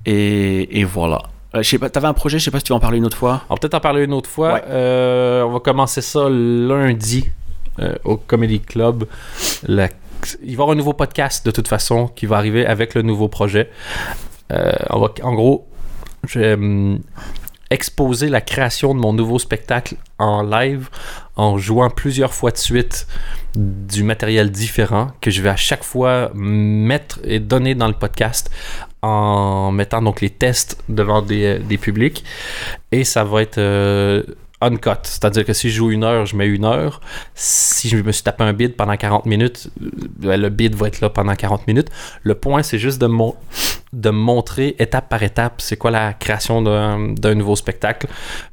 Et, 0.06 0.80
et 0.80 0.84
voilà. 0.84 1.22
Euh, 1.54 1.62
je 1.62 1.68
sais 1.68 1.78
pas, 1.78 1.90
t'avais 1.90 2.06
un 2.06 2.12
projet, 2.14 2.38
je 2.38 2.44
sais 2.44 2.50
pas 2.52 2.58
si 2.58 2.64
tu 2.64 2.72
vas 2.72 2.76
en 2.76 2.80
parler 2.80 2.98
une 2.98 3.06
autre 3.06 3.16
fois. 3.16 3.42
On 3.48 3.54
va 3.54 3.58
peut-être 3.58 3.74
en 3.74 3.80
parler 3.80 4.04
une 4.04 4.12
autre 4.12 4.30
fois. 4.30 4.54
Ouais. 4.54 4.62
Euh, 4.68 5.42
on 5.42 5.50
va 5.52 5.58
commencer 5.60 6.00
ça 6.02 6.28
lundi 6.28 7.28
euh, 7.80 7.94
au 8.04 8.16
Comedy 8.16 8.60
Club. 8.60 9.04
La- 9.66 9.88
Il 10.42 10.44
va 10.44 10.50
y 10.50 10.52
avoir 10.52 10.70
un 10.70 10.74
nouveau 10.76 10.92
podcast 10.92 11.44
de 11.46 11.50
toute 11.50 11.66
façon 11.68 12.06
qui 12.08 12.26
va 12.26 12.36
arriver 12.36 12.66
avec 12.66 12.94
le 12.94 13.02
nouveau 13.02 13.28
projet. 13.28 13.70
On 14.90 15.00
va, 15.00 15.08
en 15.22 15.34
gros, 15.34 15.66
je 16.26 16.54
hum, 16.54 17.00
exposer 17.70 18.28
la 18.28 18.40
création 18.40 18.94
de 18.94 19.00
mon 19.00 19.12
nouveau 19.12 19.38
spectacle 19.38 19.94
en 20.18 20.42
live 20.42 20.88
en 21.36 21.56
jouant 21.56 21.88
plusieurs 21.90 22.34
fois 22.34 22.50
de 22.50 22.56
suite 22.58 23.06
du 23.56 24.02
matériel 24.02 24.50
différent 24.50 25.12
que 25.20 25.30
je 25.30 25.40
vais 25.40 25.48
à 25.50 25.56
chaque 25.56 25.84
fois 25.84 26.30
mettre 26.34 27.20
et 27.24 27.38
donner 27.38 27.74
dans 27.74 27.88
le 27.88 27.94
podcast 27.94 28.50
en 29.02 29.70
mettant 29.72 30.02
donc 30.02 30.20
les 30.20 30.30
tests 30.30 30.82
devant 30.88 31.22
des, 31.22 31.58
des 31.60 31.78
publics 31.78 32.24
et 32.92 33.04
ça 33.04 33.24
va 33.24 33.40
être 33.42 33.58
euh, 33.58 34.22
uncut. 34.60 34.90
C'est-à-dire 35.04 35.44
que 35.46 35.52
si 35.54 35.70
je 35.70 35.76
joue 35.76 35.90
une 35.90 36.04
heure, 36.04 36.26
je 36.26 36.36
mets 36.36 36.46
une 36.46 36.64
heure. 36.66 37.00
Si 37.34 37.88
je 37.88 37.96
me 37.96 38.12
suis 38.12 38.22
tapé 38.22 38.44
un 38.44 38.52
bid 38.52 38.76
pendant 38.76 38.96
40 38.96 39.24
minutes, 39.26 39.70
euh, 40.24 40.36
le 40.36 40.48
bid 40.50 40.74
va 40.74 40.88
être 40.88 41.00
là 41.00 41.08
pendant 41.08 41.34
40 41.34 41.66
minutes. 41.66 41.88
Le 42.24 42.34
point, 42.34 42.62
c'est 42.62 42.78
juste 42.78 43.00
de, 43.00 43.06
mon- 43.06 43.34
de 43.92 44.10
montrer 44.10 44.76
étape 44.78 45.08
par 45.08 45.22
étape 45.22 45.60
c'est 45.60 45.76
quoi 45.76 45.90
la 45.90 46.12
création 46.12 46.62
d'un 46.62 47.34
nouveau 47.34 47.56
spectacle. 47.56 48.06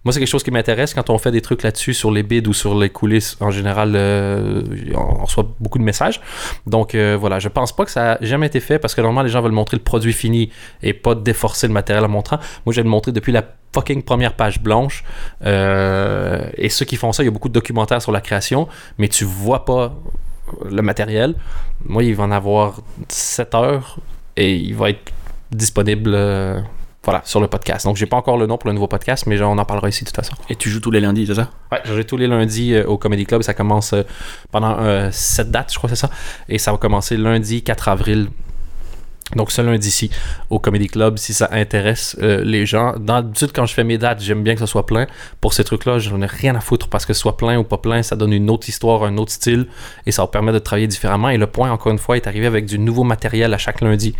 Moi, 0.04 0.12
c'est 0.12 0.20
quelque 0.20 0.30
chose 0.30 0.44
qui 0.44 0.52
m'intéresse 0.52 0.94
quand 0.94 1.10
on 1.10 1.18
fait 1.18 1.32
des 1.32 1.42
trucs 1.42 1.64
là-dessus 1.64 1.94
sur 1.94 2.12
les 2.12 2.24
bids 2.24 2.48
ou 2.48 2.54
sur 2.54 2.78
les 2.78 2.90
coulisses. 2.90 3.38
En 3.40 3.52
général, 3.52 3.94
euh, 3.96 4.64
on 4.96 5.26
reçoit 5.26 5.48
beaucoup 5.60 5.78
de 5.78 5.84
messages. 5.84 6.22
Donc 6.66 6.96
euh, 6.96 7.16
voilà, 7.20 7.40
je 7.40 7.50
pense 7.50 7.76
pas 7.76 7.86
que 7.86 7.92
ça 7.92 8.14
a 8.14 8.18
jamais 8.22 8.48
été 8.48 8.60
fait 8.60 8.80
parce 8.80 8.96
que 8.96 9.02
normalement, 9.02 9.24
les 9.24 9.30
gens 9.30 9.42
veulent 9.42 9.52
montrer 9.52 9.78
le 9.78 9.84
produit 9.84 10.14
fini 10.14 10.50
et 10.82 10.94
pas 10.94 11.14
déforcer 11.14 11.68
le 11.68 11.74
matériel 11.74 12.04
en 12.06 12.10
montrant. 12.10 12.38
Moi, 12.66 12.74
je 12.74 12.78
vais 12.78 12.84
le 12.84 12.90
montrer 12.90 13.12
depuis 13.12 13.32
la 13.32 13.44
fucking 13.74 14.02
première 14.02 14.34
page 14.34 14.60
blanche. 14.62 15.04
Euh, 15.46 16.50
et 16.56 16.70
ceux 16.70 16.86
qui 16.86 16.96
font 16.96 17.12
ça, 17.12 17.22
il 17.22 17.28
y 17.28 17.30
a 17.30 17.32
beaucoup 17.32 17.50
de 17.50 17.54
documentaires 17.54 18.02
sur 18.02 18.12
la 18.12 18.22
création, 18.22 18.68
mais 18.98 19.08
tu 19.08 19.24
vois 19.24 19.66
pas 19.66 19.94
le 20.70 20.82
matériel. 20.82 21.36
Moi, 21.86 22.04
il 22.04 22.16
va 22.16 22.24
en 22.24 22.32
avoir 22.32 22.82
7 23.10 23.54
heures 23.54 23.98
et 24.36 24.56
il 24.56 24.76
va 24.76 24.90
être 24.90 25.12
disponible 25.52 26.12
euh, 26.14 26.62
voilà, 27.04 27.22
sur 27.26 27.40
le 27.40 27.48
podcast. 27.48 27.86
Donc, 27.86 27.96
j'ai 27.96 28.06
pas 28.06 28.18
encore 28.18 28.38
le 28.38 28.46
nom 28.48 28.58
pour 28.58 28.70
le 28.70 28.74
nouveau 28.74 28.88
podcast, 28.88 29.26
mais 29.28 29.42
on 29.42 29.58
en 29.58 29.66
parlera 29.66 29.90
ici 29.90 30.04
de 30.04 30.10
toute 30.10 30.16
façon. 30.16 30.36
Et 30.50 30.56
tu 30.56 30.70
joues 30.70 30.80
tous 30.80 30.92
les 30.92 31.00
lundis, 31.00 31.28
c'est 31.28 31.36
ça? 31.36 31.50
Ouais, 31.72 31.82
j'ai 31.86 32.04
tous 32.04 32.18
les 32.18 32.28
lundis 32.28 32.74
euh, 32.74 32.86
au 32.86 32.98
Comedy 32.98 33.26
Club. 33.26 33.42
Ça 33.42 33.54
commence 33.54 33.94
euh, 33.94 34.04
pendant 34.52 34.78
7 35.12 35.52
dates, 35.52 35.72
je 35.74 35.78
crois 35.78 35.90
c'est 35.90 35.96
ça. 35.96 36.10
Et 36.50 36.58
ça 36.58 36.72
va 36.72 36.78
commencer 36.78 37.18
lundi 37.18 37.64
4 37.64 37.88
avril. 37.90 38.30
Donc 39.36 39.52
ce 39.52 39.62
lundi-ci 39.62 40.10
au 40.50 40.60
Comedy 40.60 40.88
Club, 40.88 41.18
si 41.18 41.34
ça 41.34 41.50
intéresse 41.52 42.16
euh, 42.22 42.44
les 42.44 42.66
gens. 42.66 42.96
D'habitude, 42.98 43.52
quand 43.54 43.66
je 43.66 43.74
fais 43.74 43.84
mes 43.84 43.98
dates, 43.98 44.22
j'aime 44.22 44.44
bien 44.44 44.54
que 44.54 44.60
ça 44.60 44.68
soit 44.68 44.86
plein. 44.86 45.06
Pour 45.42 45.54
ces 45.54 45.64
trucs-là, 45.64 46.00
j'en 46.00 46.22
ai 46.22 46.26
rien 46.26 46.56
à 46.56 46.62
foutre 46.62 46.88
parce 46.88 47.06
que 47.06 47.14
ce 47.14 47.20
soit 47.20 47.36
plein 47.36 47.58
ou 47.58 47.64
pas 47.64 47.78
plein, 47.78 48.04
ça 48.04 48.16
donne 48.16 48.32
une 48.32 48.50
autre 48.50 48.70
histoire, 48.70 49.04
un 49.04 49.18
autre 49.18 49.32
style 49.32 49.68
et 50.06 50.12
ça 50.12 50.22
va 50.22 50.28
permettre 50.28 50.60
de 50.60 50.64
travailler 50.64 50.88
différemment. 50.88 51.30
Et 51.30 51.38
le 51.38 51.48
point, 51.48 51.72
encore 51.72 51.92
une 51.92 52.00
fois, 52.00 52.16
est 52.16 52.28
arrivé 52.28 52.46
avec 52.46 52.66
du 52.66 52.80
nouveau 52.80 53.04
matériel 53.04 53.54
à 53.54 53.58
chaque 53.58 53.82
lundi. 53.82 54.16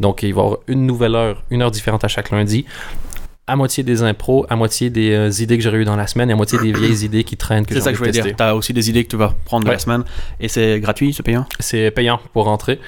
Donc 0.00 0.22
il 0.22 0.34
va 0.34 0.42
y 0.42 0.44
avoir 0.44 0.58
une 0.66 0.86
nouvelle 0.86 1.14
heure, 1.14 1.42
une 1.50 1.62
heure 1.62 1.70
différente 1.70 2.04
à 2.04 2.08
chaque 2.08 2.30
lundi. 2.30 2.66
À 3.48 3.56
moitié 3.56 3.82
des 3.82 4.02
impros, 4.02 4.46
à 4.48 4.56
moitié 4.56 4.90
des 4.90 5.12
euh, 5.12 5.30
idées 5.42 5.56
que 5.58 5.64
j'aurais 5.64 5.78
eues 5.78 5.84
dans 5.84 5.96
la 5.96 6.06
semaine 6.06 6.28
et 6.30 6.34
à 6.34 6.36
moitié 6.36 6.58
des 6.58 6.70
vieilles 6.72 7.04
idées 7.04 7.24
qui 7.24 7.36
traînent 7.36 7.64
C'est 7.68 7.80
ça 7.80 7.90
que 7.92 7.98
je 7.98 8.04
de 8.04 8.08
voulais 8.10 8.22
dire. 8.22 8.36
T'as 8.36 8.52
aussi 8.54 8.72
des 8.72 8.90
idées 8.90 9.04
que 9.04 9.08
tu 9.10 9.16
vas 9.16 9.34
prendre 9.44 9.64
de 9.64 9.68
Ouais. 9.70 9.74
la 9.74 9.78
semaine. 9.80 10.04
Et 10.38 10.48
c'est 10.48 10.78
gratuit, 10.80 11.12
c'est 11.14 11.22
payant? 11.22 11.46
C'est 11.58 11.90
payant 11.90 12.20
pour 12.32 12.44
rentrer. 12.44 12.78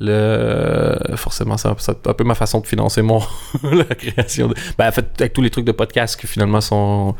Le... 0.00 0.96
Forcément, 1.16 1.56
c'est 1.56 1.68
un, 1.68 1.76
c'est 1.78 2.06
un 2.06 2.12
peu 2.14 2.24
ma 2.24 2.34
façon 2.34 2.60
de 2.60 2.66
financer 2.66 3.02
mon 3.02 3.20
la 3.62 3.84
création. 3.84 4.48
De... 4.48 4.54
Ben, 4.76 4.88
en 4.88 4.92
fait, 4.92 5.06
avec 5.20 5.32
tous 5.32 5.42
les 5.42 5.50
trucs 5.50 5.64
de 5.64 5.72
podcast 5.72 6.20
que 6.20 6.26
finalement 6.26 6.60
sont... 6.60 7.14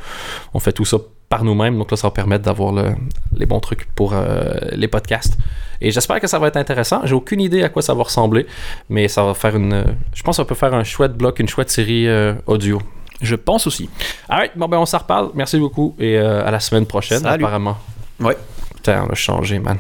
on 0.53 0.59
fait 0.59 0.72
tout 0.72 0.84
ça 0.84 0.99
par 1.29 1.45
nous-mêmes. 1.45 1.76
Donc 1.79 1.91
là, 1.91 1.97
ça 1.97 2.07
va 2.09 2.12
permettre 2.12 2.45
d'avoir 2.45 2.72
le- 2.72 2.95
les 3.37 3.47
bons 3.47 3.61
trucs 3.61 3.87
pour 3.95 4.12
euh, 4.14 4.45
les 4.72 4.89
podcasts. 4.89 5.37
Et 5.81 5.91
j'espère 5.91 6.18
que 6.20 6.26
ça 6.26 6.39
va 6.39 6.49
être 6.49 6.57
intéressant. 6.57 7.03
J'ai 7.05 7.14
aucune 7.14 7.41
idée 7.41 7.62
à 7.62 7.68
quoi 7.68 7.83
ça 7.83 7.95
va 7.95 8.03
ressembler, 8.03 8.47
mais 8.89 9.07
ça 9.09 9.22
va 9.22 9.35
faire 9.35 9.55
une. 9.57 9.85
Je 10.14 10.22
pense 10.22 10.37
qu'on 10.39 10.45
peut 10.45 10.55
faire 10.57 10.74
un 10.74 10.85
chouette 10.85 11.12
bloc, 11.16 11.39
une 11.39 11.49
chouette 11.49 11.70
série 11.70 12.09
euh, 12.09 12.35
audio. 12.47 12.81
Je 13.20 13.35
pense 13.37 13.66
aussi. 13.66 13.89
Alright, 14.29 14.53
bon 14.57 14.66
ben 14.68 14.79
on 14.79 14.87
s'en 14.87 14.99
reparle. 14.99 15.31
Merci 15.35 15.59
beaucoup 15.59 15.95
et 15.99 16.16
euh, 16.18 16.47
à 16.47 16.51
la 16.51 16.61
semaine 16.61 16.87
prochaine 16.87 17.20
Salut. 17.20 17.45
apparemment. 17.45 17.76
Ouais. 18.20 18.37
Putain, 18.74 19.05
on 19.09 19.12
a 19.12 19.14
changé, 19.14 19.59
man. 19.59 19.79